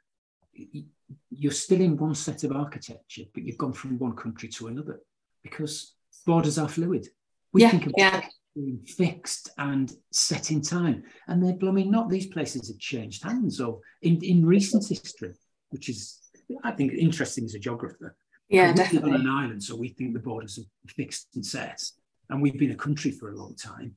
you're 1.29 1.51
still 1.51 1.81
in 1.81 1.97
one 1.97 2.15
set 2.15 2.43
of 2.43 2.51
architecture, 2.51 3.23
but 3.33 3.43
you've 3.43 3.57
gone 3.57 3.73
from 3.73 3.97
one 3.97 4.15
country 4.15 4.49
to 4.49 4.67
another 4.67 4.99
because 5.43 5.93
borders 6.25 6.57
are 6.57 6.67
fluid. 6.67 7.07
We 7.53 7.61
yeah, 7.61 7.71
think 7.71 7.87
of 7.87 7.93
yeah. 7.97 8.21
being 8.55 8.79
fixed 8.85 9.49
and 9.57 9.91
set 10.11 10.51
in 10.51 10.61
time, 10.61 11.03
and 11.27 11.43
they're 11.43 11.53
blooming 11.53 11.91
not. 11.91 12.09
These 12.09 12.27
places 12.27 12.67
have 12.69 12.79
changed 12.79 13.23
hands, 13.23 13.59
or 13.59 13.79
in, 14.01 14.23
in 14.23 14.45
recent 14.45 14.87
history, 14.87 15.33
which 15.69 15.89
is 15.89 16.19
I 16.63 16.71
think 16.71 16.93
interesting 16.93 17.45
as 17.45 17.55
a 17.55 17.59
geographer. 17.59 18.15
Yeah, 18.49 18.73
definitely. 18.73 19.13
on 19.13 19.21
an 19.21 19.27
island, 19.27 19.63
so 19.63 19.75
we 19.75 19.89
think 19.89 20.13
the 20.13 20.19
borders 20.19 20.57
are 20.57 20.91
fixed 20.91 21.27
and 21.35 21.45
set, 21.45 21.83
and 22.29 22.41
we've 22.41 22.57
been 22.57 22.71
a 22.71 22.75
country 22.75 23.11
for 23.11 23.31
a 23.31 23.35
long 23.35 23.55
time. 23.55 23.95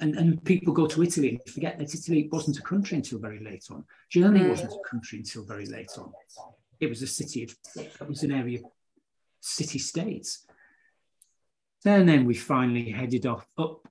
And, 0.00 0.16
and 0.16 0.44
people 0.44 0.74
go 0.74 0.88
to 0.88 1.02
Italy 1.04 1.28
and 1.30 1.40
forget 1.54 1.78
that 1.78 1.94
Italy 1.94 2.28
wasn't 2.30 2.58
a 2.58 2.62
country 2.62 2.96
until 2.96 3.20
very 3.20 3.38
late 3.38 3.64
on. 3.70 3.84
Germany 4.10 4.44
mm. 4.44 4.50
wasn't 4.50 4.72
a 4.72 4.88
country 4.90 5.18
until 5.18 5.44
very 5.44 5.66
late 5.66 5.92
on. 5.96 6.12
It 6.80 6.88
was 6.88 7.00
a 7.02 7.06
city 7.06 7.44
of, 7.44 7.54
it 7.76 8.08
was 8.08 8.24
an 8.24 8.32
area 8.32 8.58
of 8.58 8.64
city 9.40 9.78
states. 9.78 10.43
And 11.84 12.08
then 12.08 12.24
we 12.24 12.34
finally 12.34 12.90
headed 12.90 13.26
off 13.26 13.46
up. 13.58 13.86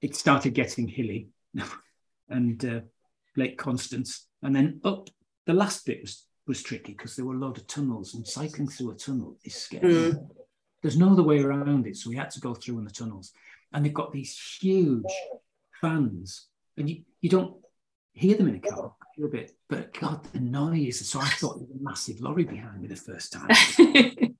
It 0.00 0.16
started 0.16 0.54
getting 0.54 0.88
hilly 0.88 1.28
and 2.28 2.64
uh, 2.64 2.80
Lake 3.36 3.58
Constance. 3.58 4.26
And 4.42 4.54
then 4.54 4.80
up, 4.84 5.08
the 5.46 5.54
last 5.54 5.86
bit 5.86 6.02
was 6.02 6.24
was 6.46 6.62
tricky 6.62 6.92
because 6.92 7.16
there 7.16 7.24
were 7.24 7.34
a 7.34 7.38
lot 7.38 7.56
of 7.56 7.66
tunnels 7.66 8.14
and 8.14 8.26
cycling 8.26 8.68
through 8.68 8.90
a 8.90 8.94
tunnel 8.94 9.36
is 9.44 9.54
scary. 9.54 10.12
Mm. 10.12 10.28
There's 10.82 10.98
no 10.98 11.12
other 11.12 11.22
way 11.22 11.40
around 11.40 11.86
it. 11.86 11.96
So 11.96 12.10
we 12.10 12.16
had 12.16 12.30
to 12.32 12.40
go 12.40 12.54
through 12.54 12.78
in 12.78 12.84
the 12.84 12.90
tunnels. 12.90 13.32
And 13.72 13.84
they've 13.84 13.94
got 13.94 14.12
these 14.12 14.38
huge 14.60 15.04
fans. 15.80 16.48
And 16.76 16.88
you, 16.90 17.02
you 17.20 17.30
don't 17.30 17.56
hear 18.12 18.36
them 18.36 18.48
in 18.48 18.56
a 18.56 18.60
car 18.60 18.92
a 19.22 19.28
bit, 19.28 19.52
but 19.68 19.98
God, 19.98 20.24
the 20.32 20.40
noise. 20.40 21.08
So 21.08 21.20
I 21.20 21.28
thought 21.28 21.58
there 21.58 21.68
was 21.68 21.80
a 21.80 21.82
massive 21.82 22.20
lorry 22.20 22.44
behind 22.44 22.82
me 22.82 22.88
the 22.88 22.96
first 22.96 23.32
time. 23.32 23.48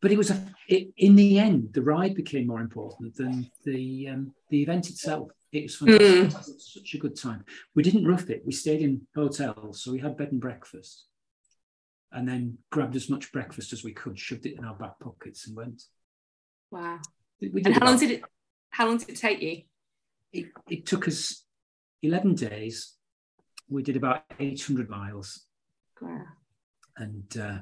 but 0.00 0.12
it 0.12 0.18
was 0.18 0.30
a, 0.30 0.44
it, 0.68 0.88
in 0.96 1.16
the 1.16 1.38
end, 1.38 1.70
the 1.72 1.82
ride 1.82 2.14
became 2.14 2.46
more 2.46 2.60
important 2.60 3.16
than 3.16 3.50
the 3.64 4.08
um, 4.08 4.32
the 4.50 4.62
event 4.62 4.90
itself. 4.90 5.30
It 5.50 5.64
was 5.64 5.76
fantastic. 5.76 6.08
Mm. 6.08 6.26
It 6.26 6.34
was 6.34 6.72
such 6.74 6.94
a 6.94 6.98
good 6.98 7.16
time. 7.16 7.44
We 7.74 7.82
didn't 7.82 8.06
rough 8.06 8.28
it. 8.28 8.42
We 8.44 8.52
stayed 8.52 8.82
in 8.82 9.06
hotels, 9.14 9.82
so 9.82 9.92
we 9.92 9.98
had 9.98 10.16
bed 10.16 10.32
and 10.32 10.40
breakfast 10.40 11.08
and 12.12 12.28
then 12.28 12.58
grabbed 12.70 12.96
as 12.96 13.10
much 13.10 13.32
breakfast 13.32 13.72
as 13.72 13.84
we 13.84 13.92
could, 13.92 14.18
shoved 14.18 14.46
it 14.46 14.56
in 14.56 14.64
our 14.64 14.74
back 14.74 14.98
pockets, 15.00 15.46
and 15.46 15.56
went. 15.56 15.82
Wow! 16.70 16.98
and 17.40 17.74
how 17.74 17.86
long 17.86 17.98
did 17.98 18.10
it? 18.10 18.22
How 18.70 18.86
long 18.86 18.98
did 18.98 19.10
it 19.10 19.16
take 19.16 19.42
you? 19.42 19.62
It, 20.32 20.46
it 20.68 20.86
took 20.86 21.08
us 21.08 21.44
eleven 22.02 22.34
days. 22.34 22.94
We 23.68 23.82
did 23.82 23.96
about 23.96 24.24
eight 24.40 24.62
hundred 24.62 24.88
miles. 24.88 25.46
Wow! 26.00 26.24
And 26.96 27.36
uh, 27.38 27.58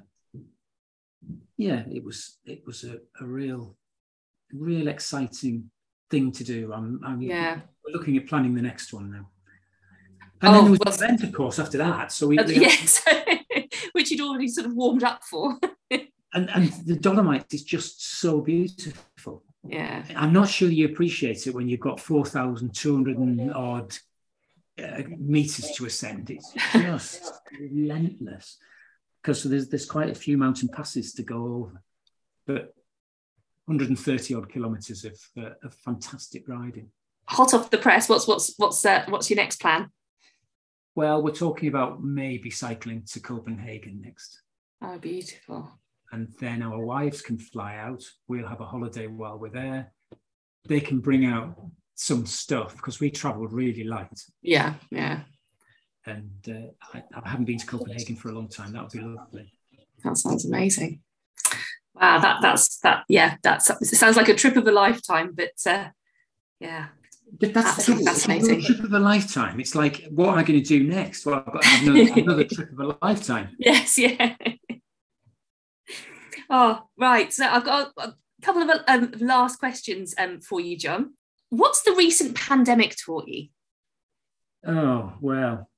yeah, 1.57 1.83
it 1.91 2.05
was 2.05 2.39
it 2.45 2.67
was 2.67 2.85
a, 2.85 2.99
a 3.21 3.27
real, 3.27 3.77
real 4.53 4.89
exciting 4.89 5.71
thing 6.11 6.33
to 6.33 6.45
do. 6.45 6.73
I'm, 6.73 7.01
I'm 7.05 7.23
yeah. 7.23 7.61
We're 7.85 7.93
looking 7.93 8.17
at 8.17 8.27
planning 8.27 8.55
the 8.55 8.63
next 8.63 8.93
one 8.93 9.11
now. 9.11 9.29
And 10.43 10.51
oh, 10.51 10.53
then 10.53 10.63
there 10.65 10.71
was 10.73 10.81
well, 10.85 10.97
the 10.97 11.05
event, 11.05 11.23
of 11.25 11.33
course, 11.33 11.59
after 11.59 11.79
that. 11.79 12.13
So 12.13 12.27
we, 12.27 12.37
we 12.37 12.55
yes. 12.61 13.03
which 13.93 14.11
he'd 14.11 14.21
already 14.21 14.49
sort 14.49 14.67
of 14.67 14.75
warmed 14.75 15.03
up 15.03 15.25
for. 15.25 15.59
and 15.91 16.51
and 16.51 16.73
the 16.85 16.97
Dolomite 16.97 17.53
is 17.53 17.65
just 17.65 18.19
so 18.19 18.41
beautiful. 18.41 19.43
Yeah. 19.65 20.05
I'm 20.15 20.33
not 20.33 20.49
sure 20.49 20.69
you 20.69 20.87
appreciate 20.87 21.47
it 21.47 21.55
when 21.55 21.69
you've 21.69 21.81
got 21.81 21.99
4,200 21.99 23.19
and 23.19 23.53
odd 23.53 23.97
uh, 24.81 25.03
meters 25.19 25.73
to 25.77 25.87
ascend. 25.87 26.31
It's 26.31 26.53
just 26.73 27.33
relentless 27.59 28.59
because 29.27 29.43
there's 29.43 29.69
there's 29.69 29.87
quite 29.87 30.09
a 30.09 30.15
few 30.15 30.39
mountain 30.39 30.69
passes 30.69 31.13
to 31.15 31.25
go 31.25 31.37
over, 31.37 31.83
but 32.47 32.73
130 33.65 34.35
odd 34.37 34.49
kilometers 34.49 35.05
of, 35.05 35.19
uh, 35.37 35.51
of 35.65 35.75
fantastic 35.75 36.49
riding. 36.49 36.91
Hot 37.27 37.53
off 37.53 37.71
the 37.71 37.79
press. 37.79 38.09
What's 38.09 38.29
what's 38.29 38.55
what's 38.57 38.87
uh, 38.87 39.05
what's 39.09 39.29
your 39.29 39.37
next 39.37 39.61
plan? 39.61 39.91
Well, 40.95 41.23
we're 41.23 41.33
talking 41.33 41.69
about 41.69 42.05
maybe 42.05 42.51
cycling 42.51 43.03
to 43.09 43.21
Copenhagen 43.21 44.01
next. 44.01 44.43
Oh, 44.81 44.99
beautiful. 44.99 45.73
and 46.13 46.29
then 46.39 46.63
our 46.63 46.79
wives 46.79 47.21
can 47.21 47.39
fly 47.39 47.77
out. 47.77 48.05
We'll 48.29 48.47
have 48.47 48.61
a 48.61 48.67
holiday 48.67 49.09
while 49.09 49.39
we're 49.39 49.51
there. 49.51 49.93
They 50.69 50.81
can 50.81 51.01
bring 51.01 51.27
out 51.27 51.59
some 51.97 52.27
stuff 52.27 52.77
because 52.77 53.01
we 53.01 53.11
travelled 53.11 53.53
really 53.53 53.83
light. 53.83 54.21
Yeah, 54.41 54.75
yeah. 54.91 55.23
And 56.07 56.31
uh, 56.49 56.73
I, 56.95 57.03
I, 57.15 57.29
haven't 57.29 57.47
been 57.47 57.59
to 57.59 57.67
Copenhagen 57.67 58.17
for 58.17 58.29
a 58.29 58.33
long 58.33 58.49
time. 58.49 58.73
That 58.73 58.83
would 58.83 58.93
be 58.93 59.01
lovely. 59.01 59.53
That 60.05 60.17
sounds 60.17 60.45
amazing. 60.45 61.01
Wow, 61.95 62.19
that 62.19 62.39
that's 62.43 62.79
that. 62.79 63.05
Yeah, 63.09 63.37
that's 63.43 63.71
it. 63.71 63.85
Sounds 63.87 64.17
like 64.17 64.29
a 64.29 64.35
trip 64.35 64.57
of 64.57 64.69
a 64.69 64.73
lifetime, 64.73 65.33
but 65.35 65.55
uh, 65.67 65.89
yeah, 66.61 66.89
but 67.33 67.53
that's, 67.53 67.87
that's 67.87 68.05
fascinating. 68.05 68.63
trip 68.63 68.81
of 68.81 68.93
a 68.93 68.99
lifetime. 68.99 69.59
It's 69.61 69.75
like, 69.75 70.07
what 70.11 70.29
am 70.29 70.39
I 70.39 70.43
going 70.43 70.63
to 70.63 70.67
do 70.67 70.85
next? 70.85 71.27
Well, 71.27 71.43
I've 71.47 71.53
got 71.53 71.83
another, 71.83 72.13
another 72.21 72.45
trip 72.45 72.73
of 72.73 72.81
a 72.81 72.97
lifetime. 73.03 73.49
Yes, 73.59 73.99
yeah. 73.99 74.37
oh, 76.51 76.83
right. 76.97 77.33
So 77.33 77.47
I've 77.47 77.65
got 77.65 77.93
a, 77.97 78.15
couple 78.43 78.63
of 78.63 78.81
um, 78.87 79.13
last 79.19 79.59
questions 79.59 80.15
um, 80.19 80.41
for 80.41 80.61
you, 80.61 80.79
John. 80.79 81.15
What's 81.51 81.83
the 81.83 81.93
recent 81.93 82.37
pandemic 82.37 82.95
taught 82.97 83.27
you? 83.27 83.49
Oh, 84.67 85.15
well, 85.21 85.69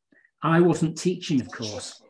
I 0.43 0.61
wasn't 0.61 0.97
teaching, 0.99 1.41
of 1.41 1.51
course. 1.51 2.01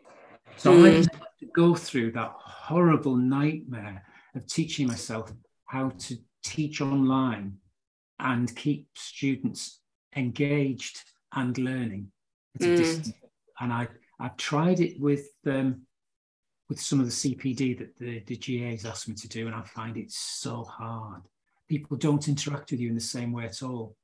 So 0.56 0.72
mm. 0.72 0.86
I 0.86 0.94
had 0.96 1.10
to 1.40 1.46
go 1.54 1.74
through 1.74 2.12
that 2.12 2.32
horrible 2.36 3.16
nightmare 3.16 4.04
of 4.34 4.46
teaching 4.46 4.86
myself 4.86 5.32
how 5.66 5.90
to 5.90 6.16
teach 6.44 6.80
online 6.80 7.56
and 8.18 8.54
keep 8.54 8.88
students 8.94 9.80
engaged 10.16 11.02
and 11.34 11.56
learning 11.56 12.10
at 12.56 12.66
a 12.66 12.70
mm. 12.70 12.76
distance. 12.76 13.12
And 13.60 13.72
I, 13.72 13.88
I've 14.20 14.36
tried 14.36 14.80
it 14.80 15.00
with 15.00 15.28
um, 15.46 15.82
with 16.68 16.80
some 16.80 17.00
of 17.00 17.06
the 17.06 17.12
CPD 17.12 17.78
that 17.78 17.96
the, 17.98 18.20
the 18.26 18.36
GAs 18.36 18.84
asked 18.84 19.08
me 19.08 19.14
to 19.14 19.28
do, 19.28 19.46
and 19.46 19.56
I 19.56 19.62
find 19.62 19.96
it 19.96 20.12
so 20.12 20.64
hard. 20.64 21.22
People 21.68 21.96
don't 21.96 22.28
interact 22.28 22.70
with 22.70 22.80
you 22.80 22.88
in 22.88 22.94
the 22.94 23.00
same 23.00 23.32
way 23.32 23.44
at 23.44 23.62
all. 23.62 23.96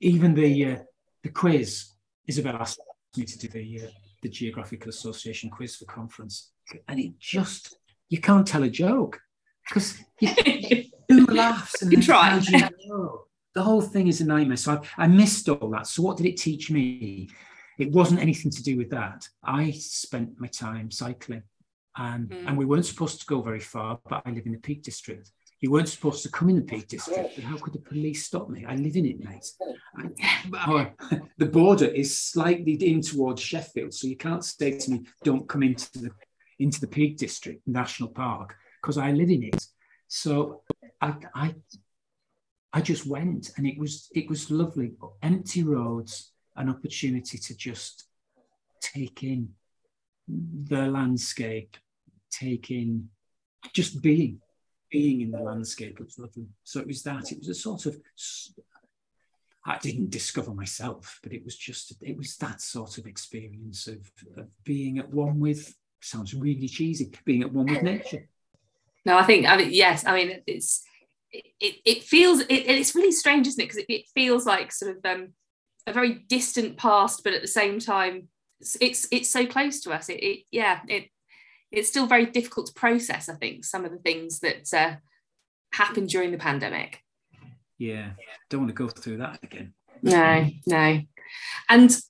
Even 0.00 0.34
the 0.34 0.66
uh, 0.66 0.76
the 1.22 1.30
quiz, 1.30 1.92
Isabel 2.26 2.56
asked 2.56 2.80
me 3.16 3.24
to 3.24 3.38
do 3.38 3.48
the 3.48 3.82
uh, 3.84 3.90
the 4.22 4.28
Geographical 4.28 4.88
Association 4.88 5.50
quiz 5.50 5.76
for 5.76 5.84
conference, 5.84 6.50
and 6.88 6.98
it 7.00 7.18
just 7.18 7.78
you 8.08 8.20
can't 8.20 8.46
tell 8.46 8.62
a 8.62 8.70
joke 8.70 9.20
because 9.66 9.98
who 11.08 11.26
laughs 11.26 11.82
and 11.82 11.92
you 11.92 12.02
try. 12.02 12.38
the 13.54 13.62
whole 13.62 13.80
thing 13.80 14.08
is 14.08 14.20
a 14.20 14.26
nightmare. 14.26 14.56
So 14.56 14.82
I, 14.98 15.04
I 15.04 15.06
missed 15.06 15.48
all 15.48 15.70
that. 15.70 15.86
So 15.86 16.02
what 16.02 16.16
did 16.16 16.26
it 16.26 16.36
teach 16.36 16.70
me? 16.70 17.28
It 17.78 17.92
wasn't 17.92 18.20
anything 18.20 18.50
to 18.50 18.62
do 18.62 18.76
with 18.76 18.90
that. 18.90 19.28
I 19.42 19.70
spent 19.70 20.40
my 20.40 20.48
time 20.48 20.90
cycling, 20.90 21.42
and 21.96 22.28
mm. 22.28 22.44
and 22.46 22.58
we 22.58 22.64
weren't 22.64 22.86
supposed 22.86 23.20
to 23.20 23.26
go 23.26 23.40
very 23.40 23.60
far. 23.60 24.00
But 24.08 24.22
I 24.26 24.30
live 24.30 24.46
in 24.46 24.52
the 24.52 24.58
Peak 24.58 24.82
District. 24.82 25.30
You 25.60 25.72
weren't 25.72 25.88
supposed 25.88 26.22
to 26.22 26.30
come 26.30 26.48
in 26.50 26.56
the 26.56 26.62
Peak 26.62 26.86
District. 26.86 27.34
But 27.34 27.44
how 27.44 27.56
could 27.56 27.72
the 27.72 27.80
police 27.80 28.26
stop 28.26 28.48
me? 28.48 28.64
I 28.64 28.76
live 28.76 28.94
in 28.96 29.06
it, 29.06 29.18
mate. 29.24 29.50
I, 30.54 30.92
the 31.38 31.46
border 31.46 31.86
is 31.86 32.16
slightly 32.16 32.74
in 32.74 33.00
towards 33.00 33.42
Sheffield, 33.42 33.92
so 33.92 34.06
you 34.06 34.16
can't 34.16 34.44
say 34.44 34.78
to 34.78 34.90
me, 34.90 35.06
"Don't 35.24 35.48
come 35.48 35.64
into 35.64 35.98
the 35.98 36.10
into 36.60 36.80
the 36.80 36.86
Peak 36.86 37.16
District 37.16 37.66
National 37.66 38.08
Park," 38.08 38.54
because 38.80 38.98
I 38.98 39.10
live 39.10 39.30
in 39.30 39.42
it. 39.42 39.66
So 40.06 40.62
I, 41.00 41.14
I, 41.34 41.54
I 42.72 42.80
just 42.80 43.06
went, 43.06 43.50
and 43.56 43.66
it 43.66 43.78
was 43.78 44.08
it 44.14 44.28
was 44.28 44.52
lovely. 44.52 44.92
Empty 45.22 45.64
roads, 45.64 46.32
an 46.56 46.68
opportunity 46.68 47.36
to 47.36 47.56
just 47.56 48.04
take 48.80 49.24
in 49.24 49.54
the 50.28 50.86
landscape, 50.86 51.76
take 52.30 52.70
in 52.70 53.08
just 53.72 54.00
being, 54.00 54.40
being 54.90 55.20
in 55.20 55.30
the 55.30 55.40
landscape. 55.40 56.00
of 56.00 56.12
lovely. 56.18 56.46
So 56.64 56.80
it 56.80 56.86
was 56.86 57.02
that. 57.02 57.32
It 57.32 57.38
was 57.38 57.48
a 57.48 57.54
sort 57.54 57.86
of 57.86 57.96
I 59.64 59.76
didn't 59.78 60.10
discover 60.10 60.54
myself, 60.54 61.18
but 61.22 61.32
it 61.32 61.44
was 61.44 61.56
just 61.56 61.92
it 62.02 62.16
was 62.16 62.36
that 62.36 62.60
sort 62.60 62.98
of 62.98 63.06
experience 63.06 63.86
of, 63.86 64.10
of 64.36 64.48
being 64.64 64.98
at 64.98 65.10
one 65.10 65.40
with 65.40 65.74
sounds 66.00 66.34
really 66.34 66.68
cheesy, 66.68 67.10
being 67.24 67.42
at 67.42 67.52
one 67.52 67.66
with 67.66 67.82
nature 67.82 68.28
no 69.08 69.16
i 69.18 69.24
think 69.24 69.46
i 69.46 69.56
mean 69.56 69.70
yes 69.72 70.04
i 70.06 70.14
mean 70.14 70.40
it's 70.46 70.84
it, 71.32 71.76
it 71.84 72.02
feels 72.04 72.40
it, 72.40 72.46
it's 72.48 72.94
really 72.94 73.12
strange 73.12 73.46
isn't 73.46 73.60
it 73.60 73.64
because 73.64 73.78
it, 73.78 73.92
it, 73.92 74.08
feels 74.14 74.46
like 74.46 74.72
sort 74.72 74.96
of 74.96 75.04
um, 75.04 75.28
a 75.86 75.92
very 75.92 76.24
distant 76.28 76.78
past 76.78 77.22
but 77.22 77.34
at 77.34 77.42
the 77.42 77.48
same 77.48 77.78
time 77.78 78.28
it's 78.60 78.76
it's, 78.80 79.08
it's 79.10 79.30
so 79.30 79.46
close 79.46 79.80
to 79.80 79.92
us 79.92 80.08
it, 80.08 80.22
it, 80.22 80.44
yeah 80.50 80.80
it 80.88 81.10
it's 81.70 81.88
still 81.88 82.06
very 82.06 82.26
difficult 82.26 82.66
to 82.66 82.72
process 82.74 83.28
i 83.28 83.34
think 83.34 83.64
some 83.64 83.84
of 83.84 83.92
the 83.92 83.98
things 83.98 84.40
that 84.40 84.72
uh, 84.72 84.94
happened 85.72 86.08
during 86.08 86.30
the 86.30 86.38
pandemic 86.38 87.02
yeah 87.78 88.10
don't 88.50 88.62
want 88.62 88.70
to 88.70 88.74
go 88.74 88.88
through 88.88 89.18
that 89.18 89.38
again 89.42 89.72
no 90.02 90.46
no 90.66 91.00
and 91.68 92.00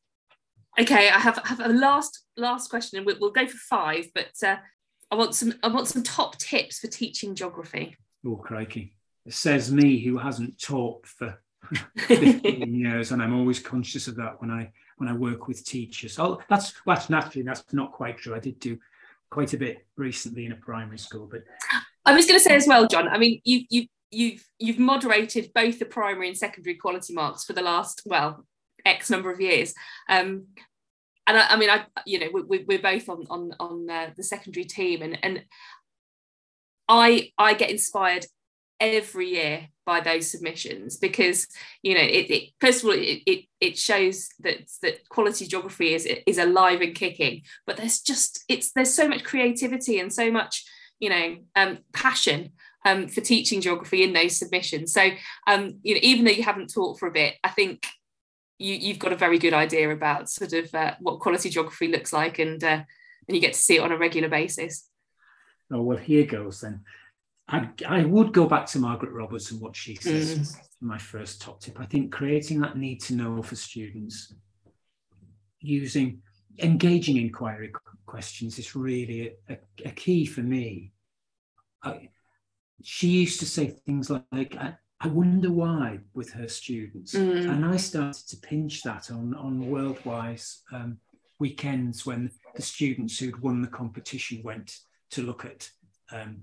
okay 0.78 1.08
i 1.08 1.18
have, 1.18 1.38
have 1.44 1.60
a 1.60 1.68
last 1.68 2.24
last 2.36 2.70
question 2.70 2.98
and 2.98 3.06
we'll, 3.06 3.16
we'll 3.20 3.30
go 3.30 3.46
for 3.46 3.56
five 3.56 4.06
but 4.14 4.30
uh, 4.46 4.56
I 5.10 5.14
want 5.14 5.34
some 5.34 5.54
I 5.62 5.68
want 5.68 5.88
some 5.88 6.02
top 6.02 6.36
tips 6.38 6.80
for 6.80 6.86
teaching 6.88 7.34
geography. 7.34 7.96
Oh 8.26 8.36
crikey. 8.36 8.94
It 9.24 9.34
says 9.34 9.72
me 9.72 9.98
who 9.98 10.18
hasn't 10.18 10.60
taught 10.60 11.06
for 11.06 11.38
15 11.98 12.74
years 12.74 13.12
and 13.12 13.22
I'm 13.22 13.38
always 13.38 13.58
conscious 13.58 14.08
of 14.08 14.16
that 14.16 14.40
when 14.40 14.50
I 14.50 14.70
when 14.98 15.08
I 15.08 15.14
work 15.14 15.48
with 15.48 15.64
teachers. 15.64 16.18
Oh 16.18 16.40
that's 16.48 16.74
that's 16.86 17.08
naturally 17.08 17.42
that's 17.42 17.64
not 17.72 17.92
quite 17.92 18.18
true. 18.18 18.34
I 18.34 18.38
did 18.38 18.58
do 18.60 18.78
quite 19.30 19.52
a 19.52 19.58
bit 19.58 19.86
recently 19.96 20.46
in 20.46 20.52
a 20.52 20.56
primary 20.56 20.98
school, 20.98 21.28
but 21.30 21.42
I 22.04 22.14
was 22.14 22.26
going 22.26 22.38
to 22.38 22.44
say 22.44 22.54
as 22.54 22.66
well, 22.66 22.86
John. 22.86 23.08
I 23.08 23.18
mean, 23.18 23.40
you 23.44 23.64
you 23.68 23.86
you've 24.10 24.44
you've 24.58 24.78
moderated 24.78 25.50
both 25.54 25.78
the 25.78 25.84
primary 25.84 26.28
and 26.28 26.36
secondary 26.36 26.76
quality 26.76 27.12
marks 27.14 27.44
for 27.44 27.52
the 27.52 27.62
last 27.62 28.02
well 28.06 28.44
X 28.84 29.10
number 29.10 29.30
of 29.30 29.40
years. 29.40 29.74
Um, 30.08 30.46
and 31.26 31.36
I, 31.36 31.48
I, 31.50 31.56
mean, 31.56 31.70
I 31.70 31.84
you 32.06 32.18
know 32.18 32.28
we, 32.32 32.64
we're 32.64 32.78
both 32.78 33.08
on 33.08 33.26
on 33.28 33.52
on 33.60 33.90
uh, 33.90 34.10
the 34.16 34.24
secondary 34.24 34.64
team, 34.64 35.02
and 35.02 35.18
and 35.22 35.44
I 36.88 37.30
I 37.36 37.54
get 37.54 37.70
inspired 37.70 38.24
every 38.80 39.30
year 39.30 39.68
by 39.84 40.00
those 40.00 40.30
submissions 40.30 40.96
because 40.96 41.46
you 41.82 41.94
know 41.94 42.00
it, 42.00 42.30
it 42.30 42.50
first 42.60 42.82
of 42.82 42.90
all 42.90 42.94
it, 42.94 43.22
it 43.26 43.44
it 43.60 43.78
shows 43.78 44.28
that 44.40 44.58
that 44.82 45.08
quality 45.08 45.46
geography 45.46 45.94
is 45.94 46.06
is 46.26 46.38
alive 46.38 46.80
and 46.80 46.94
kicking 46.94 47.42
but 47.66 47.76
there's 47.76 48.00
just 48.00 48.44
it's 48.48 48.72
there's 48.72 48.94
so 48.94 49.08
much 49.08 49.24
creativity 49.24 49.98
and 49.98 50.12
so 50.12 50.30
much 50.30 50.64
you 51.00 51.08
know 51.08 51.36
um, 51.56 51.78
passion 51.92 52.50
um, 52.84 53.08
for 53.08 53.20
teaching 53.20 53.60
geography 53.60 54.02
in 54.02 54.12
those 54.12 54.38
submissions 54.38 54.92
so 54.92 55.08
um, 55.46 55.78
you 55.82 55.94
know 55.94 56.00
even 56.02 56.24
though 56.24 56.30
you 56.30 56.44
haven't 56.44 56.72
taught 56.72 56.98
for 56.98 57.08
a 57.08 57.12
bit 57.12 57.34
i 57.42 57.48
think 57.48 57.86
you, 58.58 58.74
you've 58.74 58.98
got 58.98 59.12
a 59.12 59.16
very 59.16 59.38
good 59.38 59.54
idea 59.54 59.90
about 59.90 60.28
sort 60.28 60.52
of 60.52 60.74
uh, 60.74 60.94
what 61.00 61.20
quality 61.20 61.48
geography 61.48 61.88
looks 61.88 62.12
like 62.12 62.38
and 62.38 62.62
uh, 62.62 62.82
and 63.28 63.36
you 63.36 63.40
get 63.40 63.52
to 63.52 63.60
see 63.60 63.76
it 63.76 63.82
on 63.82 63.92
a 63.92 63.98
regular 63.98 64.28
basis. 64.28 64.88
Oh 65.70 65.82
well, 65.82 65.98
here 65.98 66.24
goes 66.24 66.62
then. 66.62 66.80
I, 67.48 67.68
I 67.86 68.04
would 68.04 68.32
go 68.32 68.46
back 68.46 68.66
to 68.66 68.78
Margaret 68.78 69.12
Roberts 69.12 69.50
and 69.50 69.60
what 69.60 69.74
she 69.74 69.94
says. 69.96 70.38
Mm. 70.38 70.62
My 70.80 70.98
first 70.98 71.40
top 71.40 71.60
tip. 71.60 71.80
I 71.80 71.86
think 71.86 72.12
creating 72.12 72.60
that 72.60 72.76
need 72.76 73.00
to 73.02 73.14
know 73.14 73.42
for 73.42 73.56
students, 73.56 74.34
using 75.60 76.22
engaging 76.60 77.16
inquiry 77.16 77.72
questions 78.06 78.58
is 78.58 78.76
really 78.76 79.32
a, 79.48 79.58
a 79.84 79.90
key 79.90 80.24
for 80.24 80.42
me. 80.42 80.92
I, 81.82 82.10
she 82.82 83.08
used 83.08 83.40
to 83.40 83.46
say 83.46 83.68
things 83.68 84.10
like, 84.10 84.56
I 85.00 85.06
wonder 85.08 85.50
why 85.50 85.98
with 86.14 86.30
her 86.32 86.48
students. 86.48 87.14
Mm. 87.14 87.50
And 87.50 87.64
I 87.64 87.76
started 87.76 88.28
to 88.28 88.36
pinch 88.36 88.82
that 88.82 89.10
on, 89.10 89.34
on 89.34 89.64
worldwise 89.64 90.58
um, 90.72 90.98
weekends 91.38 92.04
when 92.04 92.30
the 92.54 92.62
students 92.62 93.18
who'd 93.18 93.40
won 93.42 93.62
the 93.62 93.68
competition 93.68 94.42
went 94.44 94.78
to 95.10 95.22
look 95.22 95.44
at 95.44 95.70
um, 96.12 96.42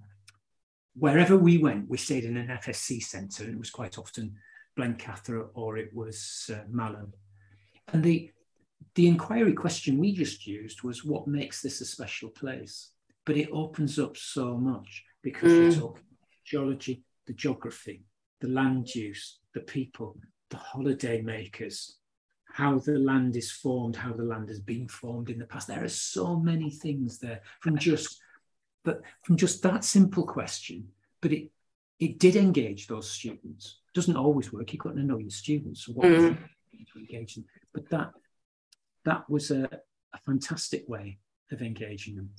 wherever 0.96 1.38
we 1.38 1.58
went, 1.58 1.90
we 1.90 1.98
stayed 1.98 2.24
in 2.24 2.38
an 2.38 2.48
FSC 2.48 3.02
centre, 3.02 3.44
and 3.44 3.54
it 3.54 3.60
was 3.60 3.70
quite 3.70 3.98
often 3.98 4.36
Blencathra 4.78 5.48
or 5.54 5.78
it 5.78 5.94
was 5.94 6.50
uh, 6.54 6.60
Malham. 6.72 7.12
And 7.94 8.04
the, 8.04 8.32
the 8.96 9.08
inquiry 9.08 9.54
question 9.54 9.98
we 9.98 10.14
just 10.14 10.48
used 10.48 10.84
was 10.84 11.06
what 11.06 11.28
makes 11.28 11.62
this 11.62 11.82
a 11.82 11.86
special 11.86 12.30
place? 12.30 12.92
But 13.26 13.38
it 13.38 13.50
opens 13.52 14.00
up 14.00 14.18
so 14.18 14.58
much 14.58 15.04
because 15.22 15.52
mm. 15.52 15.60
we're 15.70 15.80
talking 15.80 16.04
geology, 16.46 17.04
the 17.26 17.34
geography, 17.34 18.04
the 18.40 18.48
land 18.48 18.94
use, 18.94 19.40
the 19.54 19.62
people, 19.62 20.18
the 20.50 20.58
holiday 20.58 21.22
makers, 21.22 21.98
how 22.46 22.78
the 22.80 23.00
land 23.00 23.36
is 23.36 23.52
formed, 23.52 23.96
how 23.96 24.14
the 24.14 24.24
land 24.24 24.48
has 24.48 24.60
been 24.60 24.88
formed 24.88 25.30
in 25.30 25.40
the 25.40 25.46
past. 25.46 25.68
There 25.68 25.84
are 25.84 25.90
so 25.90 26.38
many 26.38 26.70
things 26.70 27.18
there 27.18 27.42
from 27.62 27.78
just 27.78 28.20
but 28.86 29.02
from 29.24 29.36
just 29.36 29.62
that 29.64 29.84
simple 29.84 30.26
question. 30.26 30.88
But 31.22 31.34
it 31.34 31.52
it 32.00 32.20
did 32.20 32.36
engage 32.36 32.88
those 32.88 33.10
students. 33.10 33.80
It 33.90 33.96
doesn't 33.96 34.18
always 34.18 34.54
work. 34.54 34.72
You've 34.72 34.82
got 34.82 34.96
to 34.96 35.04
know 35.04 35.18
your 35.18 35.30
students 35.30 35.88
what 35.88 36.08
mm. 36.08 36.38
to 36.94 37.00
engage 37.00 37.36
them. 37.36 37.46
But 37.74 37.90
that 37.90 38.12
that 39.04 39.30
was 39.30 39.52
a, 39.52 39.70
a 40.14 40.18
fantastic 40.26 40.88
way 40.88 41.20
of 41.52 41.62
engaging 41.62 42.16
them. 42.16 42.30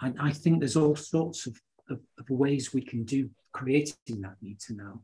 I, 0.00 0.12
I 0.20 0.32
think 0.32 0.58
there's 0.58 0.76
all 0.76 0.96
sorts 0.96 1.46
of, 1.46 1.60
of, 1.88 2.00
of, 2.18 2.28
ways 2.28 2.74
we 2.74 2.82
can 2.82 3.04
do 3.04 3.30
creating 3.52 4.20
that 4.20 4.36
need 4.42 4.60
to 4.60 4.74
know. 4.74 5.00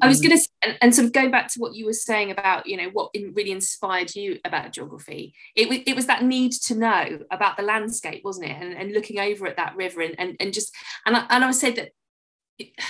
I 0.00 0.08
was 0.08 0.20
mm. 0.20 0.28
going 0.28 0.38
to, 0.38 0.48
and, 0.62 0.78
and 0.80 0.94
sort 0.94 1.06
of 1.06 1.12
going 1.12 1.30
back 1.30 1.48
to 1.52 1.60
what 1.60 1.74
you 1.74 1.86
were 1.86 1.92
saying 1.92 2.30
about, 2.30 2.66
you 2.66 2.76
know, 2.76 2.88
what 2.92 3.10
in, 3.14 3.32
really 3.34 3.52
inspired 3.52 4.14
you 4.14 4.38
about 4.44 4.72
geography. 4.72 5.34
It 5.54 5.68
was 5.68 5.78
it 5.86 5.94
was 5.94 6.06
that 6.06 6.24
need 6.24 6.52
to 6.52 6.74
know 6.74 7.20
about 7.30 7.56
the 7.56 7.62
landscape, 7.62 8.22
wasn't 8.24 8.50
it? 8.50 8.56
And, 8.60 8.72
and 8.74 8.92
looking 8.92 9.18
over 9.18 9.46
at 9.46 9.56
that 9.56 9.76
river 9.76 10.00
and 10.00 10.14
and, 10.18 10.36
and 10.40 10.52
just 10.52 10.74
and 11.06 11.16
I, 11.16 11.26
and 11.30 11.44
I 11.44 11.46
would 11.46 11.56
say 11.56 11.72
that. 11.72 11.90
It, 12.58 12.70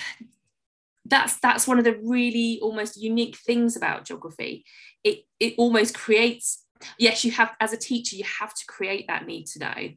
that's 1.04 1.38
that's 1.40 1.66
one 1.66 1.78
of 1.78 1.84
the 1.84 1.98
really 2.02 2.58
almost 2.62 2.96
unique 2.96 3.36
things 3.36 3.76
about 3.76 4.04
geography. 4.04 4.64
It 5.04 5.24
it 5.40 5.54
almost 5.58 5.94
creates. 5.94 6.64
Yes, 6.96 7.24
you 7.24 7.32
have 7.32 7.52
as 7.60 7.72
a 7.72 7.76
teacher, 7.76 8.16
you 8.16 8.24
have 8.40 8.54
to 8.54 8.64
create 8.66 9.08
that 9.08 9.26
need 9.26 9.46
to 9.48 9.58
know. 9.58 9.88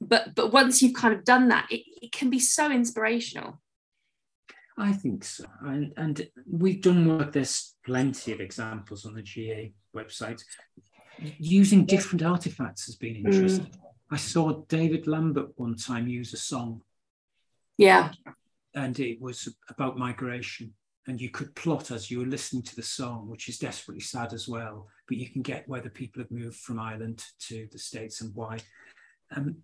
But 0.00 0.34
but 0.34 0.50
once 0.50 0.82
you've 0.82 0.94
kind 0.94 1.14
of 1.14 1.24
done 1.24 1.48
that, 1.48 1.68
it, 1.70 1.82
it 2.02 2.10
can 2.10 2.30
be 2.30 2.40
so 2.40 2.72
inspirational. 2.72 3.60
I 4.80 4.92
think 4.92 5.24
so. 5.24 5.44
And, 5.60 5.92
and 5.98 6.26
we've 6.50 6.80
done 6.80 7.06
work, 7.06 7.32
there's 7.32 7.74
plenty 7.84 8.32
of 8.32 8.40
examples 8.40 9.04
on 9.04 9.12
the 9.12 9.22
GA 9.22 9.74
website. 9.94 10.42
Using 11.38 11.84
different 11.84 12.22
artifacts 12.22 12.86
has 12.86 12.96
been 12.96 13.16
interesting. 13.16 13.66
Mm. 13.66 13.78
I 14.10 14.16
saw 14.16 14.62
David 14.68 15.06
Lambert 15.06 15.50
one 15.56 15.76
time 15.76 16.08
use 16.08 16.32
a 16.32 16.38
song. 16.38 16.80
Yeah. 17.76 18.12
And 18.74 18.98
it 18.98 19.20
was 19.20 19.54
about 19.68 19.98
migration. 19.98 20.72
And 21.06 21.20
you 21.20 21.28
could 21.28 21.54
plot 21.54 21.90
as 21.90 22.10
you 22.10 22.20
were 22.20 22.26
listening 22.26 22.62
to 22.62 22.76
the 22.76 22.82
song, 22.82 23.28
which 23.28 23.50
is 23.50 23.58
desperately 23.58 24.00
sad 24.00 24.32
as 24.32 24.48
well. 24.48 24.88
But 25.06 25.18
you 25.18 25.28
can 25.28 25.42
get 25.42 25.68
whether 25.68 25.90
people 25.90 26.22
have 26.22 26.30
moved 26.30 26.56
from 26.56 26.78
Ireland 26.78 27.22
to 27.48 27.68
the 27.70 27.78
States 27.78 28.22
and 28.22 28.34
why. 28.34 28.60
Um, 29.36 29.56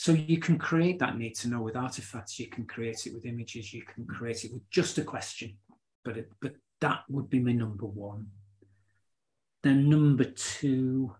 so 0.00 0.12
you 0.12 0.38
can 0.38 0.56
create 0.56 0.98
that 1.00 1.18
need 1.18 1.34
to 1.34 1.48
know 1.48 1.60
with 1.60 1.76
artifacts, 1.76 2.40
you 2.40 2.46
can 2.46 2.64
create 2.64 3.06
it 3.06 3.12
with 3.12 3.26
images, 3.26 3.74
you 3.74 3.82
can 3.82 4.06
create 4.06 4.46
it 4.46 4.50
with 4.54 4.62
just 4.70 4.96
a 4.96 5.02
question. 5.02 5.58
But, 6.06 6.16
it, 6.16 6.32
but 6.40 6.54
that 6.80 7.00
would 7.10 7.28
be 7.28 7.38
my 7.38 7.52
number 7.52 7.84
one. 7.84 8.28
Then 9.62 9.90
number 9.90 10.24
two, 10.24 11.14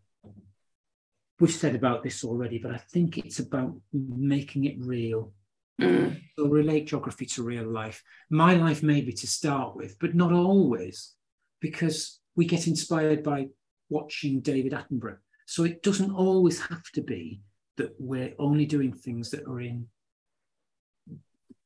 we've 1.39 1.51
said 1.51 1.75
about 1.75 2.03
this 2.03 2.25
already, 2.25 2.57
but 2.57 2.73
I 2.73 2.79
think 2.79 3.19
it's 3.19 3.39
about 3.39 3.75
making 3.93 4.65
it 4.65 4.77
real. 4.79 5.35
Mm. 5.79 6.19
So 6.39 6.47
relate 6.47 6.87
geography 6.87 7.27
to 7.27 7.43
real 7.43 7.71
life. 7.71 8.03
My 8.31 8.55
life, 8.55 8.83
maybe 8.83 9.13
to 9.13 9.27
start 9.27 9.77
with, 9.77 9.99
but 9.99 10.15
not 10.15 10.33
always, 10.33 11.13
because 11.61 12.19
we 12.35 12.47
get 12.47 12.67
inspired 12.67 13.23
by 13.25 13.49
watching 13.91 14.41
David 14.41 14.73
Attenborough. 14.73 15.19
So 15.45 15.65
it 15.65 15.83
doesn't 15.83 16.13
always 16.13 16.63
have 16.63 16.91
to 16.95 17.03
be 17.03 17.43
that 17.77 17.95
we're 17.99 18.35
only 18.39 18.67
doing 18.67 18.93
things 18.93 19.31
that 19.31 19.47
are 19.47 19.61
in 19.61 19.87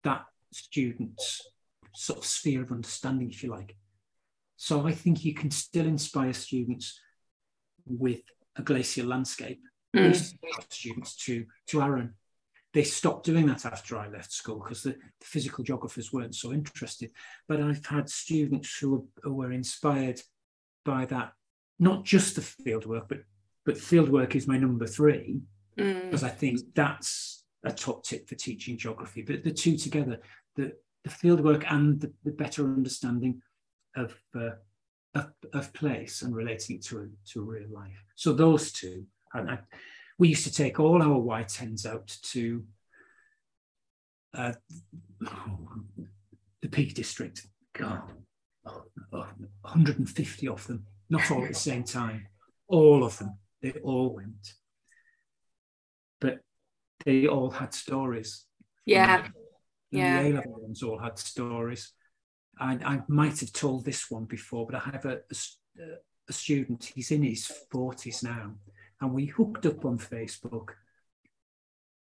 that 0.05 0.25
student's 0.53 1.41
sort 1.95 2.19
of 2.19 2.25
sphere 2.25 2.63
of 2.63 2.73
understanding, 2.73 3.31
if 3.31 3.43
you 3.43 3.51
like. 3.51 3.77
So 4.57 4.87
I 4.87 4.93
think 4.93 5.25
you 5.25 5.35
can 5.35 5.51
still 5.51 5.87
inspire 5.87 6.33
students 6.33 7.01
with 7.87 8.21
a 8.57 8.63
glacial 8.63 9.07
landscape. 9.07 9.61
Mm. 9.97 10.15
Students 10.71 11.17
to 11.17 11.47
to 11.69 11.83
Arran. 11.83 12.15
They 12.73 12.83
stopped 12.83 13.25
doing 13.27 13.47
that 13.47 13.65
after 13.65 13.97
I 13.97 14.09
left 14.09 14.33
school 14.33 14.59
because 14.59 14.83
the, 14.83 14.91
the, 14.91 15.27
physical 15.27 15.63
geographers 15.63 16.13
weren't 16.13 16.35
so 16.35 16.53
interested. 16.53 17.13
But 17.47 17.61
I've 17.61 17.87
had 17.87 18.09
students 18.09 18.77
who, 18.79 19.07
who 19.23 19.33
were 19.33 19.53
inspired 19.53 20.21
by 20.85 21.05
that, 21.07 21.35
not 21.79 22.05
just 22.05 22.35
the 22.35 22.41
fieldwork, 22.41 23.09
but 23.09 23.19
but 23.65 23.77
fieldwork 23.77 24.35
is 24.35 24.49
my 24.49 24.59
number 24.59 24.87
three 24.87 25.41
mm. 25.77 26.03
because 26.05 26.25
I 26.25 26.29
think 26.29 26.61
that's 26.75 27.45
a 27.65 27.73
top 27.73 28.05
tip 28.05 28.29
for 28.29 28.35
teaching 28.35 28.77
geography. 28.77 29.23
But 29.23 29.45
the 29.45 29.53
two 29.53 29.77
together, 29.77 30.21
the, 30.57 30.73
the 31.03 31.11
fieldwork 31.11 31.65
and 31.71 32.01
the, 32.01 32.13
the 32.25 32.33
better 32.33 32.65
understanding 32.65 33.43
of, 33.97 34.15
uh, 34.35 34.51
of, 35.15 35.33
of 35.53 35.73
place 35.73 36.23
and 36.23 36.35
relating 36.35 36.77
it 36.77 36.85
to 36.85 37.11
to 37.33 37.43
real 37.43 37.69
life. 37.73 38.05
So 38.17 38.33
those 38.33 38.73
two, 38.73 39.07
and 39.33 39.51
I, 39.51 39.59
we 40.19 40.29
used 40.29 40.45
to 40.45 40.53
take 40.53 40.79
all 40.79 41.03
our 41.03 41.21
Y10s 41.21 41.87
out 41.87 42.17
to 42.23 42.65
uh, 44.35 44.53
the 46.63 46.69
Peak 46.69 46.95
District. 46.95 47.47
God, 47.73 48.03
150 49.11 50.49
of 50.49 50.67
them, 50.67 50.87
not 51.11 51.31
all 51.31 51.43
at 51.43 51.49
the 51.49 51.55
same 51.55 51.83
time, 51.83 52.27
all 52.69 53.03
of 53.05 53.19
them. 53.19 53.37
They 53.63 53.73
all 53.83 54.15
went 54.15 54.55
they 57.05 57.27
all 57.27 57.51
had 57.51 57.75
stories. 57.75 58.45
Yeah. 58.87 59.29
yeah. 59.91 60.23
The 60.23 60.29
A 60.29 60.33
level 60.35 60.61
ones 60.61 60.83
all 60.83 60.99
had 60.99 61.19
stories. 61.19 61.93
I, 62.59 62.79
I 62.85 63.03
might 63.09 63.41
have 63.41 63.53
told 63.53 63.85
this 63.85 64.11
one 64.11 64.25
before, 64.25 64.67
but 64.67 64.77
I 64.77 64.91
have 64.91 65.05
a, 65.07 65.21
a, 65.31 65.83
a 66.29 66.33
student, 66.33 66.93
he's 66.95 67.11
in 67.11 67.23
his 67.23 67.51
40s 67.73 68.23
now, 68.23 68.55
and 69.01 69.13
we 69.13 69.27
hooked 69.27 69.67
up 69.67 69.85
on 69.85 69.99
Facebook. 69.99 70.71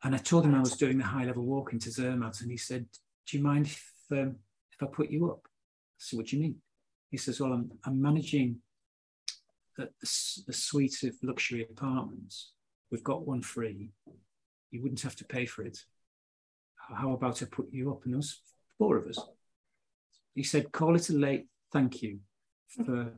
And 0.04 0.16
I 0.16 0.20
told 0.20 0.46
him 0.46 0.56
I 0.56 0.60
was 0.62 0.78
doing 0.78 0.98
the 0.98 1.04
high 1.04 1.26
level 1.26 1.44
walk 1.44 1.74
into 1.74 1.92
Zermatt, 1.92 2.42
and 2.42 2.52
he 2.52 2.58
said, 2.58 2.86
Do 3.28 3.38
you 3.38 3.44
mind 3.44 3.66
if, 3.66 3.92
um, 4.12 4.38
if 4.72 4.82
I 4.82 4.86
put 4.86 5.10
you 5.10 5.32
up? 5.32 5.42
I 5.46 5.98
said, 5.98 6.18
What 6.18 6.28
do 6.28 6.38
you 6.38 6.44
mean? 6.44 6.56
He 7.10 7.18
says, 7.18 7.42
Well, 7.42 7.54
I'm, 7.54 7.72
I'm 7.84 8.02
managing 8.02 8.58
a, 9.78 9.84
a 9.84 10.54
suite 10.54 11.04
of 11.04 11.16
luxury 11.24 11.68
apartments 11.70 12.52
We've 12.92 13.04
got 13.04 13.28
one 13.28 13.42
free. 13.42 13.92
You 14.72 14.82
wouldn't 14.82 15.02
have 15.02 15.16
to 15.18 15.26
pay 15.26 15.46
for 15.46 15.64
it. 15.64 15.80
How 16.76 17.14
about 17.14 17.42
I 17.42 17.46
put 17.46 17.72
you 17.72 17.92
up 17.92 18.06
and 18.06 18.16
us, 18.16 18.42
four 18.78 18.98
of 18.98 19.08
us? 19.08 19.20
He 20.36 20.44
said, 20.44 20.72
call 20.72 20.96
it 20.96 21.10
a 21.10 21.14
late 21.14 21.48
thank 21.74 22.02
you 22.02 22.20
for 22.86 23.14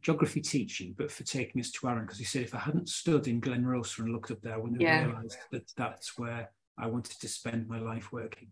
geography 0.00 0.40
teaching, 0.40 0.94
but 0.96 1.10
for 1.10 1.22
taking 1.22 1.60
us 1.60 1.70
to 1.72 1.86
Arran. 1.86 2.04
Because 2.04 2.18
he 2.18 2.24
said, 2.24 2.42
if 2.42 2.54
I 2.54 2.58
hadn't 2.58 2.88
stood 2.88 3.28
in 3.28 3.40
Glen 3.40 3.66
Rosa 3.66 4.02
and 4.02 4.12
looked 4.12 4.30
up 4.30 4.40
there, 4.42 4.54
I 4.54 4.56
wouldn't 4.56 4.80
have 4.80 4.88
yeah. 4.88 5.04
realised 5.04 5.36
that 5.50 5.70
that's 5.76 6.18
where 6.18 6.50
I 6.78 6.86
wanted 6.86 7.20
to 7.20 7.28
spend 7.28 7.68
my 7.68 7.78
life 7.78 8.12
working. 8.12 8.48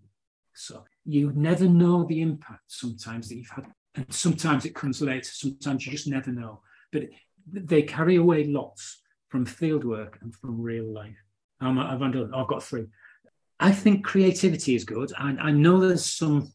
So 0.55 0.85
you 1.05 1.33
never 1.35 1.67
know 1.67 2.05
the 2.05 2.21
impact 2.21 2.65
sometimes 2.67 3.29
that 3.29 3.37
you've 3.37 3.49
had. 3.49 3.67
And 3.95 4.13
sometimes 4.13 4.65
it 4.65 4.75
comes 4.75 5.01
later, 5.01 5.31
sometimes 5.33 5.87
you 5.87 5.93
just 5.93 6.07
never 6.07 6.31
know. 6.31 6.61
But 6.93 7.05
they 7.51 7.83
carry 7.83 8.17
away 8.17 8.45
lots 8.45 9.01
from 9.29 9.47
fieldwork 9.47 10.21
and 10.21 10.35
from 10.35 10.61
real 10.61 10.93
life. 10.93 11.17
Um, 11.61 11.79
I've, 11.79 11.99
done, 11.99 12.33
I've 12.35 12.47
got 12.47 12.63
three. 12.63 12.87
I 13.59 13.73
think 13.73 14.05
creativity 14.05 14.75
is 14.75 14.85
good. 14.85 15.13
I, 15.19 15.37
I 15.41 15.51
know 15.51 15.79
there's 15.79 16.05
some 16.05 16.53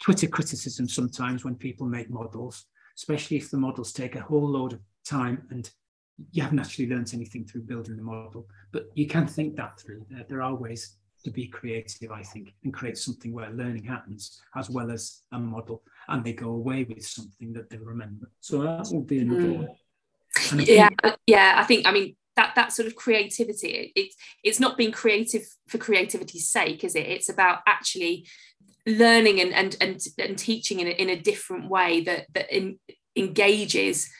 Twitter 0.00 0.26
criticism 0.26 0.88
sometimes 0.88 1.44
when 1.44 1.54
people 1.54 1.86
make 1.86 2.10
models, 2.10 2.66
especially 2.96 3.36
if 3.36 3.50
the 3.50 3.56
models 3.56 3.92
take 3.92 4.16
a 4.16 4.20
whole 4.20 4.48
load 4.48 4.72
of 4.72 4.80
time 5.04 5.46
and 5.50 5.70
you 6.32 6.42
haven't 6.42 6.58
actually 6.58 6.88
learned 6.88 7.12
anything 7.14 7.44
through 7.44 7.62
building 7.62 7.96
the 7.96 8.02
model. 8.02 8.46
But 8.72 8.86
you 8.94 9.06
can 9.06 9.26
think 9.26 9.56
that 9.56 9.78
through. 9.78 10.04
There, 10.10 10.24
there 10.28 10.42
are 10.42 10.54
ways 10.54 10.96
to 11.22 11.30
be 11.30 11.46
creative, 11.46 12.10
I 12.10 12.22
think, 12.22 12.54
and 12.64 12.74
create 12.74 12.98
something 12.98 13.32
where 13.32 13.50
learning 13.50 13.84
happens 13.84 14.40
as 14.56 14.68
well 14.68 14.90
as 14.90 15.22
a 15.32 15.38
model, 15.38 15.82
and 16.08 16.24
they 16.24 16.32
go 16.32 16.50
away 16.50 16.84
with 16.84 17.06
something 17.06 17.52
that 17.54 17.70
they 17.70 17.78
remember. 17.78 18.30
So 18.40 18.62
that 18.62 18.88
would 18.90 19.06
be 19.06 19.20
another 19.20 19.40
mm. 19.40 19.56
one 19.58 19.68
yeah 20.52 20.88
yeah 21.26 21.54
i 21.56 21.64
think 21.64 21.86
i 21.86 21.92
mean 21.92 22.14
that 22.36 22.54
that 22.56 22.72
sort 22.72 22.86
of 22.88 22.96
creativity. 22.96 23.92
It's 23.94 24.16
it's 24.42 24.60
not 24.60 24.76
being 24.76 24.92
creative 24.92 25.42
for 25.68 25.78
creativity's 25.78 26.48
sake 26.48 26.84
is 26.84 26.94
it? 26.94 27.06
It's 27.06 27.28
about 27.28 27.60
actually 27.66 28.26
learning 28.86 29.40
and 29.40 29.52
and 29.52 29.76
and, 29.80 30.00
and 30.18 30.38
teaching 30.38 30.80
in 30.80 30.86
a, 30.86 30.90
in 30.90 31.10
a 31.10 31.20
different 31.20 31.68
way 31.68 32.00
that 32.02 32.26
that 32.34 32.54
in, 32.54 32.78
engages 33.16 34.10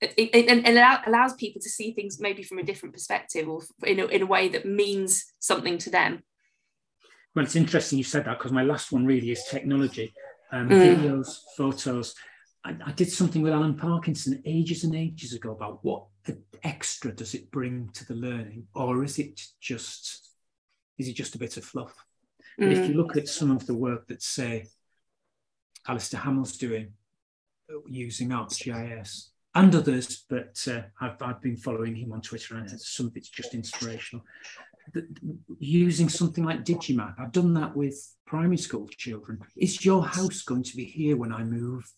and, 0.00 0.66
and 0.66 0.98
allows 1.06 1.34
people 1.34 1.62
to 1.62 1.68
see 1.68 1.92
things 1.92 2.20
maybe 2.20 2.42
from 2.42 2.58
a 2.58 2.62
different 2.62 2.92
perspective 2.92 3.48
or 3.48 3.62
in 3.84 4.00
a, 4.00 4.06
in 4.06 4.22
a 4.22 4.26
way 4.26 4.48
that 4.48 4.66
means 4.66 5.24
something 5.38 5.78
to 5.78 5.90
them. 5.90 6.22
Well 7.34 7.44
it's 7.44 7.56
interesting 7.56 7.98
you 7.98 8.04
said 8.04 8.24
that 8.24 8.38
because 8.38 8.52
my 8.52 8.62
last 8.62 8.92
one 8.92 9.06
really 9.06 9.30
is 9.30 9.44
technology. 9.50 10.14
Um, 10.52 10.68
mm. 10.68 10.96
videos 10.96 11.38
photos 11.56 12.14
I, 12.64 12.76
I, 12.86 12.92
did 12.92 13.10
something 13.10 13.42
with 13.42 13.52
Alan 13.52 13.76
Parkinson 13.76 14.42
ages 14.44 14.84
and 14.84 14.94
ages 14.94 15.34
ago 15.34 15.52
about 15.52 15.84
what 15.84 16.04
extra 16.62 17.12
does 17.12 17.34
it 17.34 17.50
bring 17.50 17.90
to 17.92 18.06
the 18.06 18.14
learning, 18.14 18.66
or 18.74 19.04
is 19.04 19.18
it 19.18 19.40
just 19.60 20.30
is 20.98 21.08
it 21.08 21.14
just 21.14 21.34
a 21.34 21.38
bit 21.38 21.56
of 21.56 21.64
fluff? 21.64 21.94
Mm. 22.60 22.70
if 22.70 22.88
you 22.88 22.94
look 22.94 23.16
at 23.16 23.28
some 23.28 23.50
of 23.50 23.66
the 23.66 23.74
work 23.74 24.06
that 24.06 24.22
say 24.22 24.66
Alistair 25.88 26.20
Hamill's 26.20 26.56
doing 26.56 26.92
uh, 27.68 27.80
using 27.88 28.28
ArcGIS 28.28 29.28
and 29.56 29.74
others, 29.74 30.24
but 30.28 30.66
uh, 30.70 30.82
I've, 31.00 31.20
I've 31.20 31.42
been 31.42 31.56
following 31.56 31.96
him 31.96 32.12
on 32.12 32.20
Twitter 32.20 32.56
and 32.56 32.70
some 32.80 33.06
of 33.06 33.16
it's 33.16 33.28
just 33.28 33.54
inspirational. 33.54 34.24
The, 34.92 35.06
using 35.58 36.08
something 36.08 36.44
like 36.44 36.64
Digimap, 36.64 37.14
I've 37.18 37.32
done 37.32 37.54
that 37.54 37.74
with 37.76 37.96
primary 38.26 38.58
school 38.58 38.86
children. 38.88 39.40
Is 39.56 39.84
your 39.84 40.04
house 40.04 40.42
going 40.42 40.62
to 40.62 40.76
be 40.76 40.84
here 40.84 41.16
when 41.16 41.32
I 41.32 41.42
move 41.42 41.90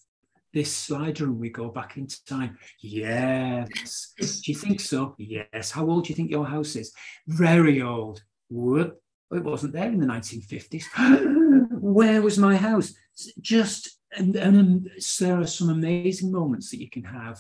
this 0.57 0.75
slider 0.75 1.25
and 1.25 1.39
we 1.39 1.51
go 1.51 1.69
back 1.69 1.99
in 1.99 2.09
time. 2.27 2.57
Yes. 2.81 4.15
Do 4.19 4.51
you 4.51 4.55
think 4.55 4.81
so? 4.81 5.15
Yes. 5.19 5.71
How 5.71 5.87
old 5.87 6.05
do 6.05 6.09
you 6.09 6.15
think 6.15 6.31
your 6.31 6.47
house 6.47 6.77
is? 6.77 6.95
Very 7.27 7.83
old. 7.83 8.23
Whoop. 8.49 8.99
It 9.33 9.45
wasn't 9.45 9.75
there 9.75 9.89
in 9.89 10.01
the 10.01 10.07
1950s. 10.07 10.85
Where 11.71 12.23
was 12.23 12.39
my 12.39 12.57
house? 12.57 12.95
Just 13.39 13.99
and, 14.13 14.35
and 14.35 14.91
there 15.21 15.39
are 15.39 15.47
some 15.47 15.69
amazing 15.69 16.33
moments 16.33 16.71
that 16.71 16.81
you 16.81 16.89
can 16.89 17.05
have 17.05 17.39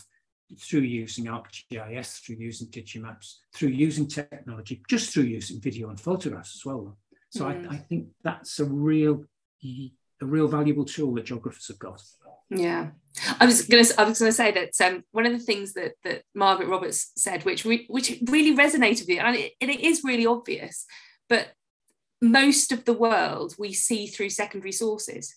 through 0.61 0.81
using 0.81 1.25
ArcGIS, 1.25 2.23
through 2.23 2.37
using 2.37 2.69
Digimaps, 2.69 3.37
through 3.55 3.71
using 3.71 4.07
technology, 4.09 4.83
just 4.91 5.15
through 5.15 5.23
using 5.23 5.59
video 5.59 5.89
and 5.89 5.99
photographs 5.99 6.57
as 6.57 6.67
well. 6.67 6.99
So 7.31 7.47
mm. 7.47 7.71
I, 7.71 7.77
I, 7.77 7.79
think 7.79 8.09
that's 8.23 8.61
a 8.61 8.67
real, 8.67 9.25
a 9.65 10.27
real 10.27 10.49
valuable 10.49 10.85
tool 10.85 11.15
that 11.15 11.25
geographers 11.25 11.69
have 11.69 11.79
got. 11.79 12.03
Yeah, 12.51 12.89
I 13.41 13.47
was 13.47 13.67
to. 13.67 13.95
I 13.99 14.05
was 14.05 14.19
to 14.19 14.33
say 14.33 14.53
that 14.53 14.87
um, 14.87 15.03
one 15.11 15.27
of 15.27 15.33
the 15.33 15.39
things 15.39 15.73
that 15.75 15.93
that 16.05 16.23
Margaret 16.35 16.69
Roberts 16.69 17.13
said, 17.17 17.45
which 17.45 17.65
re, 17.65 17.87
which 17.89 18.19
really 18.27 18.57
resonated 18.57 19.01
with 19.01 19.09
me, 19.09 19.19
and 19.19 19.37
it, 19.37 19.53
it 19.61 19.81
is 19.81 20.05
really 20.05 20.27
obvious, 20.27 20.87
but 21.29 21.49
most 22.21 22.73
of 22.73 22.85
the 22.85 22.93
world 22.93 23.55
we 23.59 23.73
see 23.73 24.07
through 24.07 24.31
secondary 24.31 24.73
sources 24.73 25.35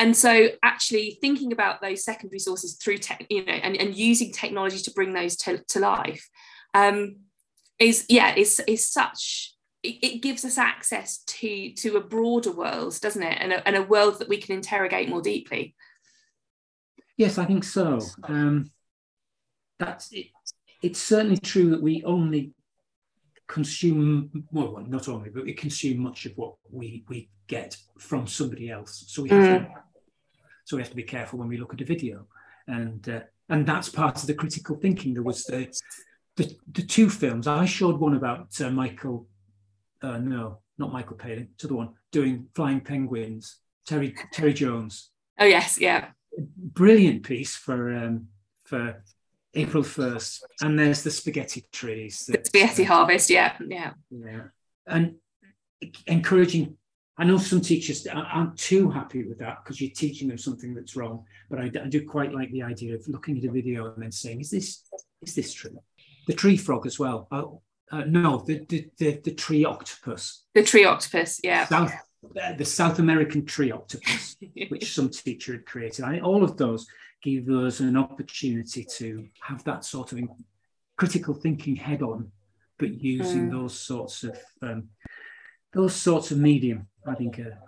and 0.00 0.16
so 0.16 0.48
actually 0.62 1.18
thinking 1.20 1.52
about 1.52 1.82
those 1.82 2.02
secondary 2.02 2.38
sources 2.38 2.76
through 2.76 2.98
tech 2.98 3.26
you 3.28 3.44
know 3.44 3.52
and, 3.52 3.76
and 3.76 3.94
using 3.94 4.32
technology 4.32 4.78
to 4.78 4.90
bring 4.92 5.12
those 5.12 5.36
to, 5.36 5.62
to 5.68 5.78
life 5.78 6.28
um, 6.74 7.16
is 7.78 8.06
yeah 8.08 8.34
is 8.34 8.60
is 8.66 8.88
such 8.88 9.54
it, 9.82 9.98
it, 10.02 10.22
gives 10.22 10.44
us 10.44 10.58
access 10.58 11.18
to 11.24 11.72
to 11.72 11.96
a 11.96 12.00
broader 12.00 12.52
world 12.52 12.98
doesn't 13.00 13.22
it 13.22 13.38
and 13.40 13.52
a, 13.52 13.66
and 13.66 13.76
a 13.76 13.82
world 13.82 14.18
that 14.18 14.28
we 14.28 14.36
can 14.36 14.54
interrogate 14.54 15.08
more 15.08 15.22
deeply 15.22 15.74
yes 17.16 17.38
i 17.38 17.44
think 17.44 17.64
so 17.64 17.98
um, 18.24 18.70
that's 19.78 20.12
it, 20.12 20.26
it's 20.82 21.00
certainly 21.00 21.38
true 21.38 21.70
that 21.70 21.82
we 21.82 22.02
only 22.04 22.52
consume 23.46 24.30
well 24.52 24.84
not 24.86 25.08
only 25.08 25.28
but 25.30 25.44
we 25.44 25.52
consume 25.52 25.98
much 25.98 26.26
of 26.26 26.32
what 26.36 26.54
we 26.70 27.04
we 27.08 27.28
get 27.48 27.76
from 27.98 28.26
somebody 28.26 28.70
else 28.70 29.04
so 29.08 29.22
we 29.22 29.28
have 29.28 29.62
mm. 29.62 29.66
to 29.66 29.80
so 30.70 30.76
we 30.76 30.82
have 30.82 30.90
to 30.90 30.96
be 30.96 31.02
careful 31.02 31.40
when 31.40 31.48
we 31.48 31.56
look 31.56 31.74
at 31.74 31.80
a 31.80 31.84
video, 31.84 32.26
and 32.68 33.08
uh, 33.08 33.22
and 33.48 33.66
that's 33.66 33.88
part 33.88 34.20
of 34.20 34.28
the 34.28 34.34
critical 34.34 34.76
thinking. 34.76 35.14
There 35.14 35.24
was 35.24 35.42
the 35.42 35.68
the, 36.36 36.56
the 36.70 36.82
two 36.82 37.10
films. 37.10 37.48
I 37.48 37.64
showed 37.64 37.98
one 37.98 38.14
about 38.14 38.48
uh, 38.60 38.70
Michael, 38.70 39.26
uh, 40.02 40.18
no, 40.18 40.58
not 40.78 40.92
Michael 40.92 41.16
Palin, 41.16 41.48
to 41.58 41.66
the 41.66 41.74
one 41.74 41.90
doing 42.12 42.46
Flying 42.54 42.80
Penguins. 42.80 43.56
Terry 43.86 44.14
Terry 44.32 44.52
Jones. 44.52 45.10
Oh 45.38 45.44
yes, 45.44 45.80
yeah. 45.80 46.10
Brilliant 46.38 47.22
piece 47.22 47.56
for 47.56 47.92
um, 47.92 48.28
for 48.64 49.02
April 49.54 49.82
first, 49.82 50.46
and 50.60 50.78
there's 50.78 51.02
the 51.02 51.10
spaghetti 51.10 51.64
trees. 51.72 52.26
the 52.26 52.40
spaghetti 52.44 52.84
uh, 52.84 52.88
harvest, 52.88 53.30
yeah, 53.30 53.56
yeah, 53.66 53.92
yeah, 54.10 54.42
and 54.86 55.16
encouraging 56.06 56.76
I 57.20 57.24
know 57.24 57.36
some 57.36 57.60
teachers 57.60 58.06
aren't 58.06 58.56
too 58.56 58.90
happy 58.90 59.24
with 59.24 59.38
that 59.40 59.58
because 59.62 59.78
you're 59.78 59.90
teaching 59.90 60.28
them 60.28 60.38
something 60.38 60.72
that's 60.72 60.96
wrong. 60.96 61.24
But 61.50 61.58
I, 61.58 61.64
I, 61.64 61.86
do 61.86 62.06
quite 62.08 62.32
like 62.32 62.50
the 62.50 62.62
idea 62.62 62.94
of 62.94 63.06
looking 63.08 63.36
at 63.36 63.44
a 63.44 63.50
video 63.50 63.92
and 63.92 64.02
then 64.02 64.10
saying, 64.10 64.40
"Is 64.40 64.50
this 64.50 64.84
is 65.20 65.34
this 65.34 65.52
true?" 65.52 65.78
The 66.26 66.32
tree 66.32 66.56
frog 66.56 66.86
as 66.86 66.98
well. 66.98 67.28
Oh, 67.30 67.60
uh, 67.90 68.04
no, 68.06 68.38
the, 68.46 68.64
the, 68.68 68.88
the 68.98 69.20
the 69.24 69.32
tree 69.32 69.64
octopus. 69.64 70.44
The 70.54 70.62
tree 70.62 70.84
octopus, 70.84 71.40
yeah. 71.42 71.66
South, 71.66 71.92
uh, 72.40 72.52
the 72.54 72.64
South 72.64 72.98
American 72.98 73.44
tree 73.44 73.72
octopus, 73.72 74.36
which 74.68 74.94
some 74.94 75.08
teacher 75.08 75.52
had 75.52 75.66
created. 75.66 76.04
I, 76.04 76.20
all 76.20 76.44
of 76.44 76.56
those 76.56 76.86
give 77.22 77.48
us 77.48 77.80
an 77.80 77.96
opportunity 77.96 78.84
to 78.84 79.26
have 79.40 79.62
that 79.64 79.84
sort 79.84 80.12
of 80.12 80.20
critical 80.96 81.34
thinking 81.34 81.76
head 81.76 82.02
on, 82.02 82.30
but 82.78 83.02
using 83.02 83.48
mm. 83.48 83.52
those 83.52 83.78
sorts 83.78 84.22
of 84.22 84.38
um, 84.62 84.88
those 85.72 85.94
sorts 85.94 86.30
of 86.30 86.38
medium 86.38 86.86
I 87.06 87.14
think 87.14 87.38
are, 87.38 87.58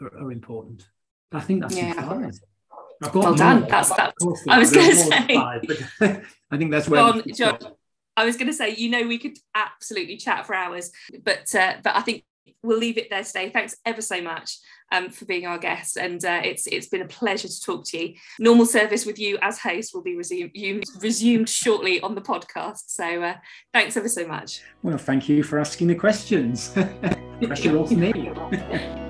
are, 0.00 0.24
are 0.24 0.32
important. 0.32 0.86
I 1.32 1.40
think 1.40 1.62
that's 1.62 1.76
yeah. 1.76 1.94
five. 1.94 3.14
well 3.14 3.34
done. 3.34 3.66
That's 3.68 3.88
that. 3.96 4.14
I 4.48 4.58
was 4.58 4.72
going 4.72 4.90
to 4.90 4.96
say. 4.96 5.34
Five, 5.34 6.24
I 6.50 6.56
think 6.56 6.70
that's 6.70 6.88
where. 6.88 7.02
On, 7.02 7.22
John, 7.34 7.58
I 8.16 8.24
was 8.24 8.36
going 8.36 8.48
to 8.48 8.52
say, 8.52 8.74
you 8.74 8.90
know, 8.90 9.06
we 9.06 9.18
could 9.18 9.38
absolutely 9.54 10.16
chat 10.16 10.46
for 10.46 10.54
hours, 10.54 10.90
but 11.24 11.54
uh, 11.54 11.74
but 11.82 11.96
I 11.96 12.02
think 12.02 12.24
we'll 12.62 12.78
leave 12.78 12.98
it 12.98 13.10
there 13.10 13.24
today. 13.24 13.50
Thanks 13.50 13.76
ever 13.84 14.02
so 14.02 14.20
much 14.20 14.58
um, 14.92 15.10
for 15.10 15.24
being 15.24 15.46
our 15.46 15.58
guest, 15.58 15.96
and 15.96 16.24
uh, 16.24 16.40
it's 16.44 16.66
it's 16.66 16.88
been 16.88 17.02
a 17.02 17.08
pleasure 17.08 17.48
to 17.48 17.60
talk 17.60 17.84
to 17.86 17.98
you. 17.98 18.14
Normal 18.38 18.66
service 18.66 19.06
with 19.06 19.18
you 19.18 19.38
as 19.42 19.58
host 19.58 19.94
will 19.94 20.02
be 20.02 20.16
resumed 20.16 20.84
resumed 21.00 21.48
shortly 21.48 22.00
on 22.00 22.14
the 22.14 22.22
podcast. 22.22 22.84
So 22.88 23.22
uh, 23.22 23.36
thanks 23.72 23.96
ever 23.96 24.08
so 24.08 24.26
much. 24.26 24.60
Well, 24.82 24.98
thank 24.98 25.28
you 25.28 25.42
for 25.42 25.58
asking 25.58 25.88
the 25.88 25.94
questions. 25.94 26.70
Pressure 27.42 27.76
off 27.78 27.90
me. 27.90 28.32